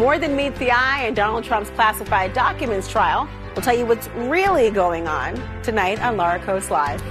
More 0.00 0.18
than 0.18 0.34
meets 0.34 0.58
the 0.58 0.70
eye 0.70 1.04
in 1.06 1.12
Donald 1.12 1.44
Trump's 1.44 1.68
classified 1.68 2.32
documents 2.32 2.88
trial. 2.88 3.28
We'll 3.54 3.60
tell 3.60 3.76
you 3.76 3.84
what's 3.84 4.08
really 4.16 4.70
going 4.70 5.06
on 5.06 5.34
tonight 5.62 6.00
on 6.00 6.16
Laura 6.16 6.38
Coates 6.38 6.70
Live. 6.70 7.02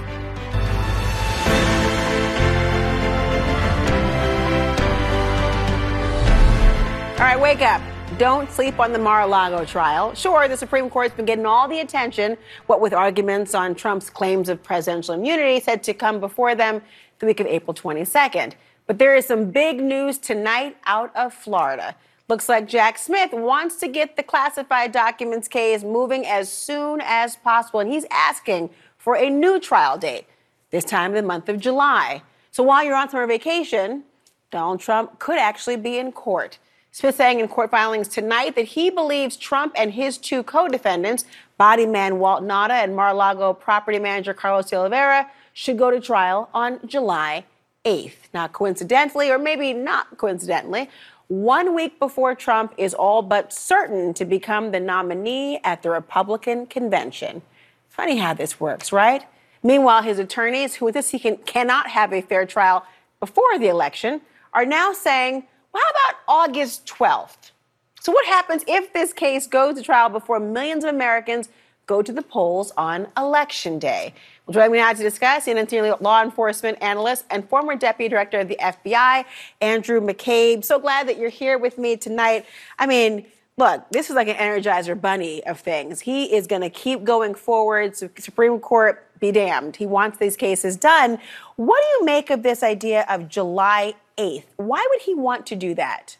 All 7.12 7.26
right, 7.26 7.38
wake 7.40 7.62
up. 7.62 7.80
Don't 8.18 8.50
sleep 8.50 8.80
on 8.80 8.92
the 8.92 8.98
Mar 8.98 9.20
a 9.20 9.26
Lago 9.28 9.64
trial. 9.64 10.12
Sure, 10.16 10.48
the 10.48 10.56
Supreme 10.56 10.90
Court's 10.90 11.14
been 11.14 11.26
getting 11.26 11.46
all 11.46 11.68
the 11.68 11.78
attention, 11.78 12.36
what 12.66 12.80
with 12.80 12.92
arguments 12.92 13.54
on 13.54 13.76
Trump's 13.76 14.10
claims 14.10 14.48
of 14.48 14.60
presidential 14.64 15.14
immunity 15.14 15.60
said 15.60 15.84
to 15.84 15.94
come 15.94 16.18
before 16.18 16.56
them 16.56 16.82
the 17.20 17.26
week 17.26 17.38
of 17.38 17.46
April 17.46 17.72
22nd. 17.72 18.54
But 18.88 18.98
there 18.98 19.14
is 19.14 19.26
some 19.26 19.52
big 19.52 19.80
news 19.80 20.18
tonight 20.18 20.76
out 20.86 21.14
of 21.14 21.32
Florida. 21.32 21.94
Looks 22.30 22.48
like 22.48 22.68
Jack 22.68 22.96
Smith 22.96 23.32
wants 23.32 23.74
to 23.78 23.88
get 23.88 24.14
the 24.14 24.22
classified 24.22 24.92
documents 24.92 25.48
case 25.48 25.82
moving 25.82 26.24
as 26.24 26.48
soon 26.48 27.00
as 27.02 27.34
possible, 27.34 27.80
and 27.80 27.90
he's 27.90 28.06
asking 28.08 28.70
for 28.98 29.16
a 29.16 29.28
new 29.28 29.58
trial 29.58 29.98
date, 29.98 30.26
this 30.70 30.84
time 30.84 31.10
in 31.10 31.16
the 31.16 31.26
month 31.26 31.48
of 31.48 31.58
July. 31.58 32.22
So 32.52 32.62
while 32.62 32.84
you're 32.84 32.94
on 32.94 33.10
summer 33.10 33.26
vacation, 33.26 34.04
Donald 34.52 34.78
Trump 34.78 35.18
could 35.18 35.38
actually 35.38 35.74
be 35.74 35.98
in 35.98 36.12
court. 36.12 36.60
Smith 36.92 37.16
saying 37.16 37.40
in 37.40 37.48
court 37.48 37.72
filings 37.72 38.06
tonight 38.06 38.54
that 38.54 38.66
he 38.66 38.90
believes 38.90 39.36
Trump 39.36 39.72
and 39.76 39.94
his 39.94 40.16
two 40.16 40.44
co-defendants, 40.44 41.24
body 41.58 41.84
man 41.84 42.20
Walt 42.20 42.44
Nauta 42.44 42.84
and 42.84 42.94
Mar-a-Lago 42.94 43.54
property 43.54 43.98
manager 43.98 44.34
Carlos 44.34 44.70
de 44.70 44.76
Oliveira, 44.76 45.28
should 45.52 45.76
go 45.78 45.90
to 45.90 45.98
trial 45.98 46.48
on 46.54 46.78
July 46.86 47.44
8th. 47.84 48.14
Not 48.32 48.52
coincidentally, 48.52 49.30
or 49.30 49.38
maybe 49.38 49.72
not 49.72 50.16
coincidentally, 50.16 50.88
one 51.30 51.76
week 51.76 52.00
before 52.00 52.34
Trump 52.34 52.74
is 52.76 52.92
all 52.92 53.22
but 53.22 53.52
certain 53.52 54.12
to 54.12 54.24
become 54.24 54.72
the 54.72 54.80
nominee 54.80 55.60
at 55.62 55.80
the 55.80 55.88
Republican 55.88 56.66
convention. 56.66 57.40
Funny 57.88 58.16
how 58.16 58.34
this 58.34 58.58
works, 58.58 58.90
right? 58.90 59.24
Meanwhile, 59.62 60.02
his 60.02 60.18
attorneys, 60.18 60.74
who 60.74 60.88
insist 60.88 61.12
he 61.12 61.20
can, 61.20 61.36
cannot 61.36 61.90
have 61.90 62.12
a 62.12 62.20
fair 62.20 62.46
trial 62.46 62.84
before 63.20 63.60
the 63.60 63.68
election, 63.68 64.22
are 64.52 64.66
now 64.66 64.92
saying, 64.92 65.44
well, 65.72 65.80
how 65.84 65.90
about 65.90 66.20
August 66.26 66.84
12th? 66.86 67.52
So, 68.00 68.10
what 68.10 68.26
happens 68.26 68.64
if 68.66 68.92
this 68.92 69.12
case 69.12 69.46
goes 69.46 69.76
to 69.76 69.82
trial 69.82 70.08
before 70.08 70.40
millions 70.40 70.82
of 70.82 70.90
Americans 70.90 71.48
go 71.86 72.02
to 72.02 72.12
the 72.12 72.22
polls 72.22 72.72
on 72.76 73.06
Election 73.16 73.78
Day? 73.78 74.14
Joining 74.50 74.72
me 74.72 74.78
now 74.78 74.92
to 74.92 75.02
discuss, 75.02 75.46
CNN 75.46 76.00
law 76.00 76.22
enforcement 76.22 76.78
analyst 76.80 77.24
and 77.30 77.48
former 77.48 77.76
deputy 77.76 78.08
director 78.08 78.40
of 78.40 78.48
the 78.48 78.58
FBI, 78.60 79.24
Andrew 79.60 80.00
McCabe. 80.00 80.64
So 80.64 80.80
glad 80.80 81.06
that 81.08 81.18
you're 81.18 81.28
here 81.28 81.56
with 81.56 81.78
me 81.78 81.96
tonight. 81.96 82.46
I 82.76 82.86
mean, 82.86 83.26
look, 83.56 83.88
this 83.90 84.10
is 84.10 84.16
like 84.16 84.26
an 84.26 84.34
Energizer 84.34 85.00
bunny 85.00 85.44
of 85.46 85.60
things. 85.60 86.00
He 86.00 86.34
is 86.34 86.48
going 86.48 86.62
to 86.62 86.70
keep 86.70 87.04
going 87.04 87.34
forward. 87.34 87.96
Supreme 87.96 88.58
Court 88.58 89.06
be 89.20 89.30
damned. 89.30 89.76
He 89.76 89.86
wants 89.86 90.18
these 90.18 90.36
cases 90.36 90.76
done. 90.76 91.18
What 91.54 91.80
do 91.80 91.86
you 91.98 92.04
make 92.04 92.30
of 92.30 92.42
this 92.42 92.64
idea 92.64 93.04
of 93.08 93.28
July 93.28 93.94
8th? 94.18 94.44
Why 94.56 94.84
would 94.90 95.02
he 95.02 95.14
want 95.14 95.46
to 95.46 95.54
do 95.54 95.74
that? 95.74 96.16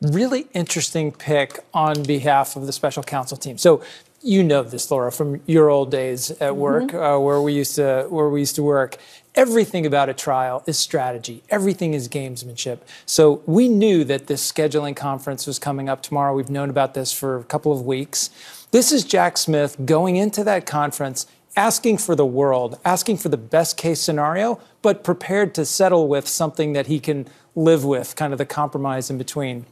Really 0.00 0.48
interesting 0.54 1.12
pick 1.12 1.60
on 1.72 2.02
behalf 2.02 2.56
of 2.56 2.66
the 2.66 2.72
special 2.72 3.04
counsel 3.04 3.36
team. 3.36 3.58
So 3.58 3.80
you 4.24 4.42
know 4.42 4.62
this, 4.62 4.90
Laura, 4.90 5.12
from 5.12 5.42
your 5.46 5.68
old 5.68 5.90
days 5.90 6.30
at 6.30 6.38
mm-hmm. 6.38 6.58
work, 6.58 6.84
mm-hmm. 6.84 6.96
uh, 6.96 7.18
where 7.18 7.40
we 7.42 7.52
used 7.52 7.76
to 7.76 8.06
where 8.08 8.28
we 8.28 8.40
used 8.40 8.56
to 8.56 8.62
work. 8.62 8.96
Everything 9.34 9.84
about 9.84 10.08
a 10.08 10.14
trial 10.14 10.62
is 10.66 10.78
strategy. 10.78 11.42
Everything 11.50 11.92
is 11.92 12.08
gamesmanship. 12.08 12.78
So 13.04 13.42
we 13.46 13.68
knew 13.68 14.04
that 14.04 14.28
this 14.28 14.50
scheduling 14.50 14.94
conference 14.96 15.46
was 15.46 15.58
coming 15.58 15.88
up 15.88 16.02
tomorrow. 16.02 16.34
We've 16.34 16.48
known 16.48 16.70
about 16.70 16.94
this 16.94 17.12
for 17.12 17.36
a 17.36 17.44
couple 17.44 17.72
of 17.72 17.82
weeks. 17.82 18.30
This 18.70 18.92
is 18.92 19.04
Jack 19.04 19.36
Smith 19.36 19.76
going 19.84 20.16
into 20.16 20.44
that 20.44 20.66
conference 20.66 21.26
asking 21.56 21.98
for 21.98 22.16
the 22.16 22.26
world, 22.26 22.78
asking 22.84 23.16
for 23.16 23.28
the 23.28 23.36
best 23.36 23.76
case 23.76 24.00
scenario, 24.00 24.60
but 24.82 25.04
prepared 25.04 25.54
to 25.54 25.64
settle 25.64 26.08
with 26.08 26.26
something 26.26 26.72
that 26.72 26.86
he 26.86 26.98
can 26.98 27.26
live 27.54 27.84
with, 27.84 28.16
kind 28.16 28.32
of 28.32 28.38
the 28.38 28.46
compromise 28.46 29.10
in 29.10 29.18
between. 29.18 29.66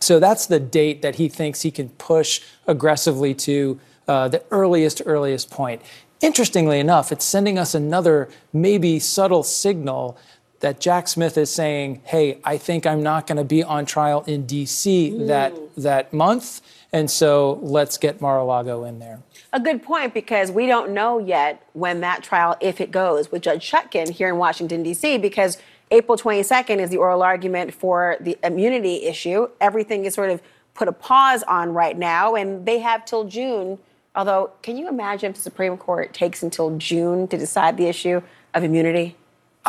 So 0.00 0.18
that's 0.18 0.46
the 0.46 0.60
date 0.60 1.02
that 1.02 1.16
he 1.16 1.28
thinks 1.28 1.62
he 1.62 1.70
can 1.70 1.88
push 1.90 2.40
aggressively 2.66 3.34
to 3.34 3.80
uh, 4.06 4.28
the 4.28 4.42
earliest, 4.50 5.02
earliest 5.04 5.50
point. 5.50 5.82
Interestingly 6.20 6.80
enough, 6.80 7.12
it's 7.12 7.24
sending 7.24 7.58
us 7.58 7.74
another 7.74 8.28
maybe 8.52 8.98
subtle 8.98 9.42
signal 9.42 10.18
that 10.60 10.80
Jack 10.80 11.06
Smith 11.06 11.38
is 11.38 11.52
saying, 11.52 12.00
"Hey, 12.04 12.40
I 12.42 12.58
think 12.58 12.86
I'm 12.86 13.02
not 13.02 13.26
going 13.26 13.36
to 13.36 13.44
be 13.44 13.62
on 13.62 13.86
trial 13.86 14.24
in 14.26 14.44
D.C. 14.44 15.26
that 15.26 15.52
that 15.76 16.12
month, 16.12 16.60
and 16.92 17.08
so 17.08 17.60
let's 17.62 17.96
get 17.98 18.20
Mar-a-Lago 18.20 18.82
in 18.84 18.98
there." 18.98 19.20
A 19.52 19.60
good 19.60 19.82
point 19.82 20.12
because 20.12 20.50
we 20.50 20.66
don't 20.66 20.90
know 20.90 21.18
yet 21.18 21.62
when 21.72 22.00
that 22.00 22.22
trial, 22.22 22.56
if 22.60 22.80
it 22.80 22.90
goes, 22.90 23.30
with 23.30 23.42
Judge 23.42 23.70
Chutkan 23.70 24.08
here 24.08 24.28
in 24.28 24.36
Washington 24.36 24.82
D.C. 24.82 25.18
because 25.18 25.58
April 25.90 26.18
22nd 26.18 26.78
is 26.78 26.90
the 26.90 26.98
oral 26.98 27.22
argument 27.22 27.72
for 27.72 28.16
the 28.20 28.38
immunity 28.42 29.04
issue. 29.04 29.48
Everything 29.60 30.04
is 30.04 30.14
sort 30.14 30.30
of 30.30 30.42
put 30.74 30.88
a 30.88 30.92
pause 30.92 31.42
on 31.44 31.72
right 31.72 31.96
now, 31.96 32.34
and 32.34 32.66
they 32.66 32.78
have 32.78 33.04
till 33.04 33.24
June. 33.24 33.78
Although, 34.14 34.50
can 34.62 34.76
you 34.76 34.88
imagine 34.88 35.30
if 35.30 35.36
the 35.36 35.42
Supreme 35.42 35.76
Court 35.76 36.12
takes 36.12 36.42
until 36.42 36.76
June 36.76 37.26
to 37.28 37.38
decide 37.38 37.76
the 37.76 37.86
issue 37.86 38.22
of 38.54 38.64
immunity? 38.64 39.16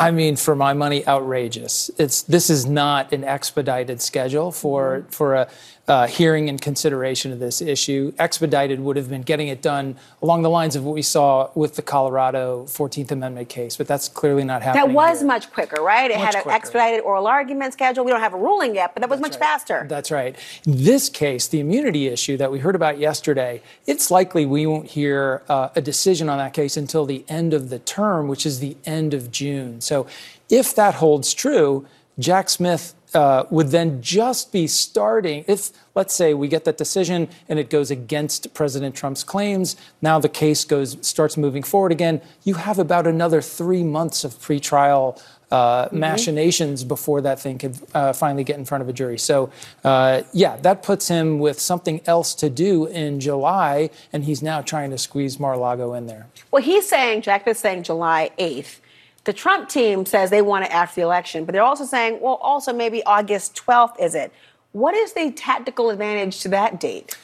I 0.00 0.12
mean, 0.12 0.36
for 0.36 0.56
my 0.56 0.72
money, 0.72 1.06
outrageous. 1.06 1.90
It's 1.98 2.22
this 2.22 2.48
is 2.48 2.64
not 2.64 3.12
an 3.12 3.22
expedited 3.22 4.00
schedule 4.00 4.50
for 4.50 5.00
mm-hmm. 5.00 5.10
for 5.10 5.34
a 5.34 5.48
uh, 5.90 6.06
hearing 6.06 6.48
and 6.48 6.62
consideration 6.62 7.32
of 7.32 7.40
this 7.40 7.60
issue. 7.60 8.12
Expedited 8.16 8.78
would 8.78 8.96
have 8.96 9.10
been 9.10 9.22
getting 9.22 9.48
it 9.48 9.60
done 9.60 9.96
along 10.22 10.42
the 10.42 10.48
lines 10.48 10.76
of 10.76 10.84
what 10.84 10.94
we 10.94 11.02
saw 11.02 11.50
with 11.56 11.74
the 11.74 11.82
Colorado 11.82 12.64
14th 12.66 13.10
Amendment 13.10 13.48
case, 13.48 13.76
but 13.76 13.88
that's 13.88 14.08
clearly 14.08 14.44
not 14.44 14.62
happening. 14.62 14.86
That 14.86 14.94
was 14.94 15.18
here. 15.18 15.26
much 15.26 15.50
quicker, 15.50 15.82
right? 15.82 16.08
It 16.08 16.18
much 16.18 16.26
had 16.26 16.34
an 16.36 16.42
quicker. 16.42 16.56
expedited 16.56 17.00
oral 17.00 17.26
argument 17.26 17.72
schedule. 17.72 18.04
We 18.04 18.12
don't 18.12 18.20
have 18.20 18.34
a 18.34 18.38
ruling 18.38 18.76
yet, 18.76 18.94
but 18.94 19.00
that 19.00 19.10
was 19.10 19.18
that's 19.18 19.32
much 19.32 19.40
right. 19.40 19.48
faster. 19.48 19.86
That's 19.88 20.12
right. 20.12 20.36
This 20.62 21.08
case, 21.08 21.48
the 21.48 21.58
immunity 21.58 22.06
issue 22.06 22.36
that 22.36 22.52
we 22.52 22.60
heard 22.60 22.76
about 22.76 22.98
yesterday, 22.98 23.60
it's 23.84 24.12
likely 24.12 24.46
we 24.46 24.66
won't 24.66 24.86
hear 24.86 25.42
uh, 25.48 25.70
a 25.74 25.80
decision 25.80 26.28
on 26.28 26.38
that 26.38 26.54
case 26.54 26.76
until 26.76 27.04
the 27.04 27.24
end 27.28 27.52
of 27.52 27.68
the 27.68 27.80
term, 27.80 28.28
which 28.28 28.46
is 28.46 28.60
the 28.60 28.76
end 28.84 29.12
of 29.12 29.32
June. 29.32 29.80
So 29.90 30.06
if 30.48 30.72
that 30.76 30.94
holds 30.94 31.34
true, 31.34 31.84
Jack 32.16 32.48
Smith 32.48 32.94
uh, 33.12 33.42
would 33.50 33.68
then 33.68 34.00
just 34.00 34.52
be 34.52 34.68
starting 34.68 35.44
if 35.48 35.70
let's 35.96 36.14
say 36.14 36.32
we 36.32 36.46
get 36.46 36.64
that 36.64 36.78
decision 36.78 37.28
and 37.48 37.58
it 37.58 37.68
goes 37.68 37.90
against 37.90 38.54
president 38.54 38.94
trump's 38.94 39.24
claims 39.24 39.74
now 40.00 40.20
the 40.20 40.28
case 40.28 40.64
goes 40.64 40.96
starts 41.00 41.36
moving 41.36 41.64
forward 41.64 41.90
again 41.90 42.20
you 42.44 42.54
have 42.54 42.78
about 42.78 43.08
another 43.08 43.42
three 43.42 43.82
months 43.82 44.22
of 44.22 44.30
pretrial 44.34 45.20
uh, 45.50 45.86
mm-hmm. 45.86 45.98
machinations 45.98 46.84
before 46.84 47.20
that 47.20 47.40
thing 47.40 47.58
could 47.58 47.76
uh, 47.94 48.12
finally 48.12 48.44
get 48.44 48.56
in 48.56 48.64
front 48.64 48.82
of 48.82 48.88
a 48.88 48.92
jury. 48.92 49.18
So, 49.18 49.50
uh, 49.82 50.22
yeah, 50.32 50.56
that 50.58 50.84
puts 50.84 51.08
him 51.08 51.40
with 51.40 51.58
something 51.58 52.00
else 52.06 52.36
to 52.36 52.48
do 52.48 52.86
in 52.86 53.18
July, 53.18 53.90
and 54.12 54.22
he's 54.22 54.42
now 54.42 54.60
trying 54.60 54.90
to 54.90 54.98
squeeze 54.98 55.40
Mar-a-Lago 55.40 55.92
in 55.94 56.06
there. 56.06 56.28
Well, 56.52 56.62
he's 56.62 56.88
saying, 56.88 57.22
Jack 57.22 57.48
is 57.48 57.58
saying 57.58 57.82
July 57.82 58.30
8th. 58.38 58.78
The 59.24 59.32
Trump 59.32 59.68
team 59.68 60.06
says 60.06 60.30
they 60.30 60.42
want 60.42 60.64
it 60.64 60.70
after 60.70 60.96
the 60.96 61.02
election, 61.02 61.44
but 61.44 61.52
they're 61.52 61.62
also 61.62 61.84
saying, 61.84 62.20
well, 62.20 62.34
also 62.36 62.72
maybe 62.72 63.02
August 63.04 63.54
12th 63.54 64.00
is 64.00 64.14
it? 64.14 64.32
What 64.72 64.94
is 64.94 65.12
the 65.12 65.30
tactical 65.32 65.90
advantage 65.90 66.40
to 66.40 66.48
that 66.48 66.80
date? 66.80 67.16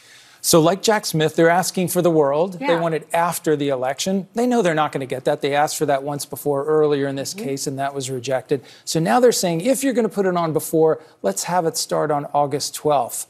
So, 0.43 0.61
like 0.61 0.81
Jack 0.81 1.07
Smith, 1.07 1.35
they're 1.35 1.51
asking 1.51 1.89
for 1.89 2.03
the 2.03 2.11
world. 2.11 2.59
Yeah. 2.61 2.69
They 2.69 2.77
want 2.77 2.95
it 2.95 3.09
after 3.13 3.57
the 3.57 3.69
election. 3.71 4.29
They 4.35 4.47
know 4.47 4.63
they're 4.63 4.75
not 4.75 4.93
going 4.93 5.01
to 5.01 5.07
get 5.07 5.25
that. 5.25 5.41
They 5.41 5.55
asked 5.57 5.77
for 5.77 5.87
that 5.87 6.05
once 6.05 6.25
before 6.25 6.65
earlier 6.65 7.09
in 7.09 7.17
this 7.17 7.35
Mm-hmm. 7.35 7.45
case, 7.45 7.67
and 7.67 7.77
that 7.81 7.95
was 7.95 8.11
rejected. 8.11 8.63
So 8.85 9.01
now 9.01 9.19
they're 9.19 9.33
saying 9.33 9.63
if 9.63 9.83
you're 9.83 9.93
going 9.93 10.09
to 10.09 10.15
put 10.15 10.25
it 10.27 10.37
on 10.37 10.53
before, 10.53 11.03
let's 11.23 11.45
have 11.45 11.67
it 11.67 11.77
start 11.77 12.13
on 12.13 12.27
August 12.27 12.77
12th. 12.77 13.27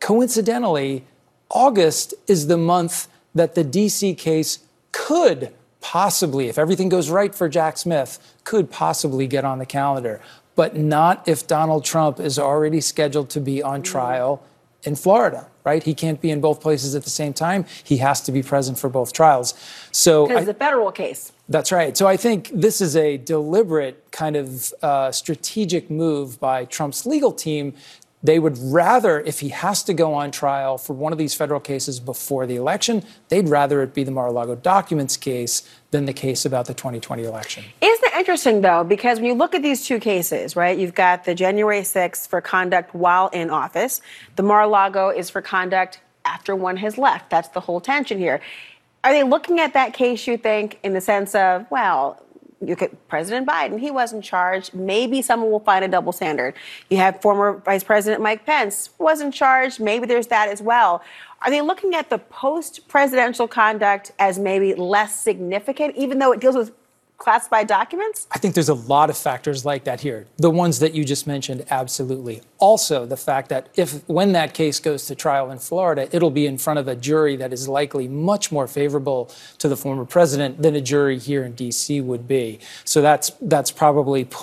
Coincidentally, 0.00 1.04
August 1.50 2.14
is 2.26 2.48
the 2.48 2.56
month 2.56 3.06
that 3.32 3.54
the 3.54 3.64
DC 3.64 4.18
case 4.18 4.60
could 4.90 5.52
possibly, 5.92 6.48
if 6.48 6.58
everything 6.58 6.88
goes 6.88 7.10
right 7.10 7.32
for 7.32 7.48
Jack 7.48 7.78
Smith, 7.78 8.18
could 8.42 8.72
possibly 8.72 9.28
get 9.28 9.44
on 9.44 9.60
the 9.60 9.66
calendar, 9.66 10.20
but 10.56 10.74
not 10.74 11.22
if 11.28 11.46
Donald 11.46 11.84
Trump 11.84 12.18
is 12.18 12.40
already 12.40 12.80
scheduled 12.80 13.30
to 13.30 13.40
be 13.40 13.62
on 13.62 13.82
trial 13.82 14.42
in 14.82 14.96
Florida, 14.96 15.46
right? 15.62 15.84
He 15.84 15.94
can't 15.94 16.20
be 16.20 16.32
in 16.32 16.40
both 16.40 16.60
places 16.60 16.96
at 16.96 17.04
the 17.04 17.10
same 17.10 17.32
time. 17.32 17.66
He 17.84 17.98
has 17.98 18.20
to 18.22 18.32
be 18.32 18.42
present 18.42 18.80
for 18.80 18.88
both 18.88 19.12
trials. 19.12 19.54
So 19.92 20.26
Because 20.26 20.46
the 20.46 20.54
federal 20.54 20.90
case. 20.90 21.30
that's 21.48 21.70
right. 21.70 21.96
So 21.96 22.08
I 22.08 22.16
think 22.16 22.50
this 22.52 22.80
is 22.80 22.96
a 22.96 23.16
deliberate 23.18 24.10
kind 24.10 24.34
of 24.34 24.74
uh, 24.82 25.12
strategic 25.12 25.88
move 25.88 26.40
by 26.40 26.64
Trump's 26.64 27.06
legal 27.06 27.30
team. 27.30 27.74
They 28.26 28.40
would 28.40 28.58
rather, 28.58 29.20
if 29.20 29.38
he 29.38 29.50
has 29.50 29.84
to 29.84 29.94
go 29.94 30.12
on 30.12 30.32
trial 30.32 30.78
for 30.78 30.94
one 30.94 31.12
of 31.12 31.18
these 31.18 31.32
federal 31.32 31.60
cases 31.60 32.00
before 32.00 32.44
the 32.44 32.56
election, 32.56 33.04
they'd 33.28 33.48
rather 33.48 33.82
it 33.82 33.94
be 33.94 34.02
the 34.02 34.10
Mar 34.10 34.26
a 34.26 34.32
Lago 34.32 34.56
documents 34.56 35.16
case 35.16 35.62
than 35.92 36.06
the 36.06 36.12
case 36.12 36.44
about 36.44 36.66
the 36.66 36.74
2020 36.74 37.22
election. 37.22 37.62
Isn't 37.80 38.04
it 38.04 38.14
interesting, 38.14 38.62
though, 38.62 38.82
because 38.82 39.20
when 39.20 39.26
you 39.26 39.34
look 39.34 39.54
at 39.54 39.62
these 39.62 39.86
two 39.86 40.00
cases, 40.00 40.56
right, 40.56 40.76
you've 40.76 40.94
got 40.96 41.22
the 41.22 41.36
January 41.36 41.82
6th 41.82 42.26
for 42.26 42.40
conduct 42.40 42.92
while 42.96 43.28
in 43.28 43.48
office, 43.48 44.00
the 44.34 44.42
Mar 44.42 44.62
a 44.62 44.66
Lago 44.66 45.10
is 45.10 45.30
for 45.30 45.40
conduct 45.40 46.00
after 46.24 46.56
one 46.56 46.78
has 46.78 46.98
left. 46.98 47.30
That's 47.30 47.50
the 47.50 47.60
whole 47.60 47.80
tension 47.80 48.18
here. 48.18 48.40
Are 49.04 49.12
they 49.12 49.22
looking 49.22 49.60
at 49.60 49.72
that 49.74 49.94
case, 49.94 50.26
you 50.26 50.36
think, 50.36 50.80
in 50.82 50.94
the 50.94 51.00
sense 51.00 51.36
of, 51.36 51.70
well, 51.70 52.20
you 52.64 52.76
could 52.76 52.96
President 53.08 53.46
Biden, 53.46 53.78
he 53.78 53.90
wasn't 53.90 54.24
charged. 54.24 54.74
Maybe 54.74 55.22
someone 55.22 55.50
will 55.50 55.60
find 55.60 55.84
a 55.84 55.88
double 55.88 56.12
standard. 56.12 56.54
You 56.88 56.96
have 56.98 57.20
former 57.20 57.60
Vice 57.64 57.84
President 57.84 58.22
Mike 58.22 58.46
Pence, 58.46 58.90
wasn't 58.98 59.34
charged. 59.34 59.80
Maybe 59.80 60.06
there's 60.06 60.28
that 60.28 60.48
as 60.48 60.62
well. 60.62 61.02
Are 61.42 61.50
they 61.50 61.60
looking 61.60 61.94
at 61.94 62.08
the 62.08 62.18
post 62.18 62.88
presidential 62.88 63.46
conduct 63.46 64.12
as 64.18 64.38
maybe 64.38 64.74
less 64.74 65.20
significant, 65.20 65.96
even 65.96 66.18
though 66.18 66.32
it 66.32 66.40
deals 66.40 66.56
with 66.56 66.72
classified 67.18 67.66
documents? 67.66 68.26
I 68.30 68.38
think 68.38 68.54
there's 68.54 68.68
a 68.68 68.74
lot 68.74 69.10
of 69.10 69.16
factors 69.16 69.64
like 69.64 69.84
that 69.84 70.00
here. 70.00 70.26
The 70.36 70.50
ones 70.50 70.78
that 70.80 70.94
you 70.94 71.04
just 71.04 71.26
mentioned, 71.26 71.64
absolutely. 71.70 72.42
Also, 72.58 73.06
the 73.06 73.16
fact 73.16 73.48
that 73.48 73.68
if 73.74 74.06
when 74.08 74.32
that 74.32 74.54
case 74.54 74.78
goes 74.80 75.06
to 75.06 75.14
trial 75.14 75.50
in 75.50 75.58
Florida, 75.58 76.08
it'll 76.12 76.30
be 76.30 76.46
in 76.46 76.58
front 76.58 76.78
of 76.78 76.88
a 76.88 76.94
jury 76.94 77.36
that 77.36 77.52
is 77.52 77.68
likely 77.68 78.08
much 78.08 78.52
more 78.52 78.66
favorable 78.66 79.30
to 79.58 79.68
the 79.68 79.76
former 79.76 80.04
president 80.04 80.62
than 80.62 80.74
a 80.74 80.80
jury 80.80 81.18
here 81.18 81.44
in 81.44 81.52
D.C. 81.54 82.00
would 82.00 82.28
be. 82.28 82.60
So 82.84 83.00
that's 83.00 83.30
that's 83.40 83.70
probably 83.70 84.26
p- 84.26 84.36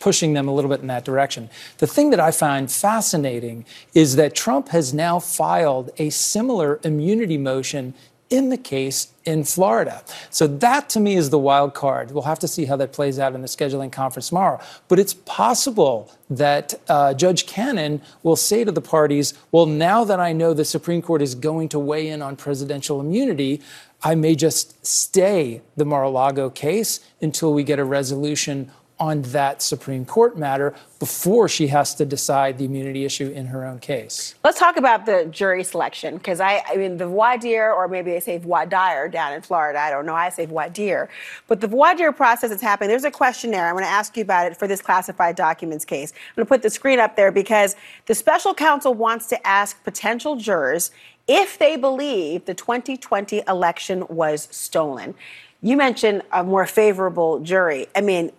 pushing 0.00 0.34
them 0.34 0.48
a 0.48 0.54
little 0.54 0.70
bit 0.70 0.80
in 0.80 0.86
that 0.88 1.04
direction. 1.04 1.50
The 1.78 1.86
thing 1.86 2.10
that 2.10 2.20
I 2.20 2.30
find 2.30 2.70
fascinating 2.70 3.64
is 3.94 4.16
that 4.16 4.34
Trump 4.34 4.68
has 4.68 4.94
now 4.94 5.18
filed 5.18 5.90
a 5.98 6.10
similar 6.10 6.78
immunity 6.84 7.38
motion 7.38 7.94
in 8.30 8.50
the 8.50 8.56
case 8.58 9.12
in 9.24 9.44
Florida. 9.44 10.02
So 10.30 10.46
that 10.46 10.88
to 10.90 11.00
me 11.00 11.16
is 11.16 11.30
the 11.30 11.38
wild 11.38 11.74
card. 11.74 12.10
We'll 12.10 12.24
have 12.24 12.38
to 12.40 12.48
see 12.48 12.66
how 12.66 12.76
that 12.76 12.92
plays 12.92 13.18
out 13.18 13.34
in 13.34 13.42
the 13.42 13.48
scheduling 13.48 13.90
conference 13.90 14.28
tomorrow. 14.28 14.60
But 14.88 14.98
it's 14.98 15.14
possible 15.14 16.12
that 16.28 16.74
uh, 16.88 17.14
Judge 17.14 17.46
Cannon 17.46 18.02
will 18.22 18.36
say 18.36 18.64
to 18.64 18.72
the 18.72 18.80
parties, 18.80 19.34
well, 19.50 19.66
now 19.66 20.04
that 20.04 20.20
I 20.20 20.32
know 20.32 20.52
the 20.52 20.64
Supreme 20.64 21.02
Court 21.02 21.22
is 21.22 21.34
going 21.34 21.68
to 21.70 21.78
weigh 21.78 22.08
in 22.08 22.22
on 22.22 22.36
presidential 22.36 23.00
immunity, 23.00 23.62
I 24.02 24.14
may 24.14 24.34
just 24.34 24.84
stay 24.86 25.62
the 25.76 25.84
Mar 25.84 26.04
a 26.04 26.08
Lago 26.08 26.50
case 26.50 27.00
until 27.20 27.52
we 27.52 27.64
get 27.64 27.78
a 27.78 27.84
resolution 27.84 28.70
on 29.00 29.22
that 29.22 29.62
Supreme 29.62 30.04
Court 30.04 30.36
matter 30.36 30.74
before 30.98 31.48
she 31.48 31.68
has 31.68 31.94
to 31.94 32.04
decide 32.04 32.58
the 32.58 32.64
immunity 32.64 33.04
issue 33.04 33.28
in 33.28 33.46
her 33.46 33.64
own 33.64 33.78
case. 33.78 34.34
Let's 34.42 34.58
talk 34.58 34.76
about 34.76 35.06
the 35.06 35.26
jury 35.30 35.62
selection 35.62 36.16
because 36.16 36.40
I, 36.40 36.64
I 36.68 36.76
mean, 36.76 36.96
the 36.96 37.06
voir 37.06 37.38
dire, 37.38 37.72
or 37.72 37.86
maybe 37.86 38.10
they 38.10 38.20
say 38.20 38.38
voir 38.38 38.66
dire 38.66 39.08
down 39.08 39.32
in 39.32 39.42
Florida. 39.42 39.78
I 39.78 39.90
don't 39.90 40.06
know. 40.06 40.14
I 40.14 40.30
say 40.30 40.46
voir 40.46 40.68
dire. 40.68 41.08
But 41.46 41.60
the 41.60 41.68
voir 41.68 41.94
dire 41.94 42.12
process 42.12 42.50
is 42.50 42.60
happening. 42.60 42.88
There's 42.88 43.04
a 43.04 43.10
questionnaire. 43.10 43.68
I'm 43.68 43.74
going 43.74 43.84
to 43.84 43.90
ask 43.90 44.16
you 44.16 44.22
about 44.22 44.50
it 44.50 44.56
for 44.56 44.66
this 44.66 44.82
classified 44.82 45.36
documents 45.36 45.84
case. 45.84 46.12
I'm 46.12 46.34
going 46.36 46.46
to 46.46 46.48
put 46.48 46.62
the 46.62 46.70
screen 46.70 46.98
up 46.98 47.14
there 47.14 47.30
because 47.30 47.76
the 48.06 48.14
special 48.14 48.54
counsel 48.54 48.94
wants 48.94 49.28
to 49.28 49.46
ask 49.46 49.82
potential 49.84 50.36
jurors 50.36 50.90
if 51.28 51.58
they 51.58 51.76
believe 51.76 52.46
the 52.46 52.54
2020 52.54 53.42
election 53.46 54.04
was 54.08 54.48
stolen. 54.50 55.14
You 55.60 55.76
mentioned 55.76 56.22
a 56.32 56.42
more 56.42 56.66
favorable 56.66 57.40
jury. 57.40 57.86
I 57.94 58.00
mean, 58.00 58.32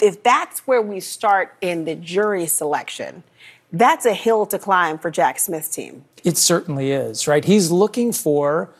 if 0.00 0.22
that's 0.22 0.66
where 0.66 0.82
we 0.82 1.00
start 1.00 1.56
in 1.60 1.84
the 1.84 1.94
jury 1.94 2.46
selection, 2.46 3.22
that's 3.72 4.04
a 4.04 4.14
hill 4.14 4.46
to 4.46 4.58
climb 4.58 4.98
for 4.98 5.10
Jack 5.10 5.38
Smith's 5.38 5.68
team. 5.68 6.04
It 6.24 6.36
certainly 6.36 6.90
is, 6.90 7.28
right? 7.28 7.44
He's 7.44 7.70
looking 7.70 8.12
for, 8.12 8.70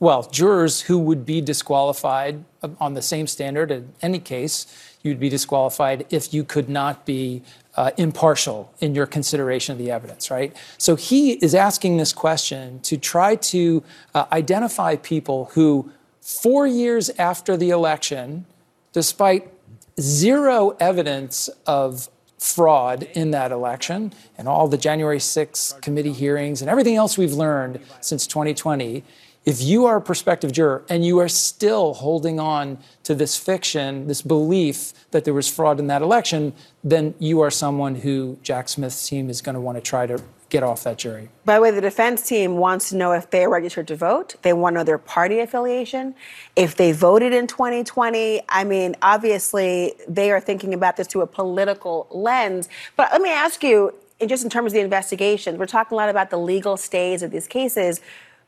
well, 0.00 0.22
jurors 0.24 0.82
who 0.82 0.98
would 0.98 1.24
be 1.24 1.40
disqualified 1.40 2.44
on 2.78 2.94
the 2.94 3.02
same 3.02 3.26
standard 3.26 3.70
in 3.70 3.92
any 4.02 4.18
case. 4.18 4.66
You'd 5.02 5.20
be 5.20 5.28
disqualified 5.28 6.06
if 6.10 6.32
you 6.34 6.44
could 6.44 6.68
not 6.68 7.04
be 7.06 7.42
uh, 7.76 7.90
impartial 7.96 8.72
in 8.80 8.94
your 8.94 9.06
consideration 9.06 9.72
of 9.72 9.78
the 9.78 9.90
evidence, 9.90 10.30
right? 10.30 10.54
So 10.78 10.94
he 10.94 11.32
is 11.32 11.54
asking 11.54 11.96
this 11.96 12.12
question 12.12 12.80
to 12.80 12.96
try 12.96 13.36
to 13.36 13.82
uh, 14.14 14.26
identify 14.30 14.96
people 14.96 15.46
who, 15.54 15.90
four 16.20 16.66
years 16.66 17.10
after 17.18 17.56
the 17.56 17.70
election, 17.70 18.46
despite 18.92 19.50
zero 20.00 20.76
evidence 20.80 21.48
of 21.66 22.08
fraud 22.38 23.04
in 23.14 23.30
that 23.30 23.50
election 23.52 24.12
and 24.36 24.48
all 24.48 24.68
the 24.68 24.76
January 24.76 25.18
6th 25.18 25.80
committee 25.80 26.12
hearings 26.12 26.60
and 26.60 26.70
everything 26.70 26.96
else 26.96 27.16
we've 27.16 27.32
learned 27.32 27.80
since 28.00 28.26
2020, 28.26 29.02
if 29.44 29.62
you 29.62 29.84
are 29.86 29.96
a 29.96 30.00
prospective 30.00 30.52
juror 30.52 30.84
and 30.88 31.04
you 31.04 31.18
are 31.18 31.28
still 31.28 31.94
holding 31.94 32.40
on 32.40 32.78
to 33.02 33.14
this 33.14 33.36
fiction, 33.36 34.06
this 34.06 34.22
belief 34.22 34.92
that 35.10 35.24
there 35.24 35.34
was 35.34 35.48
fraud 35.48 35.78
in 35.78 35.86
that 35.86 36.02
election, 36.02 36.52
then 36.82 37.14
you 37.18 37.40
are 37.40 37.50
someone 37.50 37.94
who 37.94 38.38
Jack 38.42 38.68
Smith's 38.68 39.06
team 39.06 39.28
is 39.28 39.40
going 39.40 39.54
to 39.54 39.60
want 39.60 39.76
to 39.76 39.82
try 39.82 40.06
to 40.06 40.22
get 40.54 40.62
off 40.62 40.84
that 40.84 40.96
jury. 40.96 41.28
By 41.44 41.56
the 41.56 41.60
way, 41.62 41.72
the 41.72 41.80
defense 41.80 42.22
team 42.22 42.58
wants 42.58 42.90
to 42.90 42.96
know 42.96 43.10
if 43.10 43.28
they 43.30 43.42
are 43.42 43.50
registered 43.50 43.88
to 43.88 43.96
vote. 43.96 44.36
They 44.42 44.52
want 44.52 44.74
to 44.74 44.78
know 44.78 44.84
their 44.84 44.98
party 44.98 45.40
affiliation, 45.40 46.14
if 46.54 46.76
they 46.76 46.92
voted 46.92 47.32
in 47.32 47.48
2020. 47.48 48.40
I 48.48 48.62
mean, 48.62 48.94
obviously, 49.02 49.94
they 50.08 50.30
are 50.30 50.40
thinking 50.40 50.72
about 50.72 50.96
this 50.96 51.08
through 51.08 51.22
a 51.22 51.26
political 51.26 52.06
lens. 52.12 52.68
But 52.94 53.08
let 53.10 53.20
me 53.20 53.30
ask 53.30 53.64
you, 53.64 53.94
just 54.24 54.44
in 54.44 54.50
terms 54.50 54.68
of 54.68 54.74
the 54.74 54.80
investigations, 54.80 55.58
we're 55.58 55.66
talking 55.66 55.96
a 55.96 55.96
lot 55.96 56.08
about 56.08 56.30
the 56.30 56.38
legal 56.38 56.76
stays 56.76 57.24
of 57.24 57.32
these 57.32 57.48
cases, 57.48 58.00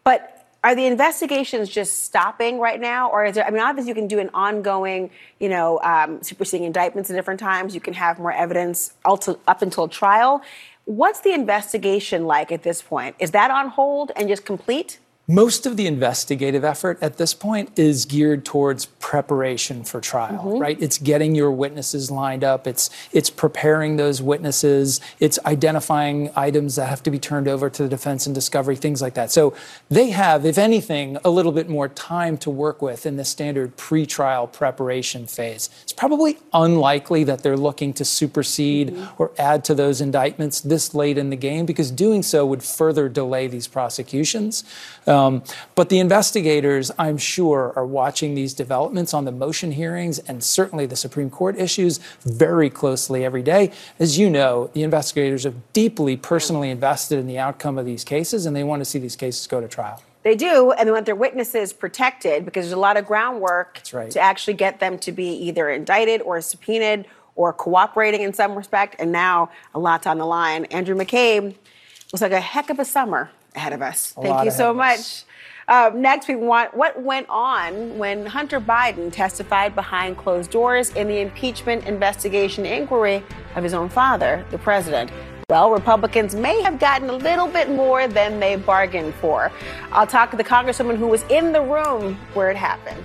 but 0.05 0.33
are 0.63 0.77
the 0.77 0.87
investigations 0.87 1.69
just 1.69 2.05
stopping 2.05 2.61
right 2.61 2.81
now, 2.81 3.11
or 3.11 3.25
is 3.25 3.35
there? 3.35 3.45
I 3.45 3.51
mean, 3.51 3.63
obviously, 3.63 3.89
you 3.91 3.95
can 3.95 4.07
do 4.09 4.21
an 4.21 4.31
ongoing, 4.33 5.11
you 5.41 5.49
know, 5.49 5.81
um, 5.81 6.23
superseding 6.23 6.67
indictments 6.67 7.11
at 7.11 7.15
different 7.15 7.41
times. 7.41 7.75
You 7.75 7.81
can 7.81 7.95
have 7.95 8.19
more 8.19 8.33
evidence 8.33 8.95
up 9.05 9.63
until 9.63 9.87
trial. 9.89 10.43
What's 10.87 11.19
the 11.19 11.33
investigation 11.33 12.27
like 12.27 12.53
at 12.53 12.63
this 12.63 12.81
point? 12.81 13.17
Is 13.19 13.33
that 13.33 13.51
on 13.51 13.71
hold 13.71 14.13
and 14.15 14.29
just 14.29 14.45
complete? 14.45 15.01
Most 15.29 15.67
of 15.67 15.77
the 15.77 15.89
investigative 15.89 16.63
effort 16.65 16.99
at 17.03 17.17
this 17.17 17.35
point 17.35 17.77
is 17.77 18.05
geared 18.05 18.45
towards 18.45 18.87
preparation 18.87 19.83
for 19.83 20.01
trial, 20.01 20.45
Mm-hmm. 20.45 20.59
right? 20.59 20.81
It's 20.81 20.99
getting 20.99 21.35
your 21.35 21.51
witnesses 21.51 22.13
lined 22.13 22.45
up. 22.45 22.67
It's 22.69 22.91
it's 23.13 23.29
preparing 23.29 23.97
those 23.97 24.23
witnesses. 24.23 25.01
It's 25.19 25.37
identifying 25.45 26.31
items 26.37 26.77
that 26.77 26.87
have 26.89 27.03
to 27.05 27.11
be 27.11 27.19
turned 27.19 27.49
over 27.49 27.69
to 27.71 27.83
the 27.83 27.89
defense 27.89 28.27
and 28.27 28.35
discovery, 28.37 28.77
things 28.77 29.03
like 29.03 29.15
that. 29.15 29.33
So 29.33 29.53
they 29.89 30.11
have, 30.11 30.47
if 30.47 30.59
anything, 30.59 31.19
a 31.25 31.31
little 31.31 31.53
bit 31.53 31.69
more 31.69 31.89
time 31.89 32.37
to 32.39 32.51
work 32.51 32.81
with 32.81 33.05
in 33.05 33.17
the 33.17 33.25
standard 33.25 33.77
pre-trial 33.77 34.47
preparation 34.47 35.27
phase. 35.27 35.71
It's 35.83 35.93
probably 35.93 36.39
unlikely 36.53 37.25
that 37.25 37.43
they're 37.43 37.57
looking 37.57 37.93
to 37.95 38.05
supersede 38.05 38.77
Mm-hmm. 38.77 39.23
or 39.23 39.33
add 39.39 39.65
to 39.65 39.75
those 39.75 40.01
indictments 40.01 40.61
this 40.61 40.95
late 40.95 41.19
in 41.19 41.31
the 41.31 41.37
game 41.37 41.67
because 41.67 41.91
doing 41.91 42.23
so 42.23 42.45
would 42.47 42.63
further 42.63 43.09
delay 43.09 43.49
these 43.49 43.67
prosecutions. 43.67 44.63
Um, 45.07 45.16
Um, 45.17 45.43
but 45.75 45.89
the 45.89 45.99
investigators, 45.99 46.91
I'm 46.99 47.17
sure, 47.17 47.73
are 47.75 47.87
watching 47.87 48.35
these 48.35 48.53
developments 48.53 49.15
on 49.15 49.25
the 49.25 49.33
motion 49.33 49.73
hearings 49.73 50.19
and 50.21 50.45
certainly 50.45 50.85
the 50.85 50.97
Supreme 50.97 51.31
Court 51.31 51.57
issues 51.59 51.99
very 52.23 52.69
closely 52.69 53.25
every 53.25 53.43
day. 53.43 53.73
As 53.99 54.19
you 54.19 54.29
know, 54.29 54.71
the 54.75 54.83
investigators 54.83 55.47
are 55.47 55.55
deeply 55.73 56.17
personally 56.17 56.71
invested 56.71 57.19
in 57.19 57.27
the 57.27 57.39
outcome 57.39 57.79
of 57.79 57.87
these 57.87 58.05
cases 58.05 58.45
and 58.45 58.55
they 58.55 58.65
want 58.65 58.81
to 58.81 58.85
see 58.85 58.99
these 58.99 59.17
cases 59.17 59.47
go 59.47 59.61
to 59.61 59.69
trial. 59.69 60.03
They 60.23 60.35
do, 60.35 60.73
and 60.73 60.89
they 60.89 60.93
want 60.93 61.07
their 61.07 61.15
witnesses 61.15 61.73
protected 61.73 62.45
because 62.45 62.65
there's 62.65 62.73
a 62.73 62.81
lot 62.81 62.97
of 62.97 63.07
groundwork 63.07 63.81
right. 63.93 64.11
to 64.11 64.19
actually 64.19 64.55
get 64.55 64.81
them 64.81 64.99
to 64.99 65.13
be 65.13 65.29
either 65.29 65.71
indicted 65.71 66.21
or 66.21 66.41
subpoenaed 66.41 67.07
or 67.37 67.53
cooperating 67.53 68.23
in 68.23 68.33
some 68.33 68.57
respect. 68.57 68.97
And 68.99 69.13
now 69.13 69.51
a 69.73 69.79
lot's 69.79 70.05
on 70.05 70.19
the 70.19 70.27
line. 70.27 70.65
Andrew 70.67 70.97
McCabe 70.97 71.55
looks 72.13 72.23
like 72.23 72.33
a 72.33 72.41
heck 72.41 72.71
of 72.71 72.81
a 72.81 72.85
summer 72.85 73.31
ahead 73.57 73.73
of 73.73 73.83
us. 73.83 74.15
A 74.17 74.23
Thank 74.23 74.45
you 74.45 74.51
so 74.51 74.73
much. 74.73 74.99
us. 74.99 75.25
Uh, 75.69 75.91
next, 75.95 76.29
we 76.29 76.37
want 76.37 76.73
what 76.77 77.03
went 77.03 77.27
on 77.29 77.99
when 77.99 78.25
Hunter 78.25 78.61
Biden 78.61 79.13
testified 79.13 79.75
behind 79.75 80.17
closed 80.17 80.53
doors 80.53 80.91
in 80.91 81.09
the 81.09 81.21
impeachment 81.21 81.85
investigation 81.87 82.65
inquiry 82.65 83.25
of 83.57 83.65
his 83.65 83.75
own 83.75 83.89
father, 83.89 84.45
the 84.51 84.59
president. 84.59 85.11
Well, 85.49 85.71
Republicans 85.71 86.35
may 86.35 86.61
have 86.63 86.79
gotten 86.79 87.09
a 87.09 87.17
little 87.17 87.49
bit 87.49 87.69
more 87.71 88.07
than 88.07 88.39
they 88.39 88.57
bargained 88.57 89.15
for. 89.15 89.51
I'll 89.91 90.07
talk 90.07 90.31
to 90.33 90.37
the 90.37 90.45
congresswoman 90.45 90.97
who 90.97 91.09
was 91.09 91.25
in 91.25 91.53
the 91.53 91.63
room 91.63 92.15
where 92.35 92.51
it 92.51 92.57
happened. 92.57 93.05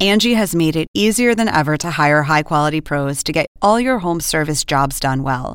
Angie 0.00 0.34
has 0.34 0.52
made 0.56 0.74
it 0.74 0.88
easier 0.94 1.32
than 1.32 1.48
ever 1.48 1.76
to 1.76 1.90
hire 1.90 2.24
high 2.24 2.42
quality 2.42 2.80
pros 2.80 3.22
to 3.22 3.32
get 3.32 3.46
all 3.60 3.78
your 3.78 4.00
home 4.00 4.20
service 4.20 4.64
jobs 4.64 4.98
done 4.98 5.22
well. 5.22 5.54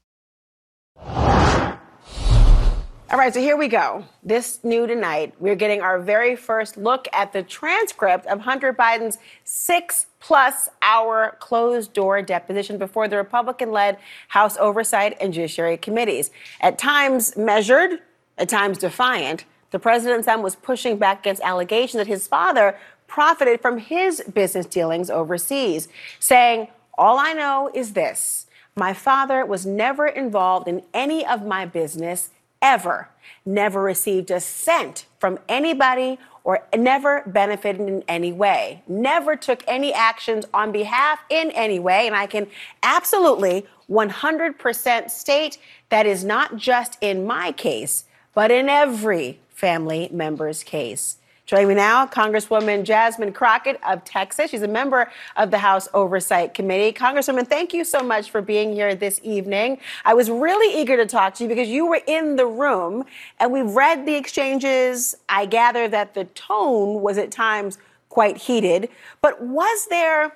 All 3.11 3.17
right, 3.17 3.33
so 3.33 3.41
here 3.41 3.57
we 3.57 3.67
go. 3.67 4.05
This 4.23 4.63
new 4.63 4.87
tonight, 4.87 5.33
we're 5.37 5.55
getting 5.55 5.81
our 5.81 5.99
very 5.99 6.33
first 6.37 6.77
look 6.77 7.09
at 7.11 7.33
the 7.33 7.43
transcript 7.43 8.25
of 8.27 8.39
Hunter 8.39 8.71
Biden's 8.71 9.17
six 9.43 10.05
plus 10.21 10.69
hour 10.81 11.35
closed 11.41 11.91
door 11.91 12.21
deposition 12.21 12.77
before 12.77 13.09
the 13.09 13.17
Republican 13.17 13.73
led 13.73 13.97
House 14.29 14.55
Oversight 14.55 15.17
and 15.19 15.33
Judiciary 15.33 15.75
Committees. 15.75 16.31
At 16.61 16.77
times 16.77 17.35
measured, 17.35 17.99
at 18.37 18.47
times 18.47 18.77
defiant, 18.77 19.43
the 19.71 19.79
president's 19.79 20.23
son 20.23 20.41
was 20.41 20.55
pushing 20.55 20.95
back 20.95 21.19
against 21.19 21.41
allegations 21.41 21.99
that 21.99 22.07
his 22.07 22.27
father 22.27 22.77
profited 23.07 23.59
from 23.59 23.77
his 23.77 24.21
business 24.33 24.65
dealings 24.65 25.09
overseas, 25.09 25.89
saying, 26.21 26.69
All 26.97 27.19
I 27.19 27.33
know 27.33 27.69
is 27.73 27.91
this 27.91 28.47
my 28.77 28.93
father 28.93 29.45
was 29.45 29.65
never 29.65 30.07
involved 30.07 30.69
in 30.69 30.81
any 30.93 31.25
of 31.25 31.45
my 31.45 31.65
business 31.65 32.29
ever, 32.61 33.09
never 33.45 33.81
received 33.81 34.31
a 34.31 34.39
cent 34.39 35.05
from 35.19 35.39
anybody 35.49 36.19
or 36.43 36.63
never 36.75 37.23
benefited 37.27 37.87
in 37.87 38.03
any 38.07 38.31
way, 38.31 38.81
never 38.87 39.35
took 39.35 39.63
any 39.67 39.93
actions 39.93 40.45
on 40.53 40.71
behalf 40.71 41.19
in 41.29 41.51
any 41.51 41.79
way. 41.79 42.07
And 42.07 42.15
I 42.15 42.25
can 42.25 42.47
absolutely 42.81 43.65
100% 43.89 45.09
state 45.11 45.57
that 45.89 46.05
is 46.05 46.23
not 46.23 46.55
just 46.55 46.97
in 47.01 47.25
my 47.25 47.51
case, 47.51 48.05
but 48.33 48.49
in 48.49 48.69
every 48.69 49.39
family 49.49 50.09
member's 50.11 50.63
case. 50.63 51.17
Joining 51.51 51.67
me 51.67 51.75
now, 51.75 52.07
Congresswoman 52.07 52.85
Jasmine 52.85 53.33
Crockett 53.33 53.77
of 53.85 54.05
Texas. 54.05 54.51
She's 54.51 54.61
a 54.61 54.69
member 54.69 55.11
of 55.35 55.51
the 55.51 55.57
House 55.57 55.89
Oversight 55.93 56.53
Committee. 56.53 56.97
Congresswoman, 56.97 57.45
thank 57.45 57.73
you 57.73 57.83
so 57.83 57.99
much 57.99 58.31
for 58.31 58.41
being 58.41 58.71
here 58.71 58.95
this 58.95 59.19
evening. 59.21 59.77
I 60.05 60.13
was 60.13 60.29
really 60.29 60.79
eager 60.79 60.95
to 60.95 61.05
talk 61.05 61.35
to 61.35 61.43
you 61.43 61.49
because 61.49 61.67
you 61.67 61.85
were 61.87 61.99
in 62.07 62.37
the 62.37 62.45
room 62.45 63.03
and 63.37 63.51
we've 63.51 63.69
read 63.69 64.05
the 64.05 64.15
exchanges. 64.15 65.13
I 65.27 65.45
gather 65.45 65.89
that 65.89 66.13
the 66.13 66.23
tone 66.23 67.01
was 67.01 67.17
at 67.17 67.31
times 67.31 67.77
quite 68.07 68.37
heated, 68.37 68.87
but 69.21 69.43
was 69.43 69.87
there 69.87 70.31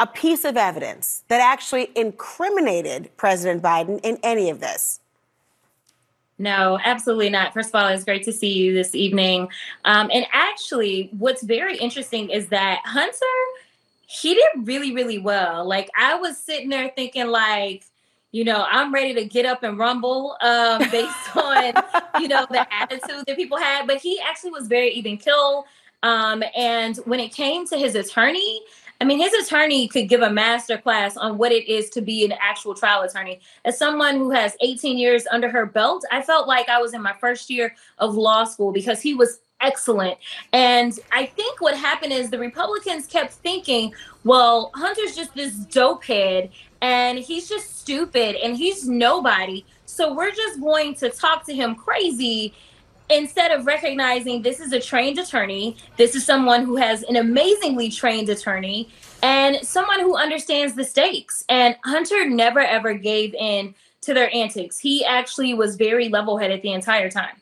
a 0.00 0.06
piece 0.06 0.44
of 0.44 0.58
evidence 0.58 1.24
that 1.28 1.40
actually 1.40 1.92
incriminated 1.96 3.08
President 3.16 3.62
Biden 3.62 4.00
in 4.02 4.18
any 4.22 4.50
of 4.50 4.60
this? 4.60 5.00
No, 6.38 6.78
absolutely 6.84 7.30
not. 7.30 7.52
First 7.52 7.70
of 7.70 7.74
all, 7.74 7.88
it's 7.88 8.04
great 8.04 8.22
to 8.24 8.32
see 8.32 8.52
you 8.52 8.72
this 8.72 8.94
evening. 8.94 9.48
Um, 9.84 10.08
and 10.12 10.24
actually, 10.32 11.10
what's 11.18 11.42
very 11.42 11.76
interesting 11.76 12.30
is 12.30 12.48
that 12.48 12.80
Hunter, 12.84 13.18
he 14.06 14.34
did 14.34 14.66
really, 14.66 14.94
really 14.94 15.18
well. 15.18 15.66
Like 15.66 15.90
I 15.96 16.14
was 16.14 16.38
sitting 16.38 16.68
there 16.68 16.92
thinking, 16.94 17.26
like, 17.26 17.84
you 18.30 18.44
know, 18.44 18.66
I'm 18.70 18.94
ready 18.94 19.14
to 19.14 19.24
get 19.24 19.46
up 19.46 19.64
and 19.64 19.78
rumble 19.78 20.36
um, 20.40 20.78
based 20.90 21.36
on, 21.36 21.72
you 22.20 22.28
know, 22.28 22.46
the 22.48 22.66
attitude 22.72 23.24
that 23.26 23.36
people 23.36 23.58
had. 23.58 23.86
But 23.86 23.96
he 23.96 24.20
actually 24.20 24.50
was 24.50 24.68
very 24.68 24.90
even 24.90 25.16
kill. 25.16 25.66
Um, 26.04 26.44
and 26.56 26.96
when 26.98 27.18
it 27.18 27.32
came 27.34 27.66
to 27.66 27.76
his 27.76 27.96
attorney, 27.96 28.62
I 29.00 29.04
mean, 29.04 29.20
his 29.20 29.32
attorney 29.32 29.86
could 29.86 30.08
give 30.08 30.22
a 30.22 30.30
master 30.30 30.76
class 30.76 31.16
on 31.16 31.38
what 31.38 31.52
it 31.52 31.68
is 31.68 31.88
to 31.90 32.00
be 32.00 32.24
an 32.24 32.34
actual 32.40 32.74
trial 32.74 33.02
attorney. 33.02 33.40
As 33.64 33.78
someone 33.78 34.16
who 34.16 34.30
has 34.30 34.56
18 34.60 34.98
years 34.98 35.24
under 35.30 35.48
her 35.48 35.66
belt, 35.66 36.04
I 36.10 36.20
felt 36.20 36.48
like 36.48 36.68
I 36.68 36.80
was 36.80 36.94
in 36.94 37.02
my 37.02 37.14
first 37.20 37.48
year 37.48 37.76
of 37.98 38.16
law 38.16 38.44
school 38.44 38.72
because 38.72 39.00
he 39.00 39.14
was 39.14 39.40
excellent. 39.60 40.18
And 40.52 40.98
I 41.12 41.26
think 41.26 41.60
what 41.60 41.76
happened 41.76 42.12
is 42.12 42.30
the 42.30 42.38
Republicans 42.38 43.06
kept 43.06 43.34
thinking, 43.34 43.94
well, 44.24 44.72
Hunter's 44.74 45.14
just 45.14 45.34
this 45.34 45.54
dope 45.54 46.04
head 46.04 46.50
and 46.80 47.18
he's 47.18 47.48
just 47.48 47.78
stupid 47.78 48.36
and 48.36 48.56
he's 48.56 48.88
nobody. 48.88 49.64
So 49.86 50.12
we're 50.12 50.32
just 50.32 50.60
going 50.60 50.94
to 50.96 51.10
talk 51.10 51.44
to 51.46 51.54
him 51.54 51.74
crazy 51.76 52.54
instead 53.10 53.50
of 53.50 53.66
recognizing 53.66 54.42
this 54.42 54.60
is 54.60 54.72
a 54.72 54.80
trained 54.80 55.18
attorney, 55.18 55.76
this 55.96 56.14
is 56.14 56.24
someone 56.24 56.64
who 56.64 56.76
has 56.76 57.02
an 57.04 57.16
amazingly 57.16 57.90
trained 57.90 58.28
attorney 58.28 58.88
and 59.22 59.64
someone 59.66 60.00
who 60.00 60.16
understands 60.16 60.74
the 60.74 60.84
stakes. 60.84 61.44
And 61.48 61.76
Hunter 61.84 62.28
never 62.28 62.60
ever 62.60 62.94
gave 62.94 63.34
in 63.34 63.74
to 64.02 64.14
their 64.14 64.34
antics. 64.34 64.78
He 64.78 65.04
actually 65.04 65.54
was 65.54 65.76
very 65.76 66.08
level 66.08 66.38
headed 66.38 66.62
the 66.62 66.72
entire 66.72 67.10
time. 67.10 67.36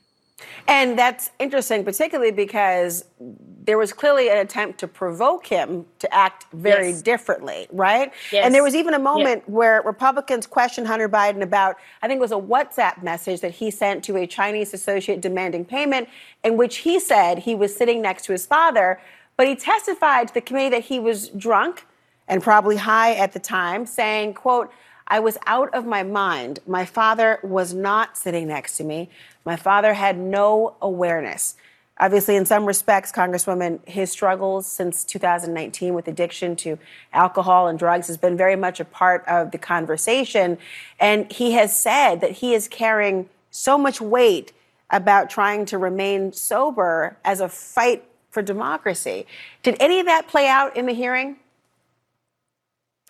And 0.68 0.98
that's 0.98 1.30
interesting, 1.38 1.84
particularly 1.84 2.32
because 2.32 3.04
there 3.18 3.78
was 3.78 3.92
clearly 3.92 4.28
an 4.28 4.38
attempt 4.38 4.78
to 4.80 4.88
provoke 4.88 5.46
him 5.46 5.86
to 5.98 6.14
act 6.14 6.46
very 6.52 6.90
Yes. 6.90 7.02
differently, 7.02 7.66
right? 7.72 8.12
Yes. 8.30 8.44
And 8.44 8.54
there 8.54 8.62
was 8.62 8.74
even 8.74 8.94
a 8.94 8.98
moment 8.98 9.48
where 9.48 9.82
Republicans 9.82 10.46
questioned 10.46 10.86
Hunter 10.86 11.08
Biden 11.08 11.42
about, 11.42 11.76
I 12.02 12.06
think 12.08 12.18
it 12.18 12.20
was 12.20 12.32
a 12.32 12.36
WhatsApp 12.36 13.02
message 13.02 13.40
that 13.40 13.52
he 13.52 13.70
sent 13.70 14.04
to 14.04 14.16
a 14.16 14.26
Chinese 14.26 14.72
associate 14.74 15.20
demanding 15.20 15.64
payment, 15.64 16.08
in 16.44 16.56
which 16.56 16.78
he 16.78 17.00
said 17.00 17.40
he 17.40 17.54
was 17.54 17.74
sitting 17.74 18.02
next 18.02 18.24
to 18.26 18.32
his 18.32 18.46
father, 18.46 19.00
but 19.36 19.48
he 19.48 19.56
testified 19.56 20.28
to 20.28 20.34
the 20.34 20.40
committee 20.40 20.70
that 20.70 20.84
he 20.84 21.00
was 21.00 21.28
drunk 21.30 21.86
and 22.28 22.42
probably 22.42 22.76
high 22.76 23.14
at 23.14 23.32
the 23.32 23.40
time, 23.40 23.86
saying, 23.86 24.34
quote, 24.34 24.70
I 25.08 25.20
was 25.20 25.38
out 25.46 25.72
of 25.72 25.86
my 25.86 26.02
mind. 26.02 26.58
My 26.66 26.84
father 26.84 27.38
was 27.44 27.72
not 27.72 28.16
sitting 28.16 28.48
next 28.48 28.76
to 28.78 28.84
me. 28.84 29.08
My 29.46 29.56
father 29.56 29.94
had 29.94 30.18
no 30.18 30.74
awareness. 30.82 31.54
Obviously, 31.98 32.36
in 32.36 32.44
some 32.44 32.66
respects, 32.66 33.10
Congresswoman, 33.10 33.78
his 33.88 34.10
struggles 34.10 34.66
since 34.66 35.02
2019 35.04 35.94
with 35.94 36.08
addiction 36.08 36.54
to 36.56 36.78
alcohol 37.14 37.68
and 37.68 37.78
drugs 37.78 38.08
has 38.08 38.18
been 38.18 38.36
very 38.36 38.56
much 38.56 38.80
a 38.80 38.84
part 38.84 39.24
of 39.26 39.52
the 39.52 39.58
conversation. 39.58 40.58
And 41.00 41.32
he 41.32 41.52
has 41.52 41.74
said 41.74 42.20
that 42.20 42.32
he 42.32 42.52
is 42.52 42.68
carrying 42.68 43.30
so 43.50 43.78
much 43.78 44.00
weight 44.00 44.52
about 44.90 45.30
trying 45.30 45.64
to 45.66 45.78
remain 45.78 46.32
sober 46.32 47.16
as 47.24 47.40
a 47.40 47.48
fight 47.48 48.04
for 48.30 48.42
democracy. 48.42 49.26
Did 49.62 49.76
any 49.80 50.00
of 50.00 50.06
that 50.06 50.28
play 50.28 50.48
out 50.48 50.76
in 50.76 50.84
the 50.84 50.92
hearing? 50.92 51.36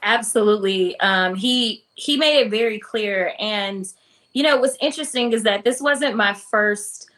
Absolutely. 0.02 0.98
Um, 1.00 1.34
he 1.34 1.82
he 1.94 2.16
made 2.16 2.38
it 2.38 2.50
very 2.50 2.78
clear. 2.78 3.32
And 3.40 3.92
you 4.36 4.42
know, 4.42 4.58
what's 4.58 4.76
interesting 4.82 5.32
is 5.32 5.44
that 5.44 5.64
this 5.64 5.80
wasn't 5.80 6.14
my 6.14 6.34
first 6.34 7.08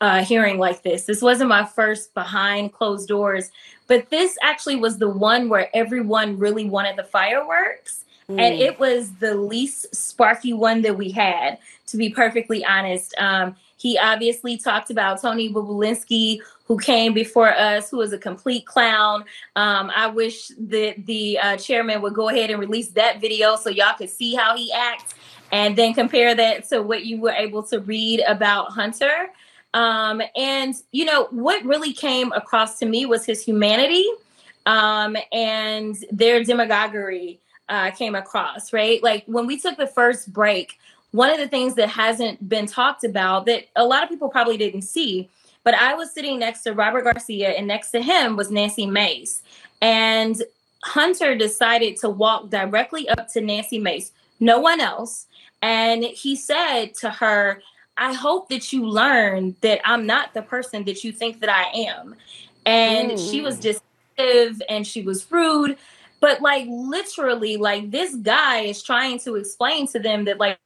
uh, 0.00 0.22
hearing 0.22 0.56
like 0.56 0.84
this. 0.84 1.04
This 1.04 1.20
wasn't 1.20 1.48
my 1.48 1.64
first 1.64 2.14
behind 2.14 2.72
closed 2.72 3.08
doors, 3.08 3.50
but 3.88 4.08
this 4.10 4.38
actually 4.40 4.76
was 4.76 4.98
the 4.98 5.08
one 5.08 5.48
where 5.48 5.68
everyone 5.74 6.38
really 6.38 6.70
wanted 6.70 6.94
the 6.94 7.02
fireworks. 7.02 8.04
Mm. 8.28 8.40
And 8.40 8.54
it 8.54 8.78
was 8.78 9.14
the 9.14 9.34
least 9.34 9.92
sparky 9.96 10.52
one 10.52 10.82
that 10.82 10.96
we 10.96 11.10
had, 11.10 11.58
to 11.86 11.96
be 11.96 12.08
perfectly 12.08 12.64
honest. 12.64 13.16
Um, 13.18 13.56
he 13.76 13.98
obviously 13.98 14.56
talked 14.56 14.90
about 14.90 15.20
Tony 15.20 15.52
Bobulinski, 15.52 16.38
who 16.66 16.78
came 16.78 17.12
before 17.12 17.52
us, 17.52 17.90
who 17.90 17.96
was 17.96 18.12
a 18.12 18.18
complete 18.18 18.64
clown. 18.64 19.24
Um, 19.56 19.90
I 19.92 20.06
wish 20.06 20.52
that 20.56 21.04
the 21.04 21.36
uh, 21.40 21.56
chairman 21.56 22.00
would 22.00 22.14
go 22.14 22.28
ahead 22.28 22.50
and 22.50 22.60
release 22.60 22.90
that 22.90 23.20
video 23.20 23.56
so 23.56 23.70
y'all 23.70 23.96
could 23.98 24.10
see 24.10 24.36
how 24.36 24.56
he 24.56 24.72
acts 24.72 25.14
and 25.52 25.76
then 25.76 25.94
compare 25.94 26.34
that 26.34 26.68
to 26.68 26.82
what 26.82 27.04
you 27.04 27.20
were 27.20 27.32
able 27.32 27.62
to 27.64 27.80
read 27.80 28.20
about 28.26 28.72
Hunter. 28.72 29.30
Um, 29.74 30.22
and, 30.36 30.74
you 30.92 31.04
know, 31.04 31.28
what 31.30 31.64
really 31.64 31.92
came 31.92 32.32
across 32.32 32.78
to 32.80 32.86
me 32.86 33.06
was 33.06 33.24
his 33.24 33.44
humanity 33.44 34.06
um, 34.66 35.16
and 35.32 35.96
their 36.10 36.42
demagoguery 36.42 37.40
uh, 37.68 37.90
came 37.92 38.14
across, 38.14 38.72
right? 38.72 39.02
Like 39.02 39.24
when 39.26 39.46
we 39.46 39.58
took 39.58 39.76
the 39.76 39.86
first 39.86 40.32
break, 40.32 40.78
one 41.12 41.30
of 41.30 41.38
the 41.38 41.48
things 41.48 41.74
that 41.74 41.88
hasn't 41.88 42.48
been 42.48 42.66
talked 42.66 43.04
about 43.04 43.46
that 43.46 43.66
a 43.76 43.84
lot 43.84 44.02
of 44.02 44.08
people 44.08 44.28
probably 44.28 44.56
didn't 44.56 44.82
see, 44.82 45.28
but 45.64 45.74
I 45.74 45.94
was 45.94 46.12
sitting 46.12 46.38
next 46.38 46.62
to 46.62 46.72
Robert 46.72 47.04
Garcia 47.04 47.50
and 47.50 47.66
next 47.66 47.90
to 47.92 48.00
him 48.00 48.36
was 48.36 48.50
Nancy 48.50 48.86
Mace. 48.86 49.42
And 49.82 50.42
Hunter 50.82 51.34
decided 51.34 51.96
to 51.98 52.08
walk 52.08 52.50
directly 52.50 53.08
up 53.08 53.28
to 53.32 53.40
Nancy 53.40 53.78
Mace, 53.78 54.12
no 54.40 54.58
one 54.58 54.80
else. 54.80 55.26
And 55.62 56.04
he 56.04 56.36
said 56.36 56.94
to 56.96 57.10
her, 57.10 57.62
I 57.96 58.14
hope 58.14 58.48
that 58.48 58.72
you 58.72 58.86
learn 58.86 59.56
that 59.60 59.80
I'm 59.84 60.06
not 60.06 60.32
the 60.32 60.42
person 60.42 60.84
that 60.84 61.04
you 61.04 61.12
think 61.12 61.40
that 61.40 61.50
I 61.50 61.64
am. 61.90 62.16
And 62.64 63.12
mm. 63.12 63.30
she 63.30 63.42
was 63.42 63.60
dismissive 63.60 64.60
and 64.68 64.86
she 64.86 65.02
was 65.02 65.30
rude. 65.30 65.76
But 66.20 66.40
like 66.40 66.66
literally, 66.68 67.56
like 67.56 67.90
this 67.90 68.14
guy 68.16 68.60
is 68.60 68.82
trying 68.82 69.18
to 69.20 69.36
explain 69.36 69.86
to 69.88 69.98
them 69.98 70.24
that 70.26 70.38
like 70.38 70.58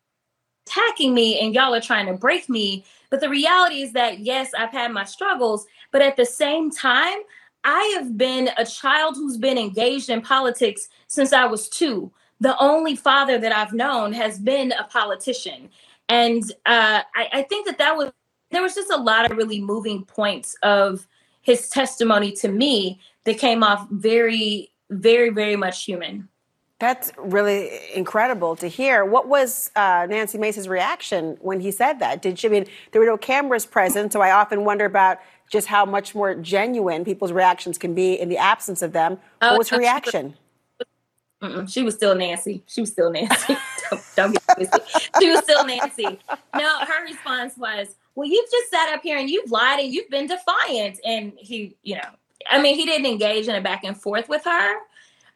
attacking 0.66 1.14
me 1.14 1.40
and 1.40 1.54
y'all 1.54 1.74
are 1.74 1.80
trying 1.80 2.06
to 2.06 2.14
break 2.14 2.48
me. 2.48 2.84
But 3.10 3.20
the 3.20 3.28
reality 3.28 3.82
is 3.82 3.92
that 3.92 4.20
yes, 4.20 4.50
I've 4.56 4.72
had 4.72 4.92
my 4.92 5.04
struggles, 5.04 5.66
but 5.92 6.02
at 6.02 6.16
the 6.16 6.26
same 6.26 6.70
time, 6.70 7.18
I 7.64 7.94
have 7.96 8.18
been 8.18 8.50
a 8.58 8.64
child 8.64 9.16
who's 9.16 9.38
been 9.38 9.58
engaged 9.58 10.10
in 10.10 10.20
politics 10.20 10.88
since 11.06 11.32
I 11.32 11.46
was 11.46 11.68
two. 11.68 12.12
The 12.40 12.56
only 12.58 12.96
father 12.96 13.38
that 13.38 13.52
I've 13.52 13.72
known 13.72 14.12
has 14.12 14.38
been 14.38 14.72
a 14.72 14.84
politician. 14.84 15.70
And 16.08 16.42
uh, 16.66 17.02
I, 17.14 17.28
I 17.32 17.42
think 17.42 17.66
that 17.66 17.78
that 17.78 17.96
was, 17.96 18.12
there 18.50 18.62
was 18.62 18.74
just 18.74 18.90
a 18.90 18.96
lot 18.96 19.30
of 19.30 19.36
really 19.36 19.60
moving 19.60 20.04
points 20.04 20.56
of 20.62 21.06
his 21.42 21.68
testimony 21.68 22.32
to 22.32 22.48
me 22.48 23.00
that 23.24 23.38
came 23.38 23.62
off 23.62 23.88
very, 23.90 24.70
very, 24.90 25.30
very 25.30 25.56
much 25.56 25.84
human. 25.84 26.28
That's 26.80 27.12
really 27.16 27.70
incredible 27.94 28.56
to 28.56 28.68
hear. 28.68 29.04
What 29.04 29.28
was 29.28 29.70
uh, 29.76 30.06
Nancy 30.10 30.38
Mace's 30.38 30.68
reaction 30.68 31.38
when 31.40 31.60
he 31.60 31.70
said 31.70 32.00
that? 32.00 32.20
Did 32.20 32.38
she, 32.38 32.48
I 32.48 32.50
mean, 32.50 32.66
there 32.90 33.00
were 33.00 33.06
no 33.06 33.16
cameras 33.16 33.64
present, 33.64 34.12
so 34.12 34.20
I 34.20 34.32
often 34.32 34.64
wonder 34.64 34.84
about 34.84 35.18
just 35.50 35.66
how 35.66 35.84
much 35.84 36.14
more 36.14 36.34
genuine 36.34 37.04
people's 37.04 37.32
reactions 37.32 37.78
can 37.78 37.94
be 37.94 38.14
in 38.14 38.28
the 38.28 38.36
absence 38.36 38.82
of 38.82 38.92
them. 38.92 39.12
What 39.38 39.52
oh, 39.52 39.58
was 39.58 39.68
her 39.68 39.78
reaction? 39.78 40.34
Mm-mm, 41.44 41.70
she 41.70 41.82
was 41.82 41.94
still 41.94 42.14
Nancy. 42.14 42.62
She 42.66 42.80
was 42.80 42.90
still 42.90 43.10
Nancy. 43.10 43.56
don't, 43.90 44.02
don't 44.16 44.32
get 44.32 44.42
twisted. 44.56 44.80
She 45.20 45.30
was 45.30 45.44
still 45.44 45.66
Nancy. 45.66 46.18
No, 46.56 46.78
her 46.80 47.04
response 47.04 47.56
was, 47.58 47.96
"Well, 48.14 48.26
you've 48.26 48.50
just 48.50 48.70
sat 48.70 48.94
up 48.94 49.02
here 49.02 49.18
and 49.18 49.28
you've 49.28 49.50
lied 49.50 49.80
and 49.80 49.92
you've 49.92 50.08
been 50.08 50.26
defiant." 50.26 51.00
And 51.04 51.32
he, 51.36 51.76
you 51.82 51.96
know, 51.96 52.08
I 52.50 52.62
mean, 52.62 52.76
he 52.76 52.86
didn't 52.86 53.06
engage 53.06 53.46
in 53.46 53.54
a 53.54 53.60
back 53.60 53.84
and 53.84 54.00
forth 54.00 54.28
with 54.28 54.44
her, 54.44 54.76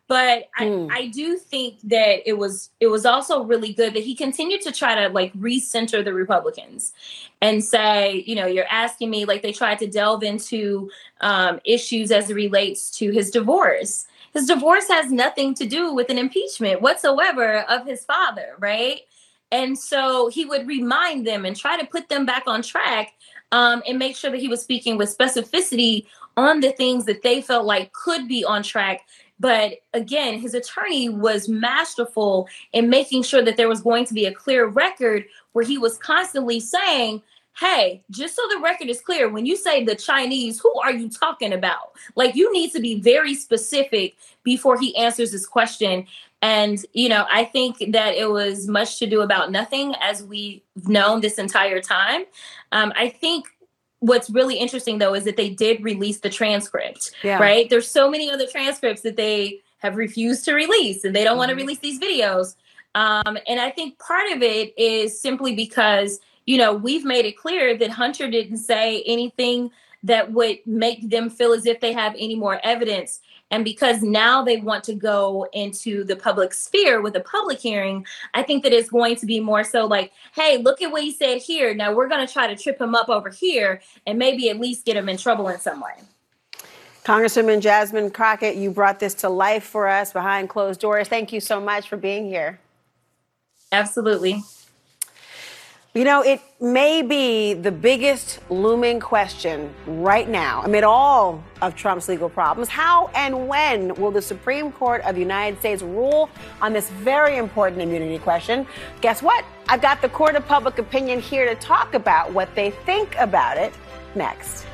but 0.07 0.49
I, 0.57 0.65
mm. 0.65 0.91
I 0.91 1.09
do 1.09 1.37
think 1.37 1.79
that 1.85 2.27
it 2.27 2.39
was 2.39 2.71
it 2.81 2.87
was 2.87 3.05
also 3.05 3.45
really 3.45 3.75
good 3.75 3.93
that 3.93 4.03
he 4.03 4.15
continued 4.15 4.63
to 4.63 4.73
try 4.73 4.95
to 4.95 5.13
like 5.13 5.35
recenter 5.35 6.03
the 6.03 6.15
Republicans 6.15 6.95
and 7.43 7.63
say, 7.63 8.25
you 8.27 8.35
know, 8.35 8.47
you're 8.47 8.67
asking 8.71 9.11
me 9.11 9.27
like 9.27 9.43
they 9.43 9.53
tried 9.53 9.79
to 9.81 9.87
delve 9.87 10.23
into 10.23 10.91
um, 11.21 11.61
issues 11.65 12.11
as 12.11 12.31
it 12.31 12.35
relates 12.35 12.91
to 12.93 13.11
his 13.11 13.31
divorce 13.31 14.07
his 14.39 14.47
divorce 14.47 14.87
has 14.87 15.11
nothing 15.11 15.53
to 15.53 15.67
do 15.67 15.93
with 15.93 16.11
an 16.11 16.19
impeachment 16.19 16.81
whatsoever 16.81 17.63
of 17.63 17.85
his 17.85 18.05
father, 18.05 18.55
right? 18.61 19.01
And 19.51 19.77
so 19.77 20.29
he 20.29 20.45
would 20.45 20.69
remind 20.69 21.27
them 21.27 21.45
and 21.45 21.57
try 21.57 21.77
to 21.77 21.87
put 21.87 22.09
them 22.09 22.25
back 22.25 22.45
on 22.47 22.63
track 22.63 23.15
um, 23.51 23.83
and 23.85 23.99
make 23.99 24.15
sure 24.15 24.31
that 24.31 24.39
he 24.39 24.47
was 24.47 24.63
speaking 24.63 24.97
with 24.97 25.17
specificity 25.17 26.07
on 26.37 26.61
the 26.61 26.71
things 26.71 27.05
that 27.07 27.23
they 27.23 27.41
felt 27.43 27.67
like 27.67 27.93
could 27.93 28.29
be 28.29 28.45
on 28.45 28.63
track. 28.63 29.01
But 29.41 29.79
again, 29.93 30.39
his 30.39 30.55
attorney 30.55 31.09
was 31.09 31.49
masterful 31.49 32.49
in 32.73 32.89
making 32.89 33.25
sure 33.25 33.43
that 33.43 33.57
there 33.57 33.69
was 33.69 33.81
going 33.81 34.05
to 34.05 34.15
be 34.15 34.27
a 34.27 34.35
clear 34.35 34.67
record 34.67 35.25
where 35.53 35.65
he 35.65 35.79
was 35.79 35.99
constantly 35.99 36.61
saying, 36.61 37.23
hey, 37.59 38.03
just 38.11 38.37
so 38.37 38.43
the 38.51 38.61
record 38.61 38.89
is 38.89 39.01
clear, 39.01 39.29
when 39.29 39.45
you 39.45 39.57
say 39.57 39.83
the 39.83 39.97
Chinese, 39.97 40.61
who 40.61 40.73
are 40.81 40.93
you 40.93 41.09
talking 41.09 41.53
about? 41.53 41.93
Like, 42.15 42.37
you 42.37 42.53
need 42.53 42.73
to 42.73 42.81
be 42.81 43.01
very 43.01 43.35
specific 43.35 44.17
before 44.45 44.79
he 44.79 44.97
answers 44.97 45.33
this 45.33 45.47
question. 45.47 46.07
And, 46.41 46.85
you 46.93 47.09
know, 47.09 47.27
I 47.29 47.45
think 47.45 47.79
that 47.93 48.15
it 48.15 48.31
was 48.31 48.69
much 48.69 49.01
to 49.01 49.07
do 49.07 49.23
about 49.23 49.51
nothing 49.51 49.95
as 50.01 50.23
we've 50.23 50.61
known 50.87 51.21
this 51.21 51.39
entire 51.39 51.81
time. 51.81 52.25
Um, 52.71 52.93
I 52.95 53.09
think 53.09 53.47
what's 53.99 54.31
really 54.31 54.57
interesting, 54.57 54.99
though, 54.99 55.15
is 55.15 55.25
that 55.25 55.37
they 55.37 55.51
did 55.51 55.83
release 55.83 56.21
the 56.21 56.31
transcript, 56.31 57.11
yeah. 57.25 57.39
right? 57.41 57.69
There's 57.69 57.91
so 57.91 58.09
many 58.09 58.31
other 58.31 58.47
transcripts 58.47 59.03
that 59.03 59.17
they 59.17 59.61
have 59.79 59.97
refused 59.97 60.45
to 60.45 60.55
release 60.55 61.03
and 61.03 61.15
they 61.15 61.25
don't 61.25 61.33
mm-hmm. 61.33 61.39
want 61.39 61.51
to 61.51 61.57
release 61.57 61.79
these 61.81 61.99
videos. 61.99 62.55
Um, 62.95 63.37
and 63.49 63.61
I 63.61 63.71
think 63.71 63.99
part 63.99 64.31
of 64.31 64.43
it 64.43 64.79
is 64.79 65.21
simply 65.21 65.57
because 65.57 66.21
you 66.49 66.57
know, 66.57 66.73
we've 66.73 67.05
made 67.05 67.27
it 67.27 67.37
clear 67.37 67.77
that 67.77 67.91
Hunter 67.91 68.27
didn't 68.31 68.57
say 68.57 69.03
anything 69.05 69.71
that 70.03 70.33
would 70.33 70.57
make 70.65 71.11
them 71.11 71.29
feel 71.29 71.53
as 71.53 71.67
if 71.67 71.79
they 71.81 71.93
have 71.93 72.15
any 72.15 72.37
more 72.37 72.59
evidence. 72.65 73.21
And 73.51 73.67
because 73.67 74.03
now 74.03 74.43
they 74.43 74.57
want 74.57 74.83
to 74.85 74.95
go 74.95 75.47
into 75.53 76.05
the 76.05 76.17
public 76.17 76.55
sphere 76.55 77.03
with 77.03 77.15
a 77.17 77.21
public 77.21 77.59
hearing, 77.59 78.07
I 78.33 78.43
think 78.43 78.63
that 78.63 78.73
it's 78.73 78.89
going 78.89 79.17
to 79.17 79.27
be 79.27 79.41
more 79.41 79.63
so 79.63 79.85
like, 79.85 80.11
hey, 80.35 80.57
look 80.57 80.81
at 80.81 80.91
what 80.91 81.03
he 81.03 81.13
said 81.13 81.43
here. 81.43 81.75
Now 81.75 81.93
we're 81.93 82.09
going 82.09 82.27
to 82.27 82.33
try 82.33 82.47
to 82.47 82.57
trip 82.57 82.81
him 82.81 82.95
up 82.95 83.11
over 83.11 83.29
here 83.29 83.83
and 84.07 84.19
maybe 84.19 84.49
at 84.49 84.59
least 84.59 84.87
get 84.87 84.97
him 84.97 85.11
in 85.11 85.19
trouble 85.19 85.49
in 85.49 85.61
some 85.61 85.83
way. 85.83 86.03
Congresswoman 87.05 87.61
Jasmine 87.61 88.11
Crockett, 88.11 88.57
you 88.57 88.71
brought 88.71 89.01
this 89.01 89.13
to 89.17 89.29
life 89.29 89.65
for 89.65 89.87
us 89.87 90.15
behind 90.15 90.49
closed 90.49 90.81
doors. 90.81 91.09
Thank 91.09 91.31
you 91.31 91.41
so 91.41 91.61
much 91.61 91.91
for 91.91 91.99
being 91.99 92.25
here. 92.25 92.59
Absolutely. 93.71 94.43
You 95.99 96.05
know, 96.05 96.23
it 96.23 96.41
may 96.61 97.03
be 97.03 97.55
the 97.55 97.73
biggest 97.73 98.39
looming 98.51 99.01
question 99.01 99.75
right 99.85 100.29
now 100.29 100.63
amid 100.63 100.85
all 100.85 101.43
of 101.61 101.75
Trump's 101.75 102.09
legal 102.09 102.29
problems. 102.29 102.69
How 102.69 103.09
and 103.17 103.49
when 103.49 103.93
will 103.97 104.13
the 104.13 104.23
Supreme 104.23 104.71
Court 104.71 105.03
of 105.03 105.17
the 105.17 105.21
United 105.21 105.59
States 105.59 105.83
rule 105.83 106.31
on 106.63 106.73
this 106.73 106.89
very 106.89 107.37
important 107.37 107.83
immunity 107.83 108.21
question? 108.21 108.65
Guess 109.01 109.25
what? 109.25 109.45
I've 109.69 109.83
got 109.83 110.01
the 110.01 110.09
Court 110.09 110.37
of 110.37 110.47
Public 110.47 110.79
Opinion 110.79 111.19
here 111.19 111.53
to 111.53 111.57
talk 111.57 111.95
about 111.95 112.33
what 112.33 112.55
they 112.55 112.71
think 112.71 113.17
about 113.17 113.57
it 113.57 113.75
next. 114.15 114.68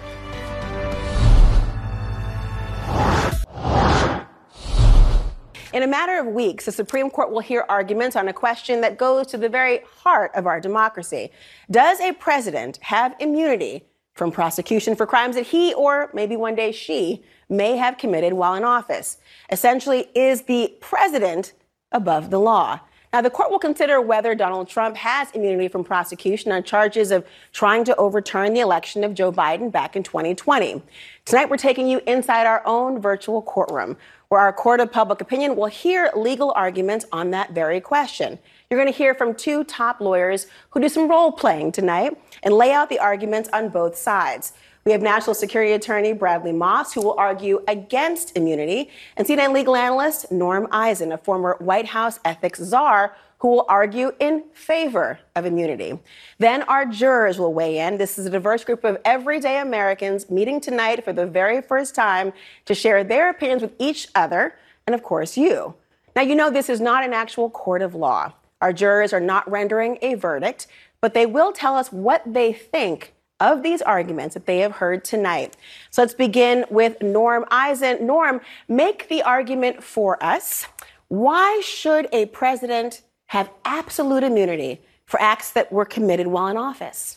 In 5.74 5.82
a 5.82 5.88
matter 5.88 6.20
of 6.20 6.26
weeks, 6.26 6.66
the 6.66 6.70
Supreme 6.70 7.10
Court 7.10 7.32
will 7.32 7.40
hear 7.40 7.66
arguments 7.68 8.14
on 8.14 8.28
a 8.28 8.32
question 8.32 8.80
that 8.82 8.96
goes 8.96 9.26
to 9.26 9.36
the 9.36 9.48
very 9.48 9.80
heart 9.96 10.30
of 10.36 10.46
our 10.46 10.60
democracy. 10.60 11.32
Does 11.68 11.98
a 11.98 12.12
president 12.12 12.78
have 12.80 13.16
immunity 13.18 13.82
from 14.12 14.30
prosecution 14.30 14.94
for 14.94 15.04
crimes 15.04 15.34
that 15.34 15.48
he 15.48 15.74
or 15.74 16.10
maybe 16.14 16.36
one 16.36 16.54
day 16.54 16.70
she 16.70 17.24
may 17.48 17.76
have 17.76 17.98
committed 17.98 18.34
while 18.34 18.54
in 18.54 18.62
office? 18.62 19.18
Essentially, 19.50 20.06
is 20.14 20.42
the 20.42 20.72
president 20.80 21.54
above 21.90 22.30
the 22.30 22.38
law? 22.38 22.78
Now, 23.12 23.20
the 23.20 23.30
court 23.30 23.50
will 23.50 23.58
consider 23.58 24.00
whether 24.00 24.34
Donald 24.36 24.68
Trump 24.68 24.96
has 24.96 25.30
immunity 25.32 25.66
from 25.66 25.82
prosecution 25.82 26.52
on 26.52 26.62
charges 26.62 27.10
of 27.10 27.24
trying 27.52 27.84
to 27.84 27.96
overturn 27.96 28.54
the 28.54 28.60
election 28.60 29.02
of 29.02 29.14
Joe 29.14 29.32
Biden 29.32 29.72
back 29.72 29.96
in 29.96 30.04
2020. 30.04 30.82
Tonight, 31.24 31.48
we're 31.50 31.56
taking 31.56 31.88
you 31.88 32.00
inside 32.06 32.46
our 32.46 32.62
own 32.64 33.00
virtual 33.00 33.42
courtroom 33.42 33.96
where 34.28 34.40
our 34.40 34.52
court 34.52 34.80
of 34.80 34.90
public 34.90 35.20
opinion 35.20 35.56
will 35.56 35.66
hear 35.66 36.10
legal 36.16 36.52
arguments 36.56 37.04
on 37.12 37.30
that 37.30 37.52
very 37.52 37.80
question. 37.80 38.38
You're 38.70 38.80
going 38.80 38.92
to 38.92 38.96
hear 38.96 39.14
from 39.14 39.34
two 39.34 39.64
top 39.64 40.00
lawyers 40.00 40.46
who 40.70 40.80
do 40.80 40.88
some 40.88 41.08
role 41.08 41.32
playing 41.32 41.72
tonight 41.72 42.18
and 42.42 42.54
lay 42.54 42.72
out 42.72 42.88
the 42.88 42.98
arguments 42.98 43.48
on 43.52 43.68
both 43.68 43.96
sides. 43.96 44.52
We 44.84 44.92
have 44.92 45.00
National 45.00 45.34
Security 45.34 45.72
Attorney 45.72 46.12
Bradley 46.12 46.52
Moss, 46.52 46.92
who 46.92 47.00
will 47.00 47.14
argue 47.18 47.62
against 47.68 48.36
immunity, 48.36 48.90
and 49.16 49.26
CNN 49.26 49.54
legal 49.54 49.76
analyst 49.76 50.30
Norm 50.30 50.68
Eisen, 50.70 51.12
a 51.12 51.16
former 51.16 51.56
White 51.58 51.86
House 51.86 52.20
ethics 52.24 52.58
czar, 52.58 53.16
who 53.38 53.48
will 53.48 53.66
argue 53.68 54.12
in 54.20 54.44
favor 54.52 55.18
of 55.34 55.44
immunity. 55.44 55.98
Then 56.38 56.62
our 56.62 56.86
jurors 56.86 57.38
will 57.38 57.52
weigh 57.52 57.78
in. 57.78 57.98
This 57.98 58.18
is 58.18 58.26
a 58.26 58.30
diverse 58.30 58.64
group 58.64 58.84
of 58.84 58.98
everyday 59.04 59.60
Americans 59.60 60.30
meeting 60.30 60.60
tonight 60.60 61.04
for 61.04 61.12
the 61.12 61.26
very 61.26 61.60
first 61.60 61.94
time 61.94 62.32
to 62.64 62.74
share 62.74 63.04
their 63.04 63.30
opinions 63.30 63.62
with 63.62 63.74
each 63.78 64.08
other 64.14 64.54
and, 64.86 64.94
of 64.94 65.02
course, 65.02 65.36
you. 65.36 65.74
Now, 66.16 66.22
you 66.22 66.34
know 66.34 66.50
this 66.50 66.68
is 66.68 66.80
not 66.80 67.04
an 67.04 67.12
actual 67.12 67.50
court 67.50 67.82
of 67.82 67.94
law. 67.94 68.32
Our 68.60 68.72
jurors 68.72 69.12
are 69.12 69.20
not 69.20 69.50
rendering 69.50 69.98
a 70.00 70.14
verdict, 70.14 70.66
but 71.00 71.12
they 71.12 71.26
will 71.26 71.52
tell 71.52 71.74
us 71.74 71.92
what 71.92 72.22
they 72.24 72.52
think 72.52 73.14
of 73.40 73.62
these 73.62 73.82
arguments 73.82 74.34
that 74.34 74.46
they 74.46 74.58
have 74.58 74.72
heard 74.72 75.04
tonight. 75.04 75.56
So 75.90 76.02
let's 76.02 76.14
begin 76.14 76.64
with 76.70 77.02
Norm 77.02 77.44
Eisen. 77.50 78.06
Norm, 78.06 78.40
make 78.68 79.08
the 79.08 79.22
argument 79.22 79.82
for 79.82 80.22
us. 80.22 80.66
Why 81.08 81.60
should 81.62 82.08
a 82.12 82.26
president 82.26 83.02
have 83.34 83.50
absolute 83.64 84.22
immunity 84.22 84.80
for 85.06 85.20
acts 85.20 85.50
that 85.50 85.72
were 85.72 85.84
committed 85.84 86.28
while 86.28 86.46
in 86.46 86.56
office? 86.56 87.16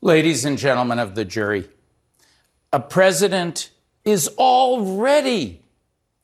Ladies 0.00 0.44
and 0.44 0.56
gentlemen 0.56 1.00
of 1.00 1.16
the 1.16 1.24
jury, 1.24 1.68
a 2.72 2.78
president 2.78 3.70
is 4.04 4.28
already 4.38 5.60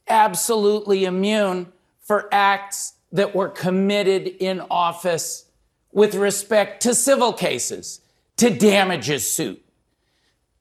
absolutely 0.06 1.04
immune 1.06 1.72
for 1.98 2.28
acts 2.30 2.92
that 3.10 3.34
were 3.34 3.48
committed 3.48 4.28
in 4.28 4.60
office 4.70 5.46
with 5.90 6.14
respect 6.14 6.80
to 6.84 6.94
civil 6.94 7.32
cases, 7.32 8.00
to 8.36 8.48
damages 8.48 9.28
suit. 9.28 9.60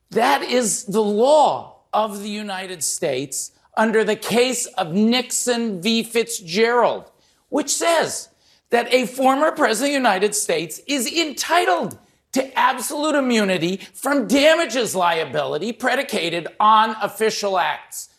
That 0.09 0.41
is 0.41 0.85
the 0.85 1.03
law 1.03 1.81
of 1.93 2.23
the 2.23 2.31
United 2.31 2.83
States 2.83 3.51
under 3.77 4.03
the 4.03 4.15
case 4.15 4.65
of 4.65 4.91
Nixon 4.91 5.83
v. 5.83 6.01
Fitzgerald, 6.01 7.11
which 7.53 7.69
says 7.69 8.29
that 8.71 8.91
a 8.91 9.05
former 9.05 9.51
president 9.51 9.89
of 9.89 9.91
the 9.91 10.09
United 10.09 10.33
States 10.33 10.81
is 10.87 11.05
entitled 11.05 11.99
to 12.31 12.57
absolute 12.57 13.13
immunity 13.13 13.77
from 13.93 14.27
damages 14.27 14.95
liability 14.95 15.71
predicated 15.71 16.47
on 16.59 16.95
official 16.99 17.59
acts. 17.59 18.09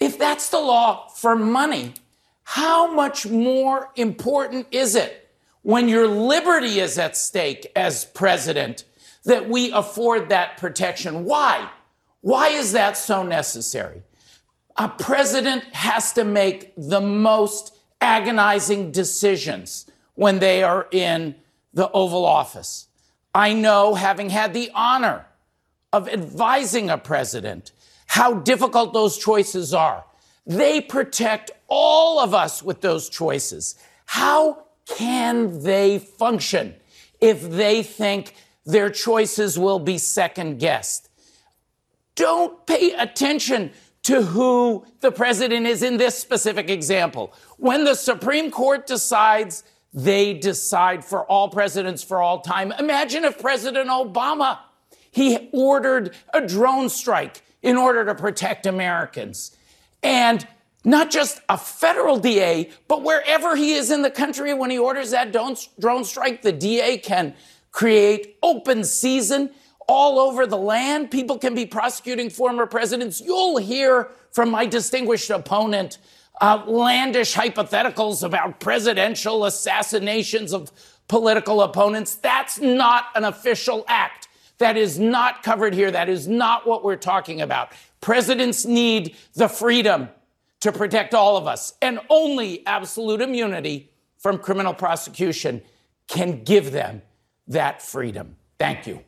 If 0.00 0.18
that's 0.18 0.48
the 0.48 0.58
law 0.58 1.06
for 1.06 1.36
money, 1.36 1.94
how 2.42 2.92
much 2.92 3.28
more 3.28 3.92
important 3.94 4.66
is 4.72 4.96
it 4.96 5.30
when 5.62 5.88
your 5.88 6.08
liberty 6.08 6.80
is 6.80 6.98
at 6.98 7.16
stake 7.16 7.70
as 7.76 8.06
president, 8.06 8.82
that 9.22 9.48
we 9.48 9.70
afford 9.70 10.30
that 10.30 10.56
protection. 10.56 11.24
Why? 11.24 11.70
Why 12.22 12.48
is 12.48 12.72
that 12.72 12.96
so 12.96 13.22
necessary? 13.22 14.02
A 14.76 14.88
president 14.88 15.62
has 15.74 16.12
to 16.14 16.24
make 16.24 16.72
the 16.76 17.00
most 17.00 17.77
agonizing 18.00 18.90
decisions 18.92 19.86
when 20.14 20.38
they 20.38 20.62
are 20.62 20.86
in 20.90 21.34
the 21.72 21.90
Oval 21.90 22.24
Office. 22.24 22.88
I 23.34 23.52
know, 23.52 23.94
having 23.94 24.30
had 24.30 24.54
the 24.54 24.70
honor 24.74 25.26
of 25.92 26.08
advising 26.08 26.90
a 26.90 26.98
president, 26.98 27.72
how 28.06 28.34
difficult 28.34 28.92
those 28.92 29.18
choices 29.18 29.74
are. 29.74 30.04
They 30.46 30.80
protect 30.80 31.50
all 31.68 32.18
of 32.18 32.34
us 32.34 32.62
with 32.62 32.80
those 32.80 33.08
choices. 33.08 33.74
How 34.06 34.64
can 34.86 35.62
they 35.62 35.98
function 35.98 36.74
if 37.20 37.42
they 37.48 37.82
think 37.82 38.34
their 38.64 38.90
choices 38.90 39.58
will 39.58 39.78
be 39.78 39.98
second 39.98 40.58
guessed? 40.58 41.10
Don't 42.14 42.66
pay 42.66 42.92
attention 42.92 43.70
to 44.04 44.22
who 44.22 44.86
the 45.00 45.10
president 45.10 45.66
is 45.66 45.82
in 45.82 45.96
this 45.96 46.18
specific 46.18 46.70
example. 46.70 47.32
When 47.56 47.84
the 47.84 47.94
Supreme 47.94 48.50
Court 48.50 48.86
decides, 48.86 49.64
they 49.92 50.34
decide 50.34 51.04
for 51.04 51.24
all 51.24 51.48
presidents 51.48 52.02
for 52.02 52.22
all 52.22 52.40
time. 52.40 52.72
Imagine 52.78 53.24
if 53.24 53.38
President 53.38 53.88
Obama 53.88 54.58
he 55.10 55.48
ordered 55.52 56.14
a 56.32 56.46
drone 56.46 56.88
strike 56.88 57.42
in 57.62 57.76
order 57.76 58.04
to 58.04 58.14
protect 58.14 58.66
Americans. 58.66 59.56
And 60.02 60.46
not 60.84 61.10
just 61.10 61.40
a 61.48 61.58
federal 61.58 62.18
DA, 62.18 62.70
but 62.86 63.02
wherever 63.02 63.56
he 63.56 63.72
is 63.72 63.90
in 63.90 64.02
the 64.02 64.10
country 64.10 64.54
when 64.54 64.70
he 64.70 64.78
orders 64.78 65.10
that 65.10 65.32
drone 65.32 66.04
strike, 66.04 66.42
the 66.42 66.52
DA 66.52 66.98
can 66.98 67.34
create 67.72 68.36
open 68.42 68.84
season 68.84 69.50
all 69.88 70.20
over 70.20 70.46
the 70.46 70.56
land. 70.56 71.10
People 71.10 71.38
can 71.38 71.54
be 71.54 71.66
prosecuting 71.66 72.30
former 72.30 72.66
presidents. 72.66 73.20
You'll 73.20 73.56
hear 73.56 74.10
from 74.30 74.50
my 74.50 74.66
distinguished 74.66 75.30
opponent 75.30 75.98
uh, 76.40 76.44
outlandish 76.44 77.34
hypotheticals 77.34 78.22
about 78.22 78.60
presidential 78.60 79.44
assassinations 79.44 80.52
of 80.52 80.70
political 81.08 81.62
opponents. 81.62 82.14
That's 82.14 82.60
not 82.60 83.06
an 83.16 83.24
official 83.24 83.84
act. 83.88 84.28
That 84.58 84.76
is 84.76 84.98
not 84.98 85.42
covered 85.42 85.74
here. 85.74 85.90
That 85.90 86.08
is 86.08 86.28
not 86.28 86.66
what 86.66 86.84
we're 86.84 86.96
talking 86.96 87.40
about. 87.40 87.72
Presidents 88.00 88.64
need 88.64 89.16
the 89.34 89.48
freedom 89.48 90.10
to 90.60 90.70
protect 90.70 91.14
all 91.14 91.36
of 91.36 91.46
us. 91.46 91.74
And 91.80 92.00
only 92.10 92.64
absolute 92.66 93.20
immunity 93.20 93.90
from 94.18 94.38
criminal 94.38 94.74
prosecution 94.74 95.62
can 96.08 96.44
give 96.44 96.72
them 96.72 97.02
that 97.46 97.82
freedom. 97.82 98.36
Thank 98.58 98.86
you. 98.86 99.04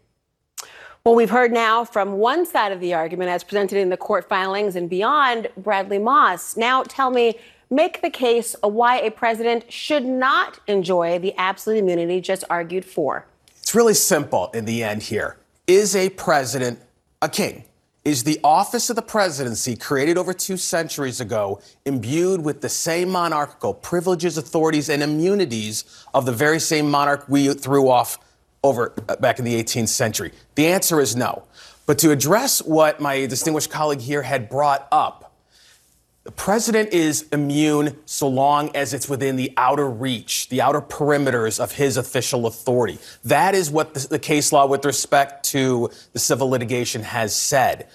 Well, 1.02 1.14
we've 1.14 1.30
heard 1.30 1.50
now 1.50 1.86
from 1.86 2.18
one 2.18 2.44
side 2.44 2.72
of 2.72 2.80
the 2.80 2.92
argument 2.92 3.30
as 3.30 3.42
presented 3.42 3.78
in 3.78 3.88
the 3.88 3.96
court 3.96 4.28
filings 4.28 4.76
and 4.76 4.90
beyond, 4.90 5.48
Bradley 5.56 5.98
Moss. 5.98 6.58
Now 6.58 6.82
tell 6.82 7.08
me, 7.08 7.38
make 7.70 8.02
the 8.02 8.10
case 8.10 8.54
why 8.62 8.98
a 9.00 9.10
president 9.10 9.72
should 9.72 10.04
not 10.04 10.60
enjoy 10.66 11.18
the 11.18 11.34
absolute 11.38 11.78
immunity 11.78 12.20
just 12.20 12.44
argued 12.50 12.84
for. 12.84 13.24
It's 13.62 13.74
really 13.74 13.94
simple 13.94 14.50
in 14.52 14.66
the 14.66 14.82
end 14.82 15.02
here. 15.04 15.38
Is 15.66 15.96
a 15.96 16.10
president 16.10 16.78
a 17.22 17.30
king? 17.30 17.64
Is 18.04 18.24
the 18.24 18.38
office 18.44 18.90
of 18.90 18.96
the 18.96 19.02
presidency, 19.02 19.76
created 19.76 20.18
over 20.18 20.34
two 20.34 20.58
centuries 20.58 21.18
ago, 21.18 21.62
imbued 21.86 22.44
with 22.44 22.60
the 22.60 22.68
same 22.68 23.08
monarchical 23.08 23.72
privileges, 23.72 24.36
authorities, 24.36 24.90
and 24.90 25.02
immunities 25.02 26.04
of 26.12 26.26
the 26.26 26.32
very 26.32 26.60
same 26.60 26.90
monarch 26.90 27.24
we 27.26 27.54
threw 27.54 27.88
off 27.88 28.18
over 28.62 28.92
uh, 29.08 29.16
back 29.16 29.38
in 29.38 29.44
the 29.44 29.62
18th 29.62 29.88
century? 29.88 30.32
The 30.54 30.66
answer 30.66 31.00
is 31.00 31.16
no. 31.16 31.44
But 31.86 31.98
to 31.98 32.10
address 32.10 32.62
what 32.62 33.00
my 33.00 33.26
distinguished 33.26 33.70
colleague 33.70 34.00
here 34.00 34.22
had 34.22 34.48
brought 34.48 34.86
up, 34.92 35.30
the 36.22 36.30
president 36.30 36.92
is 36.92 37.26
immune 37.32 37.96
so 38.04 38.28
long 38.28 38.76
as 38.76 38.92
it's 38.92 39.08
within 39.08 39.36
the 39.36 39.52
outer 39.56 39.88
reach, 39.88 40.50
the 40.50 40.60
outer 40.60 40.82
perimeters 40.82 41.58
of 41.58 41.72
his 41.72 41.96
official 41.96 42.46
authority. 42.46 42.98
That 43.24 43.54
is 43.54 43.70
what 43.70 43.94
the, 43.94 44.06
the, 44.06 44.18
case 44.18 44.52
law 44.52 44.66
with 44.66 44.84
respect 44.84 45.46
to 45.46 45.90
the 46.12 46.18
civil 46.18 46.50
litigation 46.50 47.02
has 47.02 47.34
said. 47.34 47.88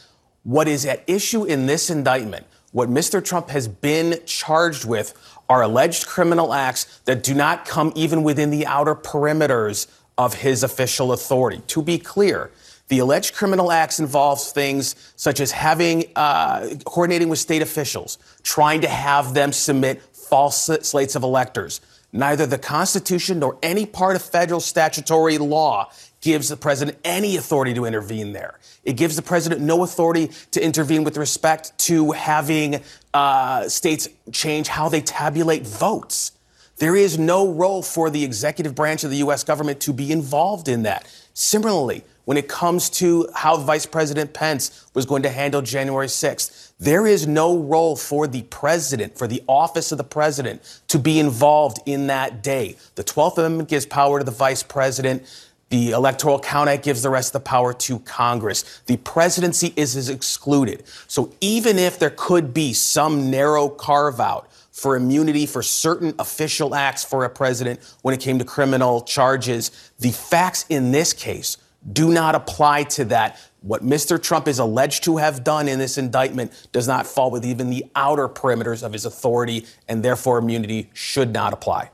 What 0.44 0.68
is 0.68 0.86
at 0.88 1.04
issue 1.08 1.44
in 1.44 1.68
this 1.68 1.92
indictment, 1.92 2.48
what 2.72 2.90
Mr. 2.90 3.24
Trump 3.24 3.50
has 3.52 3.68
been 3.68 4.20
charged 4.26 4.86
with, 4.86 5.14
are 5.48 5.62
alleged 5.62 6.08
criminal 6.08 6.52
acts 6.52 7.02
that 7.06 7.22
do 7.22 7.36
not 7.36 7.66
come 7.66 7.94
even 7.96 8.24
within 8.24 8.50
the 8.50 8.66
outer 8.66 8.96
perimeters 8.96 9.88
of 10.18 10.34
his 10.34 10.64
official 10.64 11.12
authority. 11.12 11.62
To 11.68 11.82
be 11.82 11.98
clear, 11.98 12.52
the 12.88 13.00
alleged 13.00 13.34
criminal 13.34 13.72
acts 13.72 14.00
involves 14.00 14.52
things 14.52 14.96
such 15.16 15.40
as 15.40 15.52
having, 15.52 16.06
uh, 16.16 16.70
coordinating 16.86 17.30
with 17.30 17.40
state 17.40 17.62
officials, 17.62 18.18
trying 18.44 18.82
to 18.82 18.88
have 18.88 19.34
them 19.34 19.52
submit 19.52 20.02
false 20.14 20.70
slates 20.82 21.16
of 21.16 21.24
electors. 21.24 21.82
Neither 22.14 22.46
the 22.46 22.58
Constitution 22.58 23.40
nor 23.40 23.58
any 23.62 23.86
part 23.86 24.16
of 24.16 24.22
federal 24.22 24.62
statutory 24.62 25.38
law 25.38 25.90
gives 26.22 26.50
the 26.50 26.56
president 26.56 26.98
any 27.04 27.36
authority 27.36 27.74
to 27.74 27.86
intervene 27.86 28.32
there. 28.32 28.58
It 28.84 28.94
gives 28.94 29.16
the 29.16 29.22
president 29.22 29.62
no 29.62 29.84
authority 29.84 30.32
to 30.52 30.64
intervene 30.64 31.04
with 31.04 31.18
respect 31.18 31.78
to 31.80 32.12
having 32.14 32.82
uh, 33.14 33.68
states 33.68 34.08
change 34.32 34.68
how 34.68 34.90
they 34.90 35.02
tabulate 35.02 35.68
votes. 35.68 36.32
There 36.78 36.96
is 36.96 37.18
no 37.18 37.48
role 37.48 37.82
for 37.82 38.10
the 38.10 38.24
executive 38.24 38.76
branch 38.76 39.04
of 39.04 39.10
the 39.10 39.18
U.S. 39.18 39.44
government 39.44 39.80
to 39.82 39.94
be 39.94 40.12
involved 40.12 40.68
in 40.68 40.84
that. 40.84 41.08
Similarly, 41.34 42.04
when 42.26 42.38
it 42.38 42.48
comes 42.48 42.90
to 42.90 43.30
how 43.34 43.56
Vice 43.56 43.86
President 43.86 44.34
Pence 44.34 44.86
was 44.94 45.06
going 45.06 45.24
to 45.24 45.30
handle 45.30 45.62
January 45.62 46.08
6th. 46.08 46.74
There 46.80 47.08
is 47.08 47.26
no 47.28 47.58
role 47.58 47.96
for 47.96 48.28
the 48.28 48.42
president, 48.44 49.18
for 49.18 49.28
the 49.28 49.42
office 49.48 49.92
of 49.92 49.98
the 49.98 50.04
president, 50.04 50.82
to 50.90 51.00
be 51.00 51.20
involved 51.20 51.80
in 51.86 52.08
that 52.08 52.44
day. 52.44 52.76
The 52.96 53.04
12th 53.04 53.38
Amendment 53.38 53.70
gives 53.70 53.86
power 53.86 54.20
to 54.20 54.26
the 54.26 54.32
vice 54.32 54.64
president. 54.64 55.24
The 55.70 55.92
Electoral 55.92 56.40
Count 56.40 56.70
Act 56.70 56.84
gives 56.84 57.02
the 57.02 57.10
rest 57.10 57.30
of 57.30 57.44
the 57.44 57.48
power 57.48 57.74
to 57.74 58.00
Congress. 58.00 58.82
The 58.88 58.98
presidency 58.98 59.74
is, 59.76 59.96
is 59.96 60.10
excluded. 60.10 60.84
So 61.08 61.32
even 61.42 61.80
if 61.80 61.98
there 61.98 62.12
could 62.12 62.54
be 62.54 62.74
some 62.74 63.32
narrow 63.32 63.70
carve 63.70 64.20
out 64.20 64.50
for 64.76 64.98
immunity 64.98 65.46
for 65.46 65.64
certain 65.64 66.14
official 66.20 66.76
acts 66.76 67.02
for 67.02 67.24
a 67.24 67.30
president 67.30 67.80
when 68.02 68.14
it 68.14 68.20
came 68.20 68.38
to 68.38 68.44
criminal 68.44 69.02
charges, 69.02 69.72
the 70.00 70.12
facts 70.12 70.66
in 70.68 70.92
this 70.92 71.14
case 71.14 71.56
do 71.94 72.12
not 72.12 72.36
apply 72.36 72.84
to 72.84 73.06
that. 73.06 73.40
What 73.62 73.86
Mr. 73.86 74.22
Trump 74.22 74.50
is 74.50 74.60
alleged 74.60 75.06
to 75.06 75.16
have 75.16 75.46
done 75.46 75.70
in 75.70 75.80
this 75.80 75.98
indictment 75.98 76.68
does 76.74 76.90
not 76.90 77.08
fall 77.08 77.32
within 77.32 77.52
even 77.52 77.70
the 77.70 77.86
outer 77.96 78.28
perimeters 78.28 78.84
of 78.84 78.92
his 78.92 79.06
authority, 79.06 79.66
and 79.88 80.04
therefore 80.04 80.40
immunity 80.40 80.90
should 80.94 81.32
not 81.32 81.54
apply. 81.54 81.90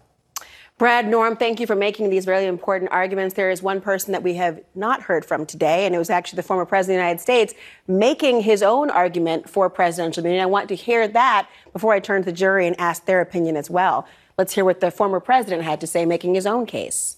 Brad 0.82 1.08
Norm, 1.08 1.36
thank 1.36 1.60
you 1.60 1.68
for 1.68 1.76
making 1.76 2.10
these 2.10 2.26
really 2.26 2.48
important 2.48 2.92
arguments. 2.92 3.36
There 3.36 3.52
is 3.52 3.62
one 3.62 3.82
person 3.82 4.14
that 4.14 4.24
we 4.24 4.34
have 4.34 4.60
not 4.74 5.04
heard 5.04 5.24
from 5.24 5.46
today, 5.46 5.86
and 5.86 5.94
it 5.94 6.00
was 6.00 6.10
actually 6.10 6.38
the 6.38 6.42
former 6.42 6.66
president 6.66 6.96
of 6.96 7.02
the 7.02 7.04
United 7.04 7.22
States 7.22 7.54
making 7.88 8.42
his 8.42 8.64
own 8.64 8.90
argument 8.90 9.48
for 9.48 9.70
presidential 9.70 10.24
immunity. 10.24 10.42
I 10.42 10.48
want 10.48 10.70
to 10.70 10.76
hear 10.76 11.08
that 11.08 11.48
before 11.72 11.94
I 11.94 12.00
turn 12.00 12.24
to 12.24 12.26
the 12.26 12.32
jury 12.32 12.66
and 12.66 12.76
ask 12.80 13.06
their 13.06 13.22
opinion 13.22 13.58
as 13.58 13.70
well. 13.70 14.08
Let's 14.40 14.56
hear 14.56 14.66
what 14.66 14.80
the 14.80 14.90
former 14.90 15.20
president 15.20 15.62
had 15.62 15.80
to 15.82 15.86
say 15.86 16.04
making 16.04 16.34
his 16.34 16.48
own 16.48 16.66
case. 16.66 17.18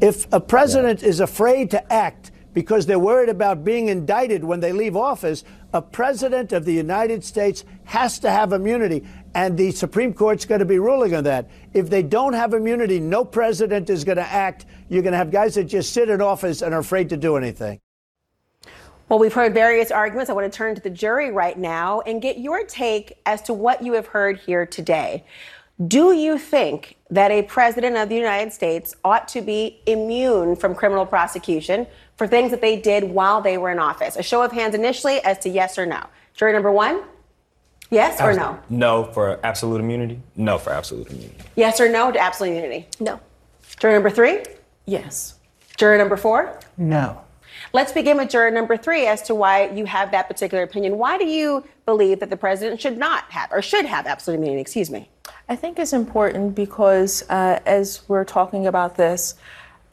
If 0.00 0.32
a 0.32 0.38
president 0.38 1.02
yeah. 1.02 1.08
is 1.08 1.18
afraid 1.18 1.68
to 1.72 1.92
act 1.92 2.30
because 2.54 2.86
they're 2.86 2.98
worried 2.98 3.28
about 3.28 3.64
being 3.64 3.88
indicted 3.88 4.44
when 4.44 4.60
they 4.60 4.72
leave 4.72 4.96
office, 4.96 5.42
a 5.72 5.82
president 5.82 6.52
of 6.52 6.64
the 6.64 6.74
United 6.74 7.24
States 7.24 7.64
has 7.84 8.18
to 8.20 8.30
have 8.30 8.52
immunity. 8.52 9.04
And 9.34 9.56
the 9.56 9.70
Supreme 9.70 10.12
Court's 10.12 10.44
going 10.44 10.58
to 10.58 10.64
be 10.64 10.78
ruling 10.78 11.14
on 11.14 11.24
that. 11.24 11.48
If 11.72 11.88
they 11.88 12.02
don't 12.02 12.34
have 12.34 12.52
immunity, 12.52 13.00
no 13.00 13.24
president 13.24 13.88
is 13.88 14.04
going 14.04 14.18
to 14.18 14.26
act. 14.26 14.66
You're 14.88 15.02
going 15.02 15.12
to 15.12 15.18
have 15.18 15.30
guys 15.30 15.54
that 15.54 15.64
just 15.64 15.92
sit 15.92 16.10
in 16.10 16.20
office 16.20 16.60
and 16.62 16.74
are 16.74 16.80
afraid 16.80 17.08
to 17.10 17.16
do 17.16 17.36
anything. 17.36 17.80
Well, 19.08 19.18
we've 19.18 19.32
heard 19.32 19.54
various 19.54 19.90
arguments. 19.90 20.30
I 20.30 20.32
want 20.32 20.50
to 20.50 20.56
turn 20.56 20.74
to 20.74 20.80
the 20.80 20.90
jury 20.90 21.30
right 21.30 21.58
now 21.58 22.00
and 22.02 22.20
get 22.22 22.38
your 22.38 22.64
take 22.64 23.18
as 23.26 23.42
to 23.42 23.54
what 23.54 23.82
you 23.82 23.92
have 23.94 24.06
heard 24.06 24.38
here 24.38 24.64
today. 24.64 25.24
Do 25.86 26.12
you 26.12 26.38
think 26.38 26.96
that 27.10 27.30
a 27.30 27.42
president 27.42 27.96
of 27.96 28.08
the 28.08 28.14
United 28.14 28.52
States 28.52 28.94
ought 29.04 29.26
to 29.28 29.40
be 29.40 29.80
immune 29.86 30.54
from 30.56 30.74
criminal 30.74 31.04
prosecution 31.04 31.86
for 32.16 32.26
things 32.26 32.50
that 32.50 32.60
they 32.60 32.78
did 32.78 33.04
while 33.04 33.40
they 33.40 33.58
were 33.58 33.70
in 33.70 33.78
office? 33.78 34.16
A 34.16 34.22
show 34.22 34.42
of 34.42 34.52
hands 34.52 34.74
initially 34.74 35.20
as 35.20 35.38
to 35.40 35.48
yes 35.48 35.78
or 35.78 35.86
no. 35.86 36.04
Jury 36.34 36.52
number 36.52 36.70
one? 36.70 37.02
Yes 37.92 38.22
or 38.22 38.32
no? 38.32 38.58
No 38.70 39.04
for 39.04 39.38
absolute 39.44 39.80
immunity. 39.80 40.18
No 40.34 40.56
for 40.56 40.72
absolute 40.72 41.10
immunity. 41.10 41.36
Yes 41.56 41.78
or 41.78 41.90
no 41.90 42.10
to 42.10 42.18
absolute 42.18 42.52
immunity? 42.52 42.88
No. 42.98 43.20
Juror 43.78 43.92
number 43.92 44.08
three? 44.08 44.44
Yes. 44.86 45.34
Juror 45.76 45.98
number 45.98 46.16
four? 46.16 46.58
No. 46.78 47.20
Let's 47.74 47.92
begin 47.92 48.16
with 48.16 48.30
juror 48.30 48.50
number 48.50 48.78
three 48.78 49.06
as 49.06 49.20
to 49.22 49.34
why 49.34 49.68
you 49.68 49.84
have 49.84 50.10
that 50.12 50.26
particular 50.26 50.64
opinion. 50.64 50.96
Why 50.96 51.18
do 51.18 51.26
you 51.26 51.64
believe 51.84 52.20
that 52.20 52.30
the 52.30 52.36
president 52.36 52.80
should 52.80 52.96
not 52.96 53.24
have 53.24 53.52
or 53.52 53.60
should 53.60 53.84
have 53.84 54.06
absolute 54.06 54.38
immunity? 54.38 54.62
Excuse 54.62 54.90
me. 54.90 55.10
I 55.50 55.56
think 55.56 55.78
it's 55.78 55.92
important 55.92 56.54
because 56.54 57.28
uh, 57.28 57.60
as 57.66 58.08
we're 58.08 58.24
talking 58.24 58.66
about 58.66 58.96
this, 58.96 59.34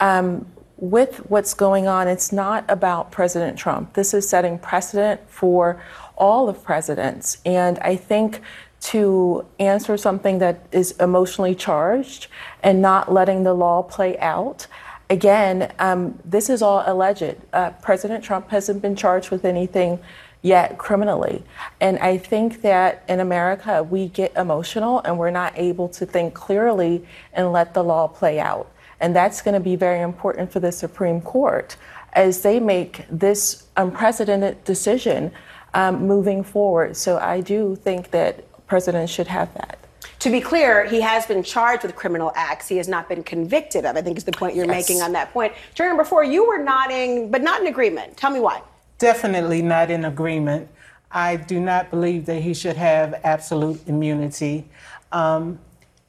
um, 0.00 0.46
with 0.78 1.18
what's 1.28 1.52
going 1.52 1.86
on, 1.86 2.08
it's 2.08 2.32
not 2.32 2.64
about 2.68 3.10
President 3.10 3.58
Trump. 3.58 3.92
This 3.92 4.14
is 4.14 4.26
setting 4.26 4.58
precedent 4.58 5.20
for 5.28 5.82
all 6.20 6.48
of 6.48 6.62
presidents. 6.62 7.38
And 7.44 7.78
I 7.80 7.96
think 7.96 8.40
to 8.80 9.44
answer 9.58 9.96
something 9.96 10.38
that 10.38 10.66
is 10.72 10.92
emotionally 10.92 11.54
charged 11.54 12.28
and 12.62 12.80
not 12.80 13.12
letting 13.12 13.42
the 13.42 13.52
law 13.52 13.82
play 13.82 14.16
out. 14.18 14.66
Again, 15.10 15.72
um, 15.78 16.18
this 16.24 16.48
is 16.48 16.62
all 16.62 16.84
alleged. 16.86 17.36
Uh, 17.52 17.70
President 17.82 18.22
Trump 18.22 18.50
hasn't 18.50 18.80
been 18.80 18.96
charged 18.96 19.30
with 19.30 19.44
anything 19.44 19.98
yet 20.42 20.78
criminally. 20.78 21.42
And 21.80 21.98
I 21.98 22.16
think 22.16 22.62
that 22.62 23.02
in 23.08 23.20
America, 23.20 23.82
we 23.82 24.08
get 24.08 24.34
emotional 24.36 25.00
and 25.00 25.18
we're 25.18 25.30
not 25.30 25.52
able 25.56 25.88
to 25.90 26.06
think 26.06 26.32
clearly 26.32 27.06
and 27.34 27.52
let 27.52 27.74
the 27.74 27.84
law 27.84 28.08
play 28.08 28.40
out. 28.40 28.70
And 29.00 29.14
that's 29.14 29.42
going 29.42 29.54
to 29.54 29.60
be 29.60 29.76
very 29.76 30.00
important 30.00 30.52
for 30.52 30.60
the 30.60 30.72
Supreme 30.72 31.20
Court 31.20 31.76
as 32.12 32.42
they 32.42 32.58
make 32.58 33.04
this 33.10 33.66
unprecedented 33.76 34.64
decision 34.64 35.32
um, 35.74 36.06
moving 36.06 36.42
forward. 36.42 36.96
So 36.96 37.18
I 37.18 37.40
do 37.40 37.76
think 37.76 38.10
that 38.10 38.44
presidents 38.66 39.12
should 39.12 39.26
have 39.26 39.52
that. 39.54 39.78
To 40.20 40.30
be 40.30 40.40
clear, 40.40 40.84
he 40.84 41.00
has 41.00 41.24
been 41.24 41.42
charged 41.42 41.82
with 41.82 41.96
criminal 41.96 42.30
acts. 42.34 42.68
He 42.68 42.76
has 42.76 42.88
not 42.88 43.08
been 43.08 43.22
convicted 43.22 43.86
of. 43.86 43.96
I 43.96 44.02
think 44.02 44.18
is 44.18 44.24
the 44.24 44.32
point 44.32 44.54
you're 44.54 44.66
yes. 44.66 44.88
making 44.88 45.02
on 45.02 45.12
that 45.12 45.32
point. 45.32 45.54
Jury 45.74 45.88
number 45.88 46.04
four, 46.04 46.24
you 46.24 46.46
were 46.46 46.62
nodding, 46.62 47.30
but 47.30 47.42
not 47.42 47.62
in 47.62 47.68
agreement. 47.68 48.16
Tell 48.16 48.30
me 48.30 48.40
why. 48.40 48.62
Definitely 48.98 49.62
not 49.62 49.90
in 49.90 50.04
agreement. 50.04 50.68
I 51.10 51.36
do 51.36 51.58
not 51.58 51.90
believe 51.90 52.26
that 52.26 52.42
he 52.42 52.52
should 52.52 52.76
have 52.76 53.18
absolute 53.24 53.80
immunity. 53.88 54.68
Um, 55.10 55.58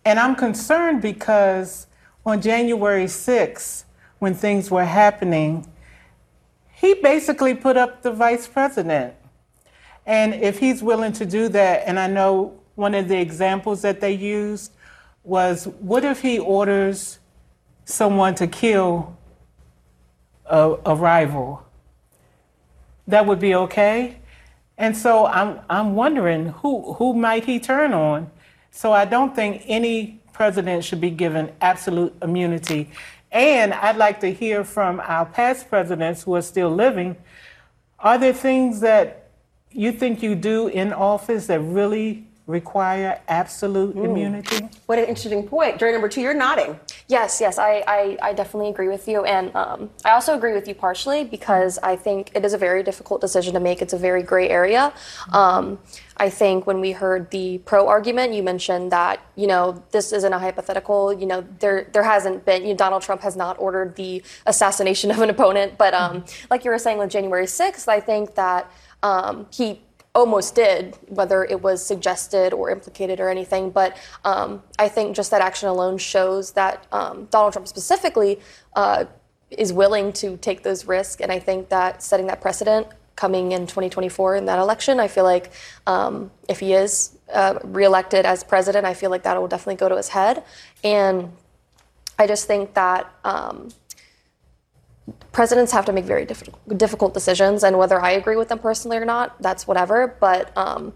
and 0.03 0.19
I'm 0.19 0.35
concerned 0.35 1.01
because 1.01 1.87
on 2.25 2.41
January 2.41 3.05
6th, 3.05 3.85
when 4.19 4.33
things 4.33 4.69
were 4.69 4.85
happening, 4.85 5.65
he 6.73 6.95
basically 6.95 7.53
put 7.53 7.77
up 7.77 8.03
the 8.03 8.11
vice 8.11 8.45
president. 8.45 9.13
And 10.05 10.33
if 10.33 10.59
he's 10.59 10.81
willing 10.81 11.13
to 11.13 11.25
do 11.25 11.47
that, 11.49 11.83
and 11.85 11.99
I 11.99 12.07
know 12.07 12.59
one 12.75 12.95
of 12.95 13.07
the 13.07 13.19
examples 13.19 13.81
that 13.83 14.01
they 14.01 14.13
used 14.13 14.71
was 15.23 15.65
what 15.65 16.03
if 16.03 16.21
he 16.21 16.39
orders 16.39 17.19
someone 17.85 18.35
to 18.35 18.47
kill 18.47 19.17
a, 20.45 20.75
a 20.85 20.95
rival? 20.95 21.65
That 23.07 23.25
would 23.25 23.39
be 23.39 23.53
okay. 23.55 24.17
And 24.77 24.97
so 24.97 25.27
I'm, 25.27 25.59
I'm 25.69 25.95
wondering 25.95 26.47
who, 26.47 26.93
who 26.93 27.13
might 27.13 27.45
he 27.45 27.59
turn 27.59 27.93
on? 27.93 28.31
So 28.71 28.93
I 28.93 29.05
don't 29.05 29.35
think 29.35 29.63
any 29.67 30.21
president 30.33 30.83
should 30.83 31.01
be 31.01 31.11
given 31.11 31.51
absolute 31.61 32.15
immunity. 32.21 32.89
And 33.31 33.73
I'd 33.73 33.97
like 33.97 34.19
to 34.21 34.33
hear 34.33 34.63
from 34.63 34.99
our 35.01 35.25
past 35.25 35.69
presidents 35.69 36.23
who 36.23 36.35
are 36.35 36.41
still 36.41 36.69
living. 36.69 37.15
Are 37.99 38.17
there 38.17 38.33
things 38.33 38.79
that 38.79 39.20
you 39.73 39.91
think 39.91 40.21
you 40.21 40.35
do 40.35 40.67
in 40.67 40.93
office 40.93 41.47
that 41.47 41.59
really 41.59 42.27
require 42.47 43.19
absolute 43.27 43.95
mm. 43.95 44.05
immunity? 44.05 44.67
What 44.85 44.99
an 44.99 45.05
interesting 45.05 45.47
point. 45.47 45.79
Jury 45.79 45.93
number 45.93 46.09
two, 46.09 46.21
you're 46.21 46.33
nodding. 46.33 46.79
Yes, 47.07 47.39
yes, 47.39 47.57
I, 47.57 47.83
I, 47.87 48.17
I 48.21 48.33
definitely 48.33 48.69
agree 48.69 48.89
with 48.89 49.07
you. 49.07 49.23
And 49.23 49.55
um, 49.55 49.89
I 50.03 50.11
also 50.11 50.35
agree 50.35 50.53
with 50.53 50.67
you 50.67 50.75
partially 50.75 51.23
because 51.23 51.79
I 51.79 51.95
think 51.95 52.31
it 52.35 52.43
is 52.43 52.53
a 52.53 52.57
very 52.57 52.83
difficult 52.83 53.21
decision 53.21 53.53
to 53.53 53.59
make. 53.59 53.81
It's 53.81 53.93
a 53.93 53.97
very 53.97 54.23
gray 54.23 54.49
area. 54.49 54.93
Um, 55.31 55.79
I 56.17 56.29
think 56.29 56.67
when 56.67 56.81
we 56.81 56.91
heard 56.91 57.31
the 57.31 57.59
pro 57.59 57.87
argument, 57.87 58.33
you 58.33 58.43
mentioned 58.43 58.91
that, 58.91 59.21
you 59.35 59.47
know, 59.47 59.81
this 59.91 60.11
isn't 60.11 60.33
a 60.33 60.37
hypothetical. 60.37 61.13
You 61.13 61.25
know, 61.25 61.41
there 61.59 61.87
there 61.93 62.03
hasn't 62.03 62.45
been, 62.45 62.63
you 62.63 62.69
know, 62.69 62.75
Donald 62.75 63.01
Trump 63.01 63.21
has 63.21 63.35
not 63.35 63.57
ordered 63.59 63.95
the 63.95 64.21
assassination 64.45 65.09
of 65.09 65.19
an 65.19 65.29
opponent. 65.29 65.77
But 65.77 65.93
um, 65.93 66.21
mm-hmm. 66.21 66.47
like 66.51 66.63
you 66.63 66.71
were 66.71 66.77
saying 66.77 66.99
with 66.99 67.09
January 67.09 67.45
6th, 67.45 67.87
I 67.87 67.99
think 67.99 68.35
that 68.35 68.71
um, 69.03 69.47
he 69.51 69.81
almost 70.13 70.55
did, 70.55 70.97
whether 71.07 71.45
it 71.45 71.61
was 71.61 71.85
suggested 71.85 72.53
or 72.53 72.69
implicated 72.69 73.19
or 73.19 73.29
anything. 73.29 73.69
But 73.69 73.97
um, 74.25 74.61
I 74.77 74.89
think 74.89 75.15
just 75.15 75.31
that 75.31 75.41
action 75.41 75.69
alone 75.69 75.97
shows 75.97 76.51
that 76.51 76.85
um, 76.91 77.25
Donald 77.31 77.53
Trump 77.53 77.67
specifically 77.67 78.39
uh, 78.75 79.05
is 79.49 79.71
willing 79.71 80.11
to 80.13 80.37
take 80.37 80.63
those 80.63 80.85
risks. 80.85 81.21
And 81.21 81.31
I 81.31 81.39
think 81.39 81.69
that 81.69 82.03
setting 82.03 82.27
that 82.27 82.41
precedent 82.41 82.87
coming 83.15 83.51
in 83.51 83.61
2024 83.61 84.35
in 84.35 84.45
that 84.45 84.59
election, 84.59 84.99
I 84.99 85.07
feel 85.07 85.23
like 85.23 85.51
um, 85.87 86.31
if 86.49 86.59
he 86.59 86.73
is 86.73 87.17
uh, 87.33 87.59
reelected 87.63 88.25
as 88.25 88.43
president, 88.43 88.85
I 88.85 88.93
feel 88.93 89.09
like 89.09 89.23
that 89.23 89.39
will 89.39 89.47
definitely 89.47 89.75
go 89.75 89.87
to 89.87 89.95
his 89.95 90.09
head. 90.09 90.43
And 90.83 91.31
I 92.19 92.27
just 92.27 92.47
think 92.47 92.73
that 92.73 93.13
um, 93.23 93.69
presidents 95.31 95.71
have 95.71 95.85
to 95.85 95.93
make 95.93 96.05
very 96.05 96.25
difficult, 96.25 96.77
difficult 96.77 97.13
decisions, 97.13 97.63
and 97.63 97.77
whether 97.77 98.01
I 98.01 98.11
agree 98.11 98.35
with 98.35 98.49
them 98.49 98.59
personally 98.59 98.97
or 98.97 99.05
not, 99.05 99.41
that's 99.41 99.67
whatever. 99.67 100.15
But 100.19 100.55
um, 100.57 100.93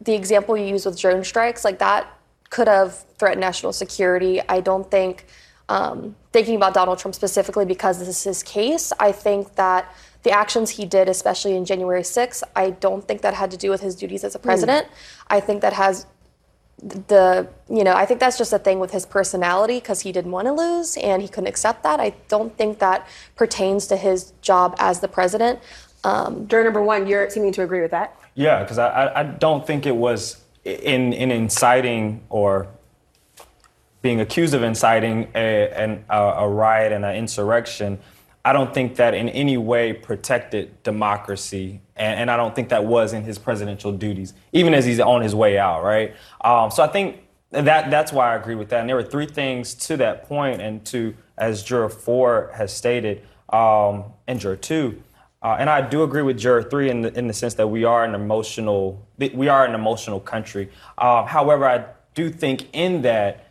the 0.00 0.14
example 0.14 0.56
you 0.56 0.66
use 0.66 0.86
with 0.86 0.98
drone 0.98 1.24
strikes, 1.24 1.64
like 1.64 1.78
that, 1.78 2.18
could 2.50 2.68
have 2.68 3.04
threatened 3.18 3.40
national 3.40 3.72
security. 3.72 4.40
I 4.48 4.60
don't 4.60 4.88
think, 4.90 5.26
um, 5.68 6.14
thinking 6.32 6.56
about 6.56 6.74
Donald 6.74 6.98
Trump 6.98 7.14
specifically 7.14 7.64
because 7.64 7.98
this 7.98 8.08
is 8.08 8.22
his 8.22 8.42
case, 8.42 8.92
I 9.00 9.12
think 9.12 9.54
that 9.56 9.92
the 10.24 10.30
actions 10.30 10.70
he 10.70 10.86
did, 10.86 11.08
especially 11.08 11.54
in 11.54 11.64
January 11.64 12.02
6th, 12.02 12.42
I 12.56 12.70
don't 12.70 13.06
think 13.06 13.20
that 13.22 13.34
had 13.34 13.50
to 13.50 13.56
do 13.56 13.70
with 13.70 13.82
his 13.82 13.94
duties 13.94 14.24
as 14.24 14.34
a 14.34 14.38
president. 14.38 14.86
Mm. 14.86 14.90
I 15.28 15.40
think 15.40 15.60
that 15.60 15.74
has 15.74 16.06
the 16.84 17.48
you 17.70 17.82
know 17.82 17.94
i 17.94 18.04
think 18.04 18.20
that's 18.20 18.36
just 18.36 18.52
a 18.52 18.58
thing 18.58 18.78
with 18.78 18.90
his 18.90 19.06
personality 19.06 19.80
because 19.80 20.02
he 20.02 20.12
didn't 20.12 20.30
want 20.30 20.46
to 20.46 20.52
lose 20.52 20.98
and 20.98 21.22
he 21.22 21.28
couldn't 21.28 21.46
accept 21.46 21.82
that. 21.82 21.98
I 21.98 22.10
don't 22.28 22.56
think 22.58 22.78
that 22.80 23.06
pertains 23.36 23.86
to 23.86 23.96
his 23.96 24.32
job 24.42 24.76
as 24.78 25.00
the 25.00 25.08
president. 25.08 25.60
Um, 26.04 26.46
Juror 26.46 26.64
number 26.64 26.82
one 26.82 27.06
you're 27.06 27.30
seeming 27.30 27.52
to 27.52 27.62
agree 27.62 27.80
with 27.80 27.90
that? 27.92 28.14
Yeah 28.34 28.62
because 28.62 28.78
I, 28.78 29.20
I 29.20 29.22
don't 29.24 29.66
think 29.66 29.86
it 29.86 29.96
was 29.96 30.42
in 30.64 31.12
in 31.12 31.30
inciting 31.30 32.22
or 32.28 32.68
being 34.02 34.20
accused 34.20 34.52
of 34.52 34.62
inciting 34.62 35.28
a, 35.34 35.70
an, 35.70 36.04
a, 36.10 36.18
a 36.18 36.48
riot 36.48 36.92
and 36.92 37.06
an 37.06 37.16
insurrection 37.16 37.98
I 38.44 38.52
don't 38.52 38.74
think 38.74 38.96
that 38.96 39.14
in 39.14 39.28
any 39.30 39.56
way 39.56 39.94
protected 39.94 40.82
democracy, 40.82 41.80
and, 41.96 42.20
and, 42.20 42.30
I 42.30 42.36
don't 42.36 42.54
think 42.54 42.68
that 42.68 42.84
was 42.84 43.14
in 43.14 43.22
his 43.22 43.38
presidential 43.38 43.90
duties, 43.90 44.34
even 44.52 44.74
as 44.74 44.84
he's 44.84 45.00
on 45.00 45.22
his 45.22 45.34
way 45.34 45.58
out, 45.58 45.82
right? 45.82 46.14
Um, 46.42 46.70
so 46.70 46.82
I 46.82 46.88
think 46.88 47.22
that 47.52 47.90
that's 47.90 48.12
why 48.12 48.32
I 48.32 48.36
agree 48.36 48.54
with 48.54 48.68
that. 48.68 48.80
And 48.80 48.88
there 48.88 48.96
were 48.96 49.02
three 49.02 49.26
things 49.26 49.74
to 49.86 49.96
that 49.98 50.28
point, 50.28 50.60
and 50.60 50.84
to 50.86 51.14
as 51.38 51.62
Juror 51.62 51.88
Four 51.88 52.50
has 52.54 52.72
stated, 52.72 53.22
um, 53.48 54.04
and 54.26 54.38
Juror 54.38 54.56
Two, 54.56 55.02
uh, 55.42 55.56
and 55.58 55.70
I 55.70 55.80
do 55.80 56.02
agree 56.02 56.22
with 56.22 56.38
Juror 56.38 56.62
Three 56.64 56.90
in 56.90 57.00
the 57.00 57.16
in 57.18 57.28
the 57.28 57.34
sense 57.34 57.54
that 57.54 57.68
we 57.68 57.84
are 57.84 58.04
an 58.04 58.14
emotional 58.14 59.06
we 59.18 59.48
are 59.48 59.64
an 59.64 59.74
emotional 59.74 60.20
country. 60.20 60.70
Um, 60.98 61.26
however, 61.26 61.66
I 61.66 61.86
do 62.14 62.30
think 62.30 62.68
in 62.74 63.02
that 63.02 63.43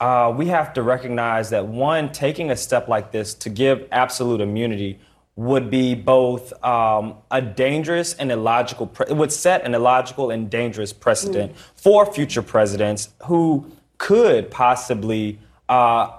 uh, 0.00 0.32
we 0.36 0.46
have 0.46 0.72
to 0.74 0.82
recognize 0.82 1.50
that 1.50 1.66
one, 1.66 2.12
taking 2.12 2.50
a 2.50 2.56
step 2.56 2.88
like 2.88 3.10
this 3.10 3.34
to 3.34 3.50
give 3.50 3.88
absolute 3.90 4.40
immunity 4.40 4.98
would 5.34 5.70
be 5.70 5.94
both 5.94 6.52
um, 6.64 7.14
a 7.30 7.40
dangerous 7.40 8.14
and 8.14 8.32
illogical, 8.32 8.86
pre- 8.86 9.06
it 9.08 9.16
would 9.16 9.32
set 9.32 9.64
an 9.64 9.74
illogical 9.74 10.30
and 10.30 10.50
dangerous 10.50 10.92
precedent 10.92 11.52
mm. 11.52 11.56
for 11.74 12.12
future 12.12 12.42
presidents 12.42 13.10
who 13.24 13.70
could 13.98 14.50
possibly 14.50 15.38
uh, 15.68 16.10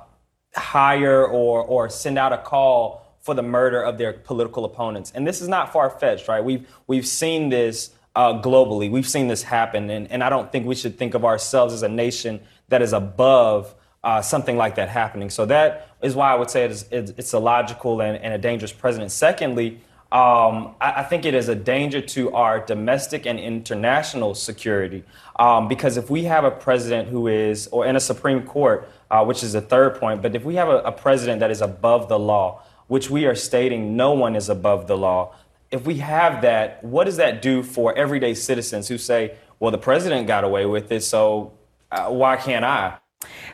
hire 0.56 1.26
or, 1.26 1.62
or 1.64 1.90
send 1.90 2.18
out 2.18 2.32
a 2.32 2.38
call 2.38 3.06
for 3.20 3.34
the 3.34 3.42
murder 3.44 3.82
of 3.82 3.98
their 3.98 4.14
political 4.14 4.64
opponents. 4.66 5.12
And 5.14 5.28
this 5.28 5.42
is 5.42 5.48
not 5.48 5.74
far 5.74 5.90
fetched, 5.90 6.28
right? 6.28 6.44
We've, 6.44 6.68
we've 6.88 7.06
seen 7.08 7.50
this 7.50 7.92
uh, 8.16 8.42
globally. 8.42 8.90
We've 8.90 9.08
seen 9.08 9.28
this 9.28 9.44
happen. 9.44 9.90
And, 9.90 10.10
and 10.12 10.24
I 10.24 10.30
don't 10.30 10.52
think 10.52 10.66
we 10.66 10.76
should 10.76 10.98
think 10.98 11.14
of 11.14 11.26
ourselves 11.26 11.74
as 11.74 11.84
a 11.84 11.90
nation 11.90 12.40
that 12.70 12.82
is 12.82 12.94
above 12.94 13.76
uh, 14.04 14.22
something 14.22 14.58
like 14.58 14.76
that 14.76 14.90
happening. 14.90 15.30
So 15.30 15.46
that 15.48 15.90
is 16.02 16.16
why 16.16 16.32
I 16.32 16.36
would 16.36 16.50
say 16.50 16.64
it 16.64 16.72
is, 16.72 16.86
it's 16.92 17.34
illogical 17.34 18.02
and, 18.02 18.18
and 18.18 18.34
a 18.34 18.38
dangerous 18.38 18.72
precedent. 18.72 19.12
Secondly, 19.12 19.82
um, 20.12 20.76
I, 20.82 21.02
I, 21.02 21.04
think 21.04 21.26
it 21.26 21.36
is 21.36 21.50
a 21.50 21.56
danger 21.56 22.02
to 22.02 22.34
our 22.34 22.66
domestic 22.66 23.28
and 23.28 23.40
international 23.40 24.34
security 24.34 25.04
um, 25.38 25.68
because 25.68 25.98
if 25.98 26.10
we 26.10 26.24
have 26.24 26.46
a 26.46 26.50
president 26.50 27.10
who 27.10 27.28
is, 27.28 27.68
or 27.68 27.86
in 27.86 27.96
a 27.96 28.00
Supreme 28.00 28.42
Court, 28.42 28.90
uh, 29.12 29.24
which 29.24 29.44
is 29.44 29.54
the 29.54 29.62
third 29.62 30.00
point, 30.00 30.24
but 30.24 30.36
if 30.36 30.44
we 30.44 30.56
have 30.56 30.68
a, 30.68 30.80
a 30.80 30.92
president 30.92 31.42
that 31.42 31.52
is 31.52 31.62
above 31.62 32.10
the 32.10 32.18
law, 32.18 32.64
which 32.88 33.12
we 33.12 33.28
are 33.28 33.36
stating 33.36 33.96
no 33.96 34.14
one 34.14 34.36
is 34.36 34.50
above 34.50 34.88
the 34.88 34.98
law, 34.98 35.36
if 35.70 35.86
we 35.86 35.98
have 35.98 36.42
that, 36.42 36.84
what 36.84 37.04
does 37.04 37.18
that 37.18 37.44
do 37.44 37.62
for 37.62 37.96
everyday 37.96 38.34
citizens 38.34 38.88
who 38.88 38.98
say, 38.98 39.36
well, 39.60 39.70
the 39.70 39.78
president 39.78 40.26
got 40.26 40.44
away 40.44 40.66
with 40.66 40.92
it, 40.92 41.04
so 41.04 41.54
uh, 41.92 42.10
why 42.10 42.38
can't 42.38 42.66
I? 42.66 42.98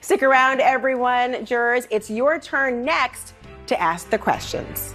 Stick 0.02 0.24
around, 0.24 0.62
everyone. 0.62 1.45
Jurors, 1.45 1.88
it's 1.89 2.10
your 2.10 2.39
turn 2.39 2.84
next 2.84 3.34
to 3.67 3.82
ask 3.82 4.10
the 4.10 4.17
questions. 4.17 4.93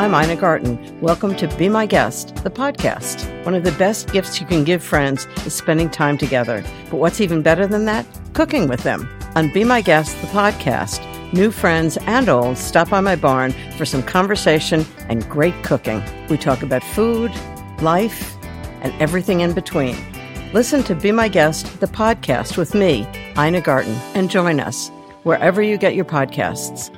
I'm 0.00 0.14
Ina 0.14 0.36
Garten. 0.36 0.98
Welcome 1.02 1.36
to 1.36 1.46
Be 1.58 1.68
My 1.68 1.84
Guest, 1.84 2.36
the 2.36 2.48
podcast. 2.48 3.44
One 3.44 3.54
of 3.54 3.64
the 3.64 3.72
best 3.72 4.10
gifts 4.10 4.40
you 4.40 4.46
can 4.46 4.64
give 4.64 4.82
friends 4.82 5.26
is 5.44 5.52
spending 5.54 5.90
time 5.90 6.16
together. 6.16 6.64
But 6.90 6.96
what's 6.96 7.20
even 7.20 7.42
better 7.42 7.66
than 7.66 7.84
that? 7.84 8.06
Cooking 8.32 8.66
with 8.66 8.82
them. 8.82 9.06
On 9.36 9.52
Be 9.52 9.62
My 9.62 9.82
Guest, 9.82 10.18
the 10.22 10.26
podcast, 10.28 11.04
new 11.34 11.50
friends 11.50 11.98
and 12.06 12.30
old 12.30 12.56
stop 12.56 12.88
by 12.88 13.00
my 13.00 13.14
barn 13.14 13.52
for 13.76 13.84
some 13.84 14.02
conversation 14.02 14.86
and 15.10 15.28
great 15.28 15.54
cooking. 15.62 16.02
We 16.30 16.38
talk 16.38 16.62
about 16.62 16.82
food, 16.82 17.30
life, 17.82 18.36
and 18.82 18.92
everything 19.00 19.40
in 19.40 19.52
between. 19.52 19.96
Listen 20.52 20.82
to 20.84 20.94
Be 20.94 21.12
My 21.12 21.28
Guest, 21.28 21.80
the 21.80 21.86
podcast 21.86 22.56
with 22.56 22.74
me, 22.74 23.06
Ina 23.38 23.60
Garten, 23.60 23.94
and 24.14 24.30
join 24.30 24.58
us 24.58 24.90
wherever 25.22 25.62
you 25.62 25.76
get 25.76 25.94
your 25.94 26.04
podcasts. 26.04 26.90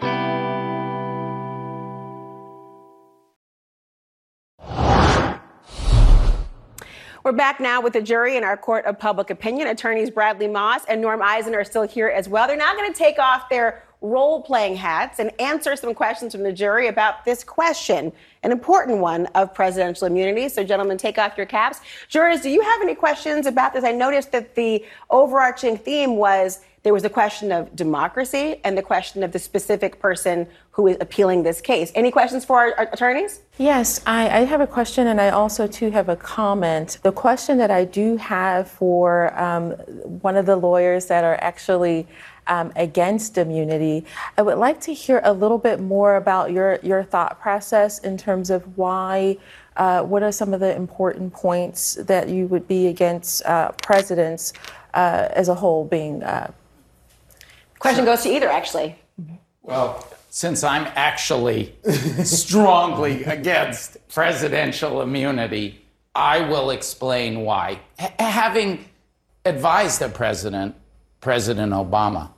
We're 7.25 7.31
back 7.31 7.61
now 7.61 7.81
with 7.81 7.93
the 7.93 8.03
jury 8.03 8.37
in 8.37 8.43
our 8.43 8.57
court 8.57 8.85
of 8.85 8.99
public 8.99 9.31
opinion. 9.31 9.69
Attorneys 9.69 10.11
Bradley 10.11 10.49
Moss 10.49 10.85
and 10.87 11.01
Norm 11.01 11.23
Eisen 11.23 11.55
are 11.55 11.63
still 11.63 11.85
here 11.85 12.09
as 12.09 12.29
well. 12.29 12.49
They're 12.49 12.57
now 12.57 12.75
going 12.75 12.93
to 12.93 12.99
take 12.99 13.21
off 13.21 13.49
their 13.49 13.85
role 14.03 14.43
playing 14.43 14.77
hats 14.77 15.19
and 15.19 15.33
answer 15.41 15.77
some 15.77 15.95
questions 15.95 16.35
from 16.35 16.43
the 16.43 16.53
jury 16.53 16.89
about 16.89 17.25
this 17.25 17.43
question, 17.45 18.13
an 18.43 18.53
important 18.53 18.99
one 18.99 19.27
of 19.27 19.55
presidential 19.55 20.07
immunity. 20.07 20.49
So, 20.49 20.65
gentlemen, 20.65 20.99
take 20.99 21.19
off 21.19 21.37
your 21.37 21.47
caps. 21.47 21.81
Jurors, 22.09 22.41
do 22.41 22.51
you 22.51 22.61
have 22.61 22.83
any 22.83 22.95
questions 22.95 23.47
about 23.47 23.73
this? 23.73 23.85
I 23.85 23.93
noticed 23.93 24.33
that 24.33 24.55
the 24.55 24.85
overarching 25.11 25.79
theme 25.79 26.17
was 26.17 26.61
there 26.83 26.93
was 26.93 27.05
the 27.05 27.11
question 27.11 27.53
of 27.53 27.75
democracy 27.77 28.61
and 28.65 28.77
the 28.77 28.83
question 28.83 29.23
of 29.23 29.31
the 29.31 29.39
specific 29.39 30.01
person 30.01 30.49
who 30.73 30.89
is 30.89 30.97
appealing 31.01 31.45
this 31.45 31.61
case. 31.61 31.93
Any 31.95 32.11
questions 32.11 32.45
for 32.45 32.59
our, 32.59 32.75
our 32.77 32.89
attorneys? 32.93 33.41
Yes, 33.59 34.03
I, 34.05 34.41
I, 34.41 34.41
have 34.41 34.61
a 34.61 34.67
question 34.67 35.07
and 35.07 35.21
I 35.21 35.31
also 35.31 35.69
too 35.69 35.91
have 35.91 36.09
a 36.09 36.17
comment. 36.17 36.99
The 37.03 37.13
question 37.13 37.59
that 37.59 37.71
I 37.71 37.85
do 37.85 38.17
have 38.17 38.69
for 38.69 39.39
um, 39.39 39.73
one 40.23 40.37
of 40.37 40.47
the 40.47 40.57
lawyers 40.57 41.07
that 41.07 41.23
are 41.23 41.39
actually 41.41 42.09
um, 42.47 42.73
against 42.77 43.39
immunity. 43.39 44.05
I 44.37 44.43
would 44.43 44.59
like 44.59 44.81
to 44.83 44.95
hear 44.95 45.21
a 45.25 45.33
little 45.33 45.59
bit 45.59 45.81
more 45.81 46.17
about 46.17 46.53
your, 46.53 46.79
your 46.83 47.03
thought 47.03 47.41
process 47.41 47.99
in 48.01 48.17
terms 48.17 48.51
of 48.51 48.77
why, 48.77 49.39
uh, 49.77 50.03
what 50.03 50.23
are 50.23 50.33
some 50.33 50.53
of 50.53 50.61
the 50.61 50.75
important 50.75 51.33
points 51.33 51.95
that 51.95 52.29
you 52.29 52.47
would 52.49 52.67
be 52.67 52.89
against 52.89 53.45
uh, 53.47 53.73
presidents 53.83 54.53
uh, 54.95 55.29
as 55.31 55.49
a 55.49 55.55
whole 55.55 55.85
being 55.85 56.23
uh, 56.23 56.51
Question 57.83 58.05
goes 58.05 58.23
to 58.23 58.33
either, 58.33 58.49
actually. 58.49 58.95
Well, 59.63 60.07
since 60.31 60.63
I'm 60.63 60.87
actually 60.95 61.75
strongly 62.23 63.25
against 63.25 63.97
presidential 64.09 65.03
immunity, 65.03 65.85
I 66.15 66.49
will 66.49 66.71
explain 66.71 67.41
why. 67.41 67.81
H- 67.99 68.13
having 68.21 68.85
advised 69.45 69.99
the 69.99 70.09
president, 70.09 70.77
President 71.23 71.73
Obama, 71.73 72.33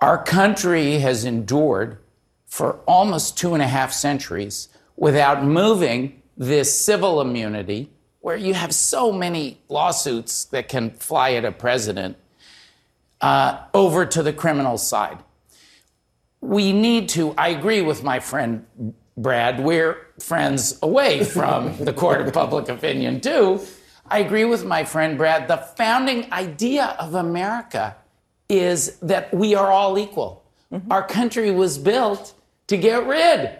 our 0.00 0.20
country 0.20 0.98
has 0.98 1.24
endured 1.24 1.98
for 2.46 2.80
almost 2.86 3.38
two 3.38 3.52
and 3.54 3.62
a 3.62 3.68
half 3.68 3.92
centuries 3.92 4.68
without 4.96 5.44
moving 5.44 6.20
this 6.36 6.76
civil 6.76 7.20
immunity, 7.20 7.90
where 8.20 8.36
you 8.36 8.54
have 8.54 8.74
so 8.74 9.12
many 9.12 9.60
lawsuits 9.68 10.44
that 10.46 10.68
can 10.68 10.90
fly 10.90 11.32
at 11.32 11.44
a 11.44 11.52
president 11.52 12.16
uh, 13.20 13.58
over 13.74 14.06
to 14.06 14.22
the 14.22 14.32
criminal 14.32 14.78
side. 14.78 15.18
We 16.40 16.72
need 16.72 17.10
to, 17.10 17.34
I 17.36 17.48
agree 17.48 17.82
with 17.82 18.02
my 18.02 18.20
friend 18.20 18.64
Brad, 19.18 19.58
we're 19.58 20.06
friends 20.20 20.78
away 20.80 21.24
from 21.24 21.76
the 21.78 21.92
court 21.92 22.20
of 22.20 22.32
public 22.32 22.68
opinion 22.68 23.20
too. 23.20 23.60
I 24.10 24.20
agree 24.20 24.44
with 24.44 24.64
my 24.64 24.84
friend 24.84 25.16
Brad. 25.18 25.48
The 25.48 25.56
founding 25.56 26.32
idea 26.32 26.96
of 26.98 27.14
America 27.14 27.96
is 28.48 28.96
that 28.98 29.32
we 29.32 29.54
are 29.54 29.70
all 29.70 29.98
equal. 29.98 30.44
Mm-hmm. 30.72 30.90
Our 30.90 31.06
country 31.06 31.50
was 31.50 31.78
built 31.78 32.34
to 32.68 32.76
get 32.76 33.06
rid 33.06 33.58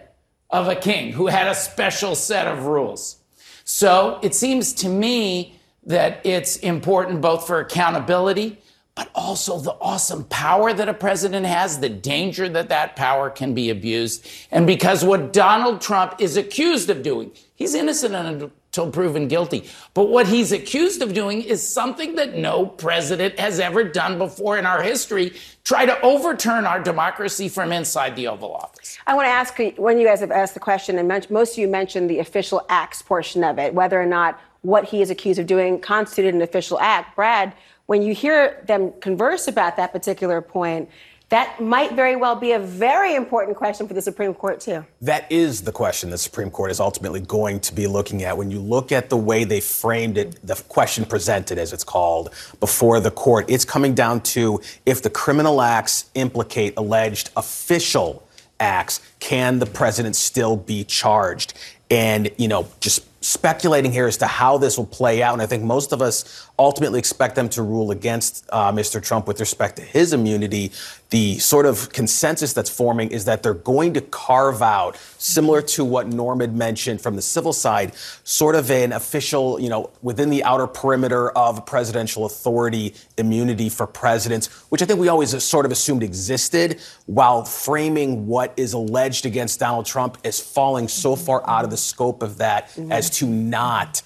of 0.49 0.67
a 0.67 0.75
king 0.75 1.11
who 1.11 1.27
had 1.27 1.47
a 1.47 1.55
special 1.55 2.15
set 2.15 2.47
of 2.47 2.65
rules. 2.65 3.17
So 3.63 4.19
it 4.23 4.33
seems 4.33 4.73
to 4.73 4.89
me 4.89 5.59
that 5.83 6.21
it's 6.23 6.57
important 6.57 7.21
both 7.21 7.45
for 7.45 7.59
accountability 7.59 8.59
but 8.99 9.09
also 9.15 9.57
the 9.57 9.71
awesome 9.79 10.25
power 10.25 10.73
that 10.73 10.89
a 10.89 10.93
president 10.93 11.45
has, 11.45 11.79
the 11.79 11.87
danger 11.87 12.49
that 12.49 12.67
that 12.67 12.97
power 12.97 13.29
can 13.29 13.53
be 13.53 13.69
abused. 13.69 14.27
And 14.51 14.67
because 14.67 15.05
what 15.05 15.31
Donald 15.31 15.79
Trump 15.79 16.15
is 16.19 16.35
accused 16.35 16.89
of 16.89 17.01
doing, 17.01 17.31
he's 17.55 17.75
innocent 17.75 18.51
until 18.79 18.91
proven 18.91 19.27
guilty. 19.27 19.69
But 19.93 20.09
what 20.09 20.27
he's 20.27 20.51
accused 20.51 21.01
of 21.01 21.13
doing 21.13 21.41
is 21.41 21.65
something 21.65 22.15
that 22.15 22.37
no 22.37 22.65
president 22.65 23.37
has 23.39 23.59
ever 23.59 23.83
done 23.83 24.17
before 24.17 24.57
in 24.57 24.65
our 24.65 24.81
history 24.81 25.33
try 25.63 25.85
to 25.85 25.99
overturn 26.01 26.65
our 26.65 26.81
democracy 26.81 27.49
from 27.49 27.71
inside 27.71 28.15
the 28.15 28.27
Oval 28.27 28.53
Office. 28.53 28.97
I 29.05 29.15
want 29.15 29.25
to 29.25 29.31
ask 29.31 29.57
when 29.77 29.99
you 29.99 30.07
guys 30.07 30.21
have 30.21 30.31
asked 30.31 30.53
the 30.53 30.59
question, 30.59 30.97
and 30.97 31.07
most 31.29 31.53
of 31.53 31.57
you 31.57 31.67
mentioned 31.67 32.09
the 32.09 32.19
official 32.19 32.65
acts 32.69 33.01
portion 33.01 33.43
of 33.43 33.59
it, 33.59 33.73
whether 33.73 34.01
or 34.01 34.05
not 34.05 34.39
what 34.61 34.85
he 34.85 35.01
is 35.01 35.09
accused 35.09 35.39
of 35.39 35.47
doing 35.47 35.79
constituted 35.79 36.35
an 36.35 36.41
official 36.41 36.79
act. 36.79 37.15
Brad, 37.15 37.53
when 37.85 38.01
you 38.01 38.13
hear 38.13 38.63
them 38.67 38.93
converse 39.01 39.47
about 39.47 39.75
that 39.77 39.91
particular 39.91 40.41
point, 40.41 40.89
that 41.29 41.61
might 41.61 41.93
very 41.93 42.15
well 42.15 42.35
be 42.35 42.53
a 42.53 42.59
very 42.59 43.13
important 43.13 43.55
question 43.55 43.87
for 43.87 43.93
the 43.93 44.01
Supreme 44.01 44.33
Court, 44.33 44.59
too. 44.59 44.83
That 45.01 45.31
is 45.31 45.61
the 45.61 45.71
question 45.71 46.09
the 46.09 46.17
Supreme 46.17 46.49
Court 46.49 46.71
is 46.71 46.79
ultimately 46.79 47.21
going 47.21 47.59
to 47.61 47.73
be 47.73 47.85
looking 47.85 48.23
at. 48.23 48.35
When 48.35 48.49
you 48.49 48.59
look 48.59 48.91
at 48.91 49.09
the 49.09 49.17
way 49.17 49.43
they 49.43 49.61
framed 49.61 50.17
it, 50.17 50.39
the 50.45 50.55
question 50.67 51.05
presented, 51.05 51.59
as 51.59 51.71
it's 51.71 51.83
called, 51.83 52.31
before 52.59 52.99
the 52.99 53.11
court, 53.11 53.45
it's 53.47 53.63
coming 53.63 53.93
down 53.93 54.21
to 54.21 54.59
if 54.87 55.03
the 55.03 55.09
criminal 55.09 55.61
acts 55.61 56.09
implicate 56.15 56.73
alleged 56.77 57.29
official 57.37 58.27
acts, 58.59 58.99
can 59.19 59.59
the 59.59 59.67
president 59.67 60.15
still 60.15 60.57
be 60.57 60.83
charged? 60.83 61.53
And, 61.91 62.29
you 62.37 62.47
know, 62.47 62.67
just 62.79 63.05
speculating 63.21 63.91
here 63.91 64.07
as 64.07 64.17
to 64.17 64.27
how 64.27 64.57
this 64.57 64.77
will 64.77 64.85
play 64.85 65.21
out. 65.21 65.33
And 65.33 65.41
I 65.41 65.45
think 65.45 65.63
most 65.63 65.91
of 65.91 66.01
us 66.01 66.47
ultimately 66.57 66.99
expect 66.99 67.35
them 67.35 67.49
to 67.49 67.61
rule 67.61 67.91
against 67.91 68.47
uh, 68.51 68.71
Mr. 68.71 69.03
Trump 69.03 69.27
with 69.27 69.39
respect 69.39 69.75
to 69.77 69.81
his 69.81 70.13
immunity. 70.13 70.71
The 71.09 71.39
sort 71.39 71.65
of 71.65 71.91
consensus 71.91 72.53
that's 72.53 72.69
forming 72.69 73.09
is 73.09 73.25
that 73.25 73.41
they're 73.41 73.55
going 73.55 73.93
to 73.95 74.01
carve 74.01 74.61
out, 74.61 74.95
similar 75.17 75.61
to 75.63 75.83
what 75.83 76.07
Norm 76.07 76.39
had 76.39 76.55
mentioned 76.55 77.01
from 77.01 77.15
the 77.15 77.21
civil 77.21 77.51
side, 77.51 77.95
sort 78.23 78.53
of 78.53 78.69
an 78.69 78.91
official, 78.93 79.59
you 79.59 79.69
know, 79.69 79.89
within 80.03 80.29
the 80.29 80.43
outer 80.43 80.67
perimeter 80.67 81.31
of 81.31 81.65
presidential 81.65 82.25
authority 82.25 82.93
immunity 83.17 83.69
for 83.69 83.87
presidents, 83.87 84.47
which 84.69 84.83
I 84.83 84.85
think 84.85 84.99
we 84.99 85.07
always 85.07 85.43
sort 85.43 85.65
of 85.65 85.71
assumed 85.71 86.03
existed, 86.03 86.79
while 87.07 87.43
framing 87.43 88.27
what 88.27 88.53
is 88.55 88.73
alleged 88.73 89.25
against 89.25 89.59
Donald 89.59 89.87
Trump 89.87 90.19
as 90.23 90.39
falling 90.39 90.87
so 90.87 91.15
far 91.15 91.47
out 91.49 91.65
of 91.65 91.71
the 91.71 91.77
scope 91.77 92.21
of 92.21 92.37
that 92.37 92.69
mm-hmm. 92.69 92.91
as 92.91 93.09
to 93.09 93.25
not 93.25 94.03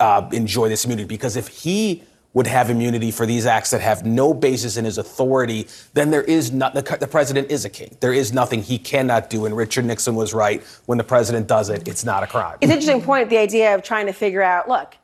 uh, 0.00 0.28
enjoy 0.32 0.68
this 0.68 0.84
immunity 0.84 1.06
because 1.06 1.36
if 1.36 1.46
he 1.46 2.02
would 2.32 2.46
have 2.46 2.70
immunity 2.70 3.10
for 3.10 3.26
these 3.26 3.44
acts 3.44 3.70
that 3.70 3.80
have 3.80 4.06
no 4.06 4.32
basis 4.32 4.76
in 4.76 4.84
his 4.84 4.98
authority, 4.98 5.66
then 5.94 6.10
there 6.10 6.22
is 6.22 6.52
not 6.52 6.74
the, 6.74 6.82
the, 7.00 7.06
president 7.06 7.50
is 7.50 7.64
a 7.64 7.70
king. 7.70 7.96
There 8.00 8.12
is 8.12 8.32
nothing 8.32 8.62
he 8.62 8.78
cannot 8.78 9.30
do. 9.30 9.46
And 9.46 9.56
Richard 9.56 9.84
Nixon 9.84 10.14
was 10.14 10.32
right. 10.32 10.62
When 10.86 10.96
the 10.96 11.04
president 11.04 11.48
does 11.48 11.70
it, 11.70 11.88
it's 11.88 12.04
not 12.04 12.22
a 12.22 12.26
crime. 12.26 12.58
It's 12.60 12.70
an 12.70 12.78
interesting 12.78 13.02
point, 13.02 13.30
the 13.30 13.38
idea 13.38 13.74
of 13.74 13.82
trying 13.82 14.06
to 14.06 14.12
figure 14.12 14.42
out, 14.42 14.68
look, 14.68 14.96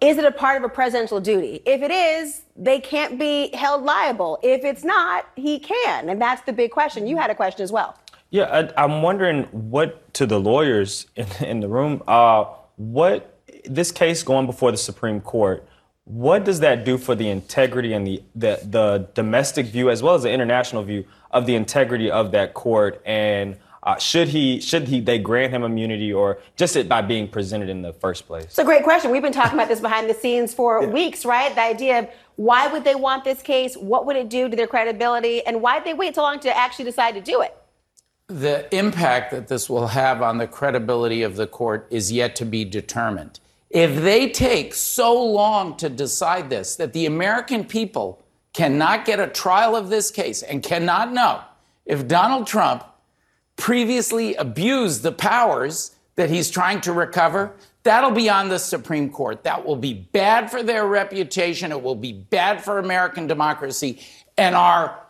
is 0.00 0.18
it 0.18 0.24
a 0.24 0.30
part 0.30 0.58
of 0.58 0.64
a 0.64 0.68
presidential 0.68 1.18
duty? 1.18 1.62
If 1.64 1.80
it 1.80 1.90
is, 1.90 2.42
they 2.56 2.78
can't 2.78 3.18
be 3.18 3.48
held 3.56 3.84
liable. 3.84 4.38
If 4.42 4.64
it's 4.64 4.84
not, 4.84 5.26
he 5.36 5.58
can. 5.58 6.10
And 6.10 6.20
that's 6.20 6.42
the 6.42 6.52
big 6.52 6.72
question. 6.72 7.06
You 7.06 7.16
had 7.16 7.30
a 7.30 7.34
question 7.34 7.62
as 7.62 7.72
well. 7.72 7.98
Yeah, 8.28 8.68
I, 8.76 8.84
am 8.84 9.00
wondering 9.00 9.44
what 9.44 10.12
to 10.14 10.26
the 10.26 10.38
lawyers 10.38 11.06
in, 11.16 11.26
in 11.40 11.60
the 11.60 11.68
room, 11.68 12.02
uh, 12.06 12.44
what 12.76 13.40
this 13.64 13.92
case 13.92 14.22
going 14.22 14.46
before 14.46 14.70
the 14.72 14.76
Supreme 14.76 15.20
Court, 15.20 15.66
what 16.04 16.44
does 16.44 16.60
that 16.60 16.84
do 16.84 16.98
for 16.98 17.14
the 17.14 17.28
integrity 17.28 17.92
and 17.92 18.06
the, 18.06 18.22
the, 18.34 18.60
the 18.62 19.08
domestic 19.14 19.66
view 19.66 19.90
as 19.90 20.02
well 20.02 20.14
as 20.14 20.22
the 20.22 20.30
international 20.30 20.82
view 20.82 21.04
of 21.30 21.46
the 21.46 21.54
integrity 21.54 22.10
of 22.10 22.30
that 22.32 22.54
court 22.54 23.02
and 23.06 23.56
uh, 23.82 23.98
should 23.98 24.28
he 24.28 24.60
should 24.60 24.88
he 24.88 24.98
they 24.98 25.18
grant 25.18 25.52
him 25.52 25.62
immunity 25.62 26.10
or 26.10 26.38
just 26.56 26.74
it 26.74 26.88
by 26.88 27.02
being 27.02 27.28
presented 27.28 27.68
in 27.68 27.82
the 27.82 27.92
first 27.92 28.26
place? 28.26 28.44
It's 28.44 28.58
a 28.58 28.64
great 28.64 28.82
question. 28.82 29.10
We've 29.10 29.20
been 29.20 29.30
talking 29.30 29.52
about 29.58 29.68
this 29.68 29.80
behind 29.80 30.08
the 30.08 30.14
scenes 30.14 30.54
for 30.54 30.82
yeah. 30.82 30.88
weeks, 30.88 31.26
right? 31.26 31.54
The 31.54 31.60
idea 31.60 31.98
of 31.98 32.08
why 32.36 32.66
would 32.66 32.82
they 32.82 32.94
want 32.94 33.24
this 33.24 33.42
case? 33.42 33.76
What 33.76 34.06
would 34.06 34.16
it 34.16 34.30
do 34.30 34.48
to 34.48 34.56
their 34.56 34.66
credibility? 34.66 35.44
And 35.44 35.60
why 35.60 35.78
did 35.78 35.84
they 35.84 35.92
wait 35.92 36.14
so 36.14 36.22
long 36.22 36.40
to 36.40 36.56
actually 36.56 36.86
decide 36.86 37.14
to 37.16 37.20
do 37.20 37.42
it? 37.42 37.54
The 38.28 38.74
impact 38.74 39.32
that 39.32 39.48
this 39.48 39.68
will 39.68 39.88
have 39.88 40.22
on 40.22 40.38
the 40.38 40.46
credibility 40.46 41.22
of 41.22 41.36
the 41.36 41.46
court 41.46 41.86
is 41.90 42.10
yet 42.10 42.34
to 42.36 42.46
be 42.46 42.64
determined. 42.64 43.38
If 43.74 44.00
they 44.02 44.30
take 44.30 44.72
so 44.72 45.20
long 45.20 45.76
to 45.78 45.88
decide 45.88 46.48
this 46.48 46.76
that 46.76 46.92
the 46.92 47.06
American 47.06 47.64
people 47.64 48.22
cannot 48.52 49.04
get 49.04 49.18
a 49.18 49.26
trial 49.26 49.74
of 49.74 49.90
this 49.90 50.12
case 50.12 50.42
and 50.42 50.62
cannot 50.62 51.12
know 51.12 51.42
if 51.84 52.06
Donald 52.06 52.46
Trump 52.46 52.84
previously 53.56 54.36
abused 54.36 55.02
the 55.02 55.10
powers 55.10 55.96
that 56.14 56.30
he's 56.30 56.50
trying 56.50 56.80
to 56.82 56.92
recover, 56.92 57.52
that'll 57.82 58.12
be 58.12 58.30
on 58.30 58.48
the 58.48 58.60
Supreme 58.60 59.10
Court. 59.10 59.42
That 59.42 59.66
will 59.66 59.74
be 59.74 59.92
bad 59.92 60.52
for 60.52 60.62
their 60.62 60.86
reputation. 60.86 61.72
It 61.72 61.82
will 61.82 61.96
be 61.96 62.12
bad 62.12 62.62
for 62.62 62.78
American 62.78 63.26
democracy 63.26 63.98
and 64.38 64.54
our, 64.54 65.00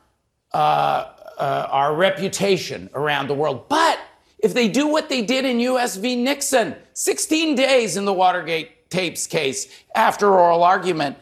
uh, 0.54 1.12
uh, 1.36 1.68
our 1.70 1.94
reputation 1.94 2.88
around 2.94 3.28
the 3.28 3.34
world. 3.34 3.68
But 3.68 3.98
if 4.45 4.53
they 4.53 4.68
do 4.68 4.86
what 4.86 5.09
they 5.09 5.22
did 5.22 5.47
in 5.47 5.59
US 5.61 5.97
v. 5.97 6.14
Nixon, 6.14 6.76
16 6.92 7.55
days 7.55 7.97
in 7.97 8.05
the 8.05 8.12
Watergate 8.12 8.90
tapes 8.90 9.26
case 9.26 9.66
after 9.95 10.30
oral 10.30 10.62
argument, 10.62 11.16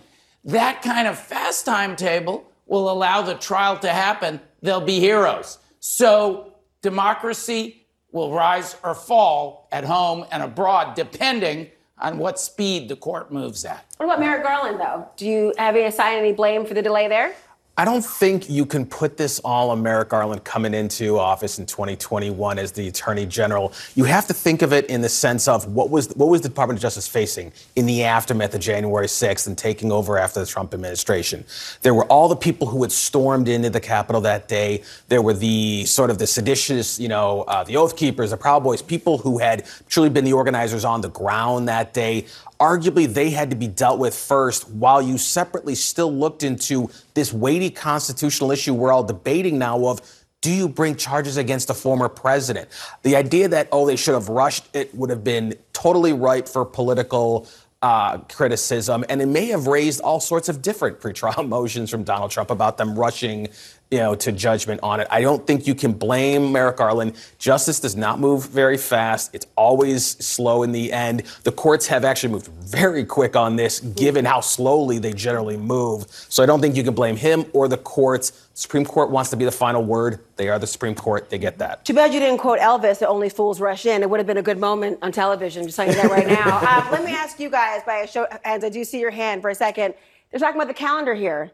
that 0.45 0.83
kind 0.83 1.07
of 1.07 1.17
fast 1.17 1.65
timetable 1.65 2.45
will 2.67 2.91
allow 2.91 3.23
the 3.23 3.35
trial 3.35 3.79
to 3.79 3.89
happen. 3.89 4.41
They'll 4.61 4.81
be 4.81 4.99
heroes. 4.99 5.59
So 5.79 6.55
democracy 6.83 7.87
will 8.11 8.33
rise 8.33 8.77
or 8.83 8.93
fall 8.93 9.69
at 9.71 9.85
home 9.85 10.27
and 10.33 10.43
abroad, 10.43 10.97
depending 10.97 11.69
on 11.99 12.19
what 12.19 12.41
speed 12.41 12.89
the 12.89 12.97
court 12.97 13.33
moves 13.33 13.65
at. 13.65 13.87
What 13.99 14.07
about 14.07 14.19
Merrick 14.19 14.43
Garland, 14.43 14.81
though? 14.81 15.09
Do 15.17 15.29
you 15.29 15.55
have 15.59 15.77
any 15.77 15.85
assign 15.85 16.19
any 16.19 16.33
blame 16.33 16.67
for 16.67 16.75
the 16.75 16.83
delay 16.83 17.07
there? 17.07 17.37
I 17.75 17.87
don't 17.87 18.05
think 18.05 18.51
you 18.51 18.67
can 18.67 18.85
put 18.85 19.17
this 19.17 19.39
all 19.39 19.71
on 19.71 19.83
Merrick 19.83 20.11
Garland 20.11 20.45
coming 20.45 20.75
into 20.75 21.19
office 21.19 21.59
in 21.59 21.65
2021 21.65 22.59
as 22.59 22.71
the 22.73 22.87
Attorney 22.87 23.25
General. 23.25 23.73
You 23.95 24.05
have 24.05 24.27
to 24.27 24.35
think 24.35 24.61
of 24.61 24.75
it 24.75 24.85
in 24.87 25.01
the 25.01 25.09
sense 25.09 25.49
of 25.49 25.65
what 25.73 25.89
was 25.89 26.09
what 26.15 26.29
was 26.29 26.43
the 26.43 26.51
Department 26.51 26.77
of 26.77 26.83
Justice 26.83 27.09
facing 27.09 27.51
in 27.75 27.87
the 27.87 28.05
aftermath 28.05 28.55
of 28.55 28.61
January 28.61 29.07
6th 29.07 29.47
and 29.47 29.57
taking 29.57 29.91
over 29.91 30.19
after 30.19 30.39
the 30.41 30.45
Trump 30.45 30.75
administration. 30.75 31.47
There 31.81 31.95
were 31.95 32.05
all 32.05 32.29
the 32.29 32.37
people 32.37 32.67
who 32.67 32.83
had 32.83 32.93
stormed 32.93 33.49
into 33.49 33.71
the 33.71 33.81
Capitol 33.81 34.21
that 34.21 34.49
day. 34.49 34.83
There 35.09 35.23
were 35.23 35.33
the 35.33 35.87
sort 35.87 36.11
of 36.11 36.19
the 36.19 36.27
seditious, 36.27 37.01
you 37.01 37.09
know, 37.09 37.43
uh, 37.43 37.65
the 37.65 37.79
Oath 37.79 37.97
Keepers, 37.97 38.33
the 38.33 38.37
Proud 38.37 38.63
Boys, 38.63 38.83
people 38.83 39.17
who 39.17 39.39
had 39.39 39.65
truly 39.89 40.11
been 40.11 40.27
the 40.27 40.35
organizers 40.35 40.85
on 40.85 41.01
the 41.01 41.09
ground 41.09 41.69
that 41.69 41.95
day 41.95 42.27
arguably 42.63 43.13
they 43.13 43.29
had 43.29 43.51
to 43.51 43.57
be 43.57 43.67
dealt 43.67 43.99
with 43.99 44.15
first 44.15 44.71
while 44.71 45.03
you 45.03 45.19
separately 45.19 45.75
still 45.75 46.13
looked 46.13 46.45
into 46.45 46.89
this 47.15 47.33
weighty 47.33 47.69
constitutional 47.69 48.53
issue 48.53 48.73
we're 48.73 48.93
all 48.93 49.03
debating 49.03 49.59
now 49.59 49.85
of 49.87 50.01
do 50.43 50.51
you 50.51 50.69
bring 50.69 50.97
charges 50.97 51.37
against 51.37 51.71
a 51.71 51.75
former 51.75 52.09
president? 52.09 52.69
The 53.05 53.15
idea 53.15 53.47
that, 53.49 53.69
oh, 53.71 53.87
they 53.87 53.95
should 53.95 54.15
have 54.15 54.29
rushed 54.29 54.69
it 54.75 54.93
would 54.93 55.09
have 55.09 55.23
been 55.23 55.55
totally 55.73 56.13
ripe 56.13 56.49
for 56.49 56.65
political 56.65 57.49
uh, 57.83 58.19
criticism, 58.19 59.05
and 59.09 59.21
it 59.21 59.27
may 59.27 59.47
have 59.47 59.67
raised 59.67 60.01
all 60.01 60.21
sorts 60.21 60.49
of 60.49 60.63
different 60.63 61.01
pretrial 61.01 61.47
motions 61.57 61.91
from 61.91 62.05
Donald 62.05 62.31
Trump 62.31 62.51
about 62.51 62.79
them 62.79 62.99
rushing 62.99 63.49
you 63.93 63.99
know, 63.99 64.15
to 64.15 64.33
judgment 64.33 64.81
on 64.83 65.01
it. 65.01 65.07
I 65.11 65.21
don't 65.21 65.47
think 65.47 65.67
you 65.67 65.75
can 65.75 65.93
blame 65.93 66.51
Merrick 66.51 66.79
Garland. 66.79 67.15
Justice 67.39 67.79
does 67.79 67.95
not 67.95 68.19
move 68.19 68.49
very 68.49 68.79
fast. 68.79 69.35
It's 69.35 69.47
always 69.55 70.07
slow 70.07 70.63
in 70.63 70.73
the 70.73 70.91
end. 70.91 71.25
The 71.45 71.53
courts 71.53 71.87
have 71.89 72.03
actually 72.03 72.33
moved 72.33 72.47
very 72.47 73.05
quick 73.05 73.37
on 73.37 73.57
this, 73.57 73.81
given 73.81 74.25
how 74.25 74.41
slowly 74.41 74.99
they 74.99 75.13
generally 75.13 75.59
move. 75.59 76.07
So 76.09 76.43
I 76.43 76.47
don't 76.47 76.63
think 76.63 76.75
you 76.75 76.83
can 76.83 76.95
blame 76.95 77.17
him 77.17 77.45
or 77.53 77.69
the 77.69 77.77
courts. 77.77 78.42
Supreme 78.55 78.85
Court 78.85 79.11
wants 79.11 79.31
to 79.31 79.37
be 79.37 79.45
the 79.45 79.53
final 79.53 79.83
word. 79.83 80.21
They 80.37 80.49
are 80.49 80.59
the 80.59 80.67
Supreme 80.67 80.95
Court. 80.95 81.31
They 81.31 81.39
get 81.39 81.59
that. 81.59 81.85
Too 81.85 81.95
bad 81.95 82.13
you 82.13 82.21
didn't 82.21 82.39
quote 82.39 82.59
Elvis 82.59 82.99
that 82.99 83.09
only 83.09 83.29
fools 83.29 83.61
rush 83.61 83.87
in. 83.87 84.03
It 84.03 84.11
would 84.11 84.21
have 84.21 84.27
been 84.27 84.37
a 84.37 84.43
good 84.43 84.59
moment 84.59 84.99
on 85.03 85.13
television. 85.13 85.65
Just 85.65 85.77
telling 85.77 85.93
you 85.93 86.03
that 86.03 86.11
right 86.11 86.27
now. 86.27 86.59
uh, 86.63 86.89
let 86.91 87.05
me 87.05 87.13
ask 87.13 87.41
you 87.41 87.49
guys 87.49 87.83
by 87.85 87.99
a 87.99 88.07
show 88.07 88.27
hands. 88.45 88.65
I 88.65 88.69
do 88.69 88.85
see 88.85 89.01
your 89.01 89.11
hand 89.11 89.43
for 89.43 89.51
a 89.51 89.55
second. 89.55 89.95
They're 90.31 90.41
talking 90.41 90.61
about 90.61 90.69
the 90.69 90.75
calendar 90.75 91.15
here. 91.15 91.51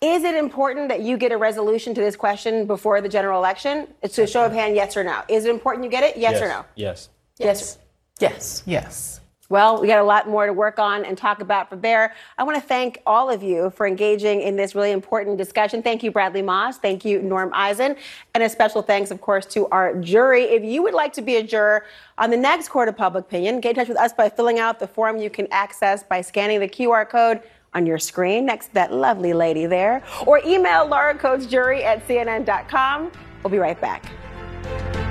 Is 0.00 0.24
it 0.24 0.34
important 0.34 0.88
that 0.88 1.02
you 1.02 1.16
get 1.16 1.30
a 1.30 1.36
resolution 1.36 1.94
to 1.94 2.00
this 2.00 2.16
question 2.16 2.66
before 2.66 3.00
the 3.00 3.08
general 3.08 3.38
election? 3.38 3.86
It's 4.02 4.18
a 4.18 4.26
show 4.26 4.44
of 4.44 4.52
hand, 4.52 4.74
yes 4.74 4.96
or 4.96 5.04
no. 5.04 5.22
Is 5.28 5.44
it 5.44 5.50
important 5.50 5.84
you 5.84 5.90
get 5.90 6.02
it? 6.02 6.16
Yes, 6.16 6.32
yes. 6.32 6.42
or 6.42 6.48
no? 6.48 6.64
Yes. 6.74 7.08
Yes. 7.38 7.78
Yes. 8.20 8.62
Yes. 8.66 9.20
Well, 9.52 9.82
we 9.82 9.86
got 9.86 9.98
a 9.98 10.02
lot 10.02 10.26
more 10.26 10.46
to 10.46 10.52
work 10.54 10.78
on 10.78 11.04
and 11.04 11.16
talk 11.16 11.42
about 11.42 11.68
from 11.68 11.82
there. 11.82 12.14
I 12.38 12.42
want 12.42 12.56
to 12.56 12.66
thank 12.66 13.02
all 13.04 13.28
of 13.28 13.42
you 13.42 13.68
for 13.68 13.86
engaging 13.86 14.40
in 14.40 14.56
this 14.56 14.74
really 14.74 14.92
important 14.92 15.36
discussion. 15.36 15.82
Thank 15.82 16.02
you, 16.02 16.10
Bradley 16.10 16.40
Moss. 16.40 16.78
Thank 16.78 17.04
you, 17.04 17.20
Norm 17.20 17.50
Eisen. 17.52 17.96
And 18.32 18.42
a 18.42 18.48
special 18.48 18.80
thanks, 18.80 19.10
of 19.10 19.20
course, 19.20 19.44
to 19.48 19.66
our 19.66 19.94
jury. 19.96 20.44
If 20.44 20.64
you 20.64 20.82
would 20.82 20.94
like 20.94 21.12
to 21.12 21.20
be 21.20 21.36
a 21.36 21.42
juror 21.42 21.84
on 22.16 22.30
the 22.30 22.36
next 22.38 22.68
Court 22.68 22.88
of 22.88 22.96
Public 22.96 23.26
Opinion, 23.26 23.60
get 23.60 23.72
in 23.72 23.76
touch 23.76 23.88
with 23.88 23.98
us 23.98 24.14
by 24.14 24.30
filling 24.30 24.58
out 24.58 24.80
the 24.80 24.86
form 24.86 25.18
you 25.18 25.28
can 25.28 25.46
access 25.50 26.02
by 26.02 26.22
scanning 26.22 26.58
the 26.58 26.68
QR 26.68 27.06
code 27.06 27.42
on 27.74 27.84
your 27.84 27.98
screen 27.98 28.46
next 28.46 28.68
to 28.68 28.74
that 28.74 28.90
lovely 28.90 29.34
lady 29.34 29.66
there, 29.66 30.02
or 30.26 30.40
email 30.46 30.86
Laura 30.86 31.14
Coates 31.14 31.44
Jury 31.44 31.84
at 31.84 32.08
CNN.com. 32.08 33.12
We'll 33.42 33.50
be 33.50 33.58
right 33.58 33.78
back. 33.78 35.01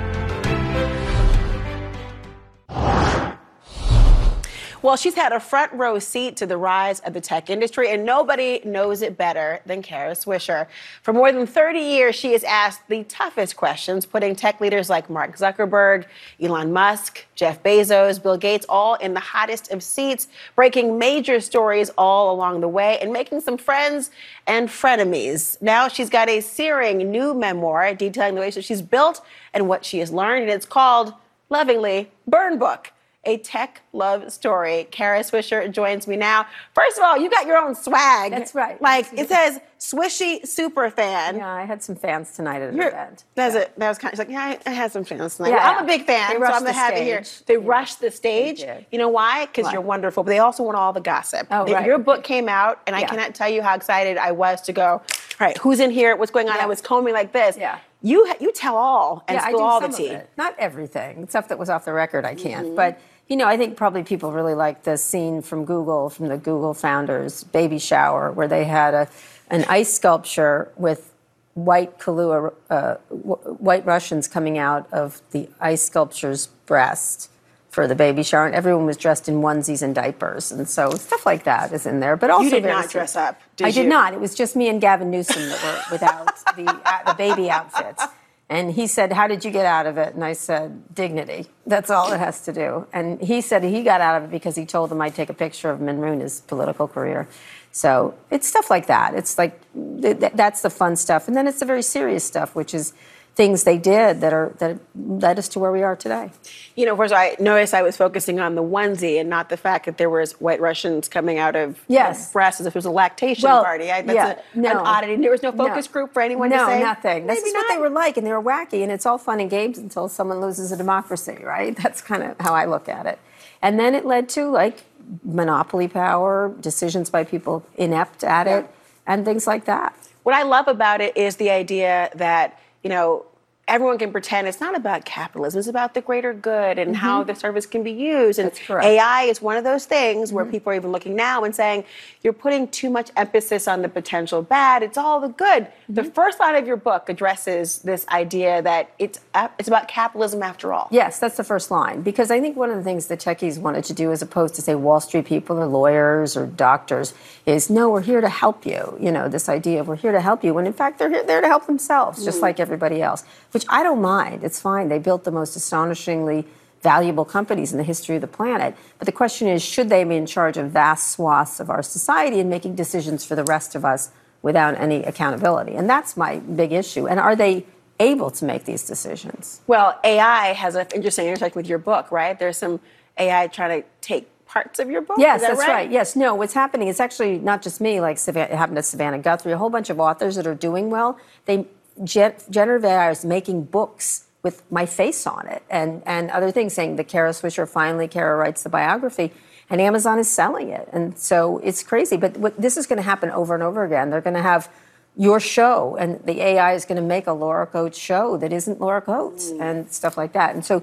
Well, 4.82 4.96
she's 4.96 5.14
had 5.14 5.30
a 5.30 5.38
front 5.38 5.72
row 5.74 6.00
seat 6.00 6.34
to 6.38 6.46
the 6.46 6.56
rise 6.56 6.98
of 7.00 7.14
the 7.14 7.20
tech 7.20 7.48
industry, 7.48 7.88
and 7.90 8.04
nobody 8.04 8.60
knows 8.64 9.00
it 9.00 9.16
better 9.16 9.60
than 9.64 9.80
Kara 9.80 10.10
Swisher. 10.10 10.66
For 11.02 11.12
more 11.12 11.30
than 11.30 11.46
30 11.46 11.78
years, 11.78 12.16
she 12.16 12.32
has 12.32 12.42
asked 12.42 12.88
the 12.88 13.04
toughest 13.04 13.56
questions, 13.56 14.06
putting 14.06 14.34
tech 14.34 14.60
leaders 14.60 14.90
like 14.90 15.08
Mark 15.08 15.36
Zuckerberg, 15.38 16.06
Elon 16.40 16.72
Musk, 16.72 17.24
Jeff 17.36 17.62
Bezos, 17.62 18.20
Bill 18.20 18.36
Gates 18.36 18.66
all 18.68 18.96
in 18.96 19.14
the 19.14 19.20
hottest 19.20 19.70
of 19.70 19.84
seats, 19.84 20.26
breaking 20.56 20.98
major 20.98 21.38
stories 21.38 21.90
all 21.96 22.34
along 22.34 22.60
the 22.60 22.66
way, 22.66 22.98
and 22.98 23.12
making 23.12 23.40
some 23.40 23.58
friends 23.58 24.10
and 24.48 24.68
frenemies. 24.68 25.62
Now 25.62 25.86
she's 25.86 26.10
got 26.10 26.28
a 26.28 26.40
searing 26.40 27.08
new 27.08 27.34
memoir 27.34 27.94
detailing 27.94 28.34
the 28.34 28.40
ways 28.40 28.56
that 28.56 28.64
she's 28.64 28.82
built 28.82 29.24
and 29.54 29.68
what 29.68 29.84
she 29.84 30.00
has 30.00 30.10
learned, 30.10 30.42
and 30.42 30.50
it's 30.50 30.66
called, 30.66 31.14
lovingly, 31.48 32.10
Burn 32.26 32.58
Book 32.58 32.90
a 33.24 33.38
tech 33.38 33.82
love 33.92 34.32
story. 34.32 34.88
Kara 34.90 35.20
Swisher 35.20 35.70
joins 35.70 36.08
me 36.08 36.16
now. 36.16 36.46
First 36.74 36.98
of 36.98 37.04
all, 37.04 37.16
you 37.16 37.30
got 37.30 37.46
your 37.46 37.56
own 37.56 37.74
swag. 37.74 38.32
That's 38.32 38.54
right. 38.54 38.80
Like 38.82 39.06
it 39.12 39.28
says 39.28 39.60
Swishy 39.78 40.46
Super 40.46 40.90
Fan. 40.90 41.36
Yeah, 41.36 41.52
I 41.52 41.64
had 41.64 41.82
some 41.82 41.94
fans 41.94 42.32
tonight 42.32 42.62
at 42.62 42.70
an 42.70 42.80
event. 42.80 43.24
That's 43.34 43.54
yeah. 43.54 43.60
it. 43.62 43.78
That 43.78 43.88
was 43.88 43.98
kind 43.98 44.12
of 44.12 44.18
like, 44.18 44.28
yeah, 44.28 44.56
I, 44.66 44.70
I 44.70 44.72
had 44.72 44.90
some 44.90 45.04
fans 45.04 45.36
tonight. 45.36 45.50
Yeah, 45.50 45.56
well, 45.56 45.78
I'm 45.78 45.84
a 45.84 45.86
big 45.86 46.04
fan, 46.04 46.30
so 46.30 46.36
I'm 46.36 46.64
gonna 46.64 46.72
have 46.72 46.94
it 46.94 47.02
here. 47.02 47.22
They 47.46 47.54
yeah. 47.54 47.60
rushed 47.62 48.00
the 48.00 48.10
stage. 48.10 48.64
You 48.90 48.98
know 48.98 49.08
why? 49.08 49.46
Because 49.46 49.72
you're 49.72 49.80
wonderful. 49.80 50.24
But 50.24 50.30
they 50.30 50.38
also 50.40 50.62
want 50.62 50.76
all 50.76 50.92
the 50.92 51.00
gossip. 51.00 51.46
Oh, 51.50 51.64
they, 51.64 51.74
right. 51.74 51.86
Your 51.86 51.98
book 51.98 52.24
came 52.24 52.48
out, 52.48 52.80
and. 52.86 52.96
I 53.02 53.04
cannot 53.04 53.34
tell 53.34 53.48
you 53.48 53.62
how 53.62 53.74
excited 53.74 54.16
I 54.16 54.32
was 54.32 54.60
to 54.62 54.72
go. 54.72 54.84
All 54.84 55.02
right, 55.40 55.58
who's 55.58 55.80
in 55.80 55.90
here? 55.90 56.16
What's 56.16 56.30
going 56.30 56.48
on? 56.48 56.58
I 56.58 56.66
was 56.66 56.80
combing 56.80 57.14
like 57.14 57.32
this. 57.32 57.56
Yeah. 57.56 57.78
You 58.02 58.32
you 58.40 58.52
tell 58.52 58.76
all 58.76 59.22
and 59.28 59.36
yeah, 59.36 59.46
spill 59.46 59.60
all 59.60 59.80
the 59.80 59.88
tea. 59.88 60.16
Not 60.36 60.56
everything. 60.58 61.28
Stuff 61.28 61.48
that 61.48 61.58
was 61.58 61.70
off 61.70 61.84
the 61.84 61.92
record, 61.92 62.24
I 62.24 62.34
can't. 62.34 62.68
Mm-hmm. 62.68 62.76
But 62.76 63.00
you 63.28 63.36
know, 63.36 63.46
I 63.46 63.56
think 63.56 63.76
probably 63.76 64.02
people 64.02 64.32
really 64.32 64.54
like 64.54 64.82
the 64.82 64.96
scene 64.96 65.42
from 65.42 65.64
Google, 65.64 66.10
from 66.10 66.28
the 66.28 66.36
Google 66.36 66.74
founders' 66.74 67.44
baby 67.44 67.78
shower, 67.78 68.30
where 68.30 68.48
they 68.48 68.64
had 68.64 68.94
a 68.94 69.08
an 69.50 69.64
ice 69.68 69.92
sculpture 69.92 70.72
with 70.76 71.12
white 71.54 71.98
Kahlua, 71.98 72.54
uh, 72.70 72.96
w- 73.10 73.56
white 73.58 73.84
Russians 73.84 74.26
coming 74.26 74.56
out 74.58 74.90
of 74.92 75.20
the 75.32 75.48
ice 75.60 75.82
sculpture's 75.82 76.46
breast 76.66 77.30
for 77.68 77.86
the 77.86 77.94
baby 77.94 78.22
shower, 78.22 78.46
and 78.46 78.54
everyone 78.54 78.84
was 78.84 78.98
dressed 78.98 79.28
in 79.28 79.36
onesies 79.36 79.82
and 79.82 79.94
diapers, 79.94 80.52
and 80.52 80.68
so 80.68 80.90
stuff 80.90 81.24
like 81.24 81.44
that 81.44 81.72
is 81.72 81.86
in 81.86 82.00
there. 82.00 82.16
But 82.16 82.30
also, 82.30 82.44
you 82.44 82.50
did 82.50 82.64
not 82.64 82.90
dress 82.90 83.16
up. 83.16 83.40
Did 83.56 83.66
I 83.66 83.70
did 83.70 83.88
not. 83.88 84.12
It 84.12 84.20
was 84.20 84.34
just 84.34 84.56
me 84.56 84.68
and 84.68 84.80
Gavin 84.80 85.10
Newsom 85.10 85.42
that 85.48 85.62
were 85.64 85.94
without 85.94 86.26
the 86.56 86.70
uh, 86.84 87.12
the 87.12 87.14
baby 87.14 87.50
outfits. 87.50 88.04
And 88.52 88.70
he 88.70 88.86
said, 88.86 89.14
"How 89.14 89.26
did 89.28 89.46
you 89.46 89.50
get 89.50 89.64
out 89.64 89.86
of 89.86 89.96
it?" 89.96 90.14
And 90.14 90.22
I 90.22 90.34
said, 90.34 90.94
"Dignity. 90.94 91.46
That's 91.66 91.88
all 91.88 92.12
it 92.12 92.18
has 92.18 92.42
to 92.42 92.52
do." 92.52 92.86
And 92.92 93.18
he 93.18 93.40
said 93.40 93.64
he 93.64 93.82
got 93.82 94.02
out 94.02 94.16
of 94.18 94.24
it 94.24 94.30
because 94.30 94.56
he 94.56 94.66
told 94.66 94.90
them 94.90 95.00
I'd 95.00 95.14
take 95.14 95.30
a 95.30 95.38
picture 95.44 95.70
of 95.70 95.80
his 96.20 96.42
political 96.42 96.86
career. 96.86 97.26
So 97.70 98.14
it's 98.30 98.46
stuff 98.46 98.68
like 98.68 98.88
that. 98.88 99.14
It's 99.14 99.38
like 99.38 99.58
th- 100.02 100.20
th- 100.20 100.32
that's 100.34 100.60
the 100.60 100.68
fun 100.68 100.96
stuff, 100.96 101.28
and 101.28 101.34
then 101.34 101.46
it's 101.48 101.60
the 101.60 101.64
very 101.64 101.80
serious 101.82 102.24
stuff, 102.24 102.54
which 102.54 102.74
is 102.74 102.92
things 103.34 103.64
they 103.64 103.78
did 103.78 104.20
that 104.20 104.32
are 104.34 104.52
that 104.58 104.78
led 104.94 105.38
us 105.38 105.48
to 105.48 105.58
where 105.58 105.72
we 105.72 105.82
are 105.82 105.96
today. 105.96 106.30
You 106.76 106.84
know, 106.84 106.94
first 106.96 107.14
I 107.14 107.34
noticed 107.40 107.72
I 107.72 107.80
was 107.80 107.96
focusing 107.96 108.40
on 108.40 108.54
the 108.56 108.62
onesie 108.62 109.18
and 109.18 109.30
not 109.30 109.48
the 109.48 109.56
fact 109.56 109.86
that 109.86 109.96
there 109.96 110.10
was 110.10 110.32
white 110.40 110.60
Russians 110.60 111.08
coming 111.08 111.38
out 111.38 111.56
of 111.56 111.80
Yes. 111.88 112.28
the 112.28 112.32
breast 112.34 112.60
as 112.60 112.66
if 112.66 112.74
it 112.74 112.78
was 112.78 112.84
a 112.84 112.90
lactation 112.90 113.48
Well, 113.48 113.64
party. 113.64 113.90
I, 113.90 114.02
that's 114.02 114.14
yeah, 114.14 114.38
a, 114.54 114.58
no. 114.58 114.70
an 114.70 114.76
oddity. 114.76 115.16
There 115.16 115.30
was 115.30 115.42
no 115.42 115.50
focus 115.52 115.86
No. 115.86 115.92
group 115.92 116.12
for 116.12 116.20
anyone 116.20 116.50
no, 116.50 116.58
to 116.58 116.66
say. 116.66 116.80
nothing. 116.80 117.26
Maybe 117.26 117.40
just 117.40 117.54
what 117.54 117.66
not. 117.68 117.74
they 117.74 117.80
were 117.80 117.88
like, 117.90 118.16
and 118.18 118.26
they 118.26 118.32
were 118.32 118.42
wacky, 118.42 118.82
and 118.82 118.92
it's 118.92 119.06
all 119.06 119.16
fun 119.18 119.40
and 119.40 119.48
games 119.48 119.78
until 119.78 120.08
someone 120.08 120.40
loses 120.42 120.70
a 120.70 120.76
democracy, 120.76 121.38
right? 121.42 121.74
That's 121.82 122.02
kind 122.02 122.22
of 122.22 122.36
how 122.38 122.54
I 122.54 122.66
look 122.66 122.88
at 122.88 123.06
it. 123.06 123.18
And 123.62 123.80
then 123.80 123.94
it 123.94 124.04
led 124.04 124.28
to 124.30 124.50
like 124.50 124.82
monopoly 125.24 125.88
power, 125.88 126.54
decisions 126.60 127.08
by 127.10 127.24
people 127.24 127.64
inept 127.76 128.24
at 128.24 128.46
it, 128.46 128.66
and 129.06 129.24
things 129.24 129.46
like 129.46 129.64
that. 129.64 129.94
What 130.22 130.34
I 130.34 130.42
love 130.42 130.68
about 130.68 131.00
it 131.00 131.16
is 131.16 131.36
the 131.36 131.50
idea 131.50 132.10
that, 132.14 132.58
you 132.82 132.90
know, 132.90 133.24
everyone 133.68 133.96
can 133.96 134.10
pretend 134.10 134.48
it's 134.48 134.60
not 134.60 134.76
about 134.76 135.04
capitalism, 135.04 135.58
it's 135.60 135.68
about 135.68 135.94
the 135.94 136.00
greater 136.00 136.34
good 136.34 136.78
and 136.80 136.96
how 136.96 137.22
Mhm. 137.22 137.28
the 137.28 137.34
service 137.36 137.64
can 137.64 137.82
be 137.82 137.92
used. 137.92 138.38
And. 138.38 138.50
Mm-hmm. 138.52 138.82
AI 138.82 139.22
is 139.24 139.40
one 139.40 139.56
of 139.56 139.64
those 139.64 139.84
things 139.86 140.32
where 140.32 140.44
people 140.44 140.72
are 140.72 140.74
even 140.76 140.90
looking 140.90 141.14
now 141.14 141.44
and 141.44 141.54
saying, 141.54 141.84
you're 142.22 142.32
putting 142.32 142.66
too 142.68 142.90
much 142.90 143.10
emphasis 143.16 143.68
on 143.68 143.82
the 143.82 143.88
potential 143.88 144.42
bad, 144.42 144.82
it's 144.82 144.98
all 144.98 145.20
the 145.20 145.28
good. 145.28 145.68
The 145.88 146.02
Mm-hmm. 146.02 146.10
first 146.10 146.40
line 146.40 146.56
of 146.56 146.66
your 146.66 146.76
book 146.76 147.08
addresses 147.08 147.78
this 147.78 148.06
idea 148.08 148.60
that 148.62 148.90
it's, 148.98 149.20
it's 149.58 149.68
about 149.68 149.86
capitalism 149.88 150.42
after 150.42 150.72
all. 150.72 150.88
Yes, 150.90 151.18
that's 151.20 151.36
the 151.36 151.44
first 151.44 151.70
line. 151.70 152.02
Because 152.02 152.30
I 152.30 152.40
think 152.40 152.56
one 152.56 152.70
of 152.70 152.76
the 152.76 152.82
things 152.82 153.06
the 153.06 153.16
techies 153.16 153.58
wanted 153.58 153.84
to 153.84 153.94
do, 153.94 154.10
as 154.10 154.22
opposed 154.22 154.54
to 154.56 154.62
say 154.62 154.74
Wall 154.74 155.00
Street 155.00 155.24
people 155.26 155.58
or 155.58 155.66
lawyers 155.66 156.36
or 156.36 156.46
doctors, 156.46 157.14
is 157.46 157.70
no, 157.70 157.88
we're 157.90 158.00
here 158.02 158.20
to 158.20 158.28
help 158.28 158.66
you. 158.66 158.96
You 159.00 159.12
know, 159.12 159.28
this 159.28 159.48
idea 159.48 159.80
of 159.80 159.88
we're 159.88 159.96
here 159.96 160.12
to 160.12 160.20
help 160.20 160.42
you, 160.44 160.52
when 160.52 160.66
in 160.66 160.72
fact 160.72 160.98
they're 160.98 161.08
here, 161.10 161.22
there 161.24 161.40
to 161.40 161.46
help 161.46 161.66
themselves, 161.66 162.24
just 162.24 162.38
Mm. 162.38 162.42
like 162.42 162.60
everybody 162.60 163.00
else, 163.02 163.24
which 163.52 163.64
I 163.68 163.82
don't 163.82 164.02
mind. 164.02 164.42
It's 164.44 164.60
fine. 164.60 164.88
They 164.88 164.98
built 164.98 165.24
the 165.24 165.30
most 165.30 165.56
astonishingly 165.56 166.46
valuable 166.82 167.24
companies 167.24 167.72
in 167.72 167.78
the 167.78 167.84
history 167.84 168.16
of 168.16 168.20
the 168.20 168.26
planet. 168.26 168.74
But 168.98 169.06
the 169.06 169.12
question 169.12 169.46
is, 169.46 169.62
should 169.62 169.88
they 169.88 170.02
be 170.04 170.16
in 170.16 170.26
charge 170.26 170.56
of 170.56 170.70
vast 170.70 171.12
swaths 171.12 171.60
of 171.60 171.70
our 171.70 171.82
society 171.82 172.40
and 172.40 172.50
making 172.50 172.74
decisions 172.74 173.24
for 173.24 173.36
the 173.36 173.44
rest 173.44 173.74
of 173.74 173.84
us 173.84 174.10
without 174.42 174.78
any 174.78 175.04
accountability? 175.04 175.74
And 175.74 175.88
that's 175.88 176.16
my 176.16 176.38
big 176.38 176.72
issue. 176.72 177.06
And 177.06 177.20
are 177.20 177.36
they 177.36 177.64
able 178.00 178.30
to 178.32 178.44
make 178.44 178.64
these 178.64 178.84
decisions? 178.84 179.60
Well, 179.68 179.98
AI 180.02 180.52
has 180.54 180.74
an 180.74 180.88
interesting 180.92 181.28
intersection 181.28 181.56
with 181.56 181.68
your 181.68 181.78
book, 181.78 182.10
right? 182.10 182.36
There's 182.36 182.58
some 182.58 182.80
AI 183.16 183.46
trying 183.46 183.82
to 183.82 183.88
take 184.00 184.28
parts 184.46 184.80
of 184.80 184.90
your 184.90 185.00
book. 185.02 185.18
Yes, 185.18 185.40
that 185.40 185.56
that's 185.56 185.68
right? 185.68 185.90
Yes, 185.90 186.16
no, 186.16 186.34
what's 186.34 186.52
happening 186.52 186.88
it's 186.88 187.00
actually 187.00 187.38
not 187.38 187.62
just 187.62 187.80
me, 187.80 188.00
like 188.00 188.18
Savan- 188.18 188.50
it 188.50 188.56
happened 188.56 188.76
to 188.76 188.82
Savannah 188.82 189.18
Guthrie, 189.18 189.52
a 189.52 189.58
whole 189.58 189.70
bunch 189.70 189.88
of 189.88 190.00
authors 190.00 190.34
that 190.36 190.46
are 190.46 190.54
doing 190.54 190.90
well. 190.90 191.18
They 191.46 191.66
gen- 192.04 192.34
generative 192.50 192.84
AI 192.84 193.10
is 193.10 193.24
making 193.24 193.64
books 193.64 194.26
with 194.42 194.62
my 194.70 194.86
face 194.86 195.26
on 195.26 195.46
it 195.46 195.62
and, 195.70 196.02
and 196.04 196.30
other 196.30 196.50
things 196.50 196.72
saying 196.72 196.96
that 196.96 197.08
Kara 197.08 197.30
Swisher 197.30 197.68
finally 197.68 198.08
Kara 198.08 198.36
writes 198.36 198.62
the 198.62 198.68
biography 198.68 199.32
and 199.70 199.80
Amazon 199.80 200.18
is 200.18 200.30
selling 200.30 200.68
it. 200.68 200.88
And 200.92 201.16
so 201.16 201.58
it's 201.58 201.82
crazy. 201.82 202.16
But 202.16 202.36
what, 202.36 202.60
this 202.60 202.76
is 202.76 202.86
going 202.86 202.98
to 202.98 203.02
happen 203.02 203.30
over 203.30 203.54
and 203.54 203.62
over 203.62 203.84
again. 203.84 204.10
They're 204.10 204.20
going 204.20 204.34
to 204.34 204.42
have 204.42 204.68
your 205.16 205.38
show 205.38 205.96
and 205.96 206.24
the 206.24 206.40
AI 206.42 206.72
is 206.74 206.84
going 206.84 207.00
to 207.00 207.06
make 207.06 207.26
a 207.26 207.32
Laura 207.32 207.66
Coates 207.66 207.98
show 207.98 208.36
that 208.38 208.52
isn't 208.52 208.80
Laura 208.80 209.00
Coates 209.00 209.50
mm. 209.50 209.60
and 209.60 209.90
stuff 209.90 210.16
like 210.16 210.32
that. 210.32 210.54
And 210.54 210.64
so 210.64 210.82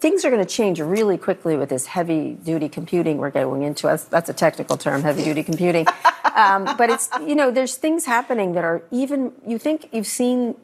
things 0.00 0.24
are 0.24 0.30
going 0.30 0.44
to 0.44 0.50
change 0.50 0.80
really 0.80 1.16
quickly 1.16 1.56
with 1.56 1.68
this 1.68 1.86
heavy 1.86 2.34
duty 2.34 2.68
computing 2.68 3.18
we're 3.18 3.30
going 3.30 3.62
into. 3.62 3.86
That's, 3.86 4.04
that's 4.04 4.28
a 4.28 4.34
technical 4.34 4.76
term, 4.76 5.02
heavy 5.02 5.22
duty 5.24 5.42
computing. 5.42 5.86
um, 6.34 6.76
but 6.76 6.90
it's, 6.90 7.08
you 7.26 7.34
know, 7.34 7.50
there's 7.50 7.76
things 7.76 8.06
happening 8.06 8.52
that 8.52 8.64
are 8.64 8.82
even, 8.90 9.32
you 9.46 9.58
think 9.58 9.88
you've 9.92 10.06
seen 10.06 10.54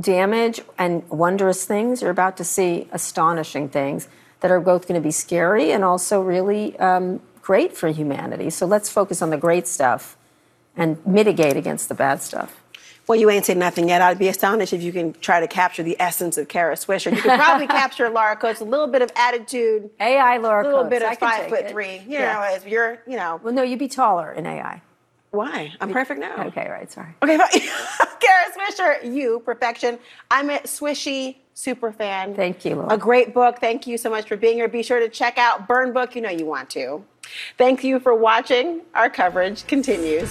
damage 0.00 0.60
and 0.78 1.08
wondrous 1.08 1.64
things. 1.64 2.02
You're 2.02 2.10
about 2.10 2.36
to 2.38 2.44
see 2.44 2.88
astonishing 2.92 3.68
things 3.68 4.08
that 4.40 4.50
are 4.50 4.60
both 4.60 4.88
going 4.88 5.00
to 5.00 5.04
be 5.04 5.10
scary 5.12 5.72
and 5.72 5.84
also 5.84 6.20
really 6.20 6.78
um, 6.78 7.20
great 7.40 7.76
for 7.76 7.88
humanity. 7.88 8.50
So 8.50 8.66
let's 8.66 8.88
focus 8.88 9.22
on 9.22 9.30
the 9.30 9.36
great 9.36 9.68
stuff 9.68 10.16
and 10.76 11.04
mitigate 11.06 11.56
against 11.56 11.88
the 11.88 11.94
bad 11.94 12.22
stuff. 12.22 12.61
Well, 13.08 13.18
you 13.18 13.28
ain't 13.30 13.44
said 13.44 13.56
nothing 13.56 13.88
yet. 13.88 14.00
I'd 14.00 14.18
be 14.18 14.28
astonished 14.28 14.72
if 14.72 14.82
you 14.82 14.92
can 14.92 15.12
try 15.14 15.40
to 15.40 15.48
capture 15.48 15.82
the 15.82 15.96
essence 16.00 16.38
of 16.38 16.48
Kara 16.48 16.74
Swisher. 16.76 17.14
You 17.14 17.20
could 17.20 17.38
probably 17.38 17.66
capture 17.80 18.08
Laura 18.08 18.36
Coates, 18.36 18.60
a 18.60 18.64
little 18.64 18.86
bit 18.86 19.02
of 19.02 19.10
attitude, 19.16 19.90
AI 20.00 20.36
Laura 20.38 20.62
a 20.62 20.64
little 20.64 20.80
Coates, 20.82 20.90
bit 20.90 21.02
of 21.02 21.18
five 21.18 21.48
foot 21.48 21.60
it. 21.66 21.70
three. 21.70 21.96
You 21.98 22.18
Yeah. 22.18 22.32
know, 22.34 22.54
if 22.54 22.66
you're, 22.66 22.98
you 23.06 23.16
know. 23.16 23.40
Well, 23.42 23.52
no, 23.52 23.62
you'd 23.62 23.78
be 23.80 23.88
taller 23.88 24.30
in 24.32 24.46
AI. 24.46 24.80
Why? 25.32 25.72
I'm 25.80 25.90
perfect 25.92 26.20
now. 26.20 26.44
Okay, 26.46 26.68
right. 26.70 26.90
Sorry. 26.92 27.08
Okay, 27.22 27.38
fine. 27.98 28.08
Kara 28.20 28.44
Swisher, 28.70 29.12
you 29.14 29.40
perfection. 29.44 29.98
I'm 30.30 30.50
a 30.50 30.58
swishy 30.60 31.36
super 31.54 31.90
fan. 31.90 32.34
Thank 32.34 32.64
you, 32.64 32.76
Laura. 32.76 32.92
A 32.94 32.98
great 32.98 33.34
book. 33.34 33.58
Thank 33.58 33.86
you 33.86 33.96
so 33.98 34.10
much 34.10 34.28
for 34.28 34.36
being 34.36 34.54
here. 34.56 34.68
Be 34.68 34.82
sure 34.82 35.00
to 35.00 35.08
check 35.08 35.38
out 35.38 35.66
Burn 35.66 35.92
Book. 35.92 36.14
You 36.14 36.20
know 36.22 36.30
you 36.30 36.46
want 36.46 36.70
to. 36.70 37.02
Thank 37.58 37.82
you 37.82 37.98
for 37.98 38.14
watching. 38.14 38.82
Our 38.94 39.08
coverage 39.10 39.66
continues. 39.66 40.30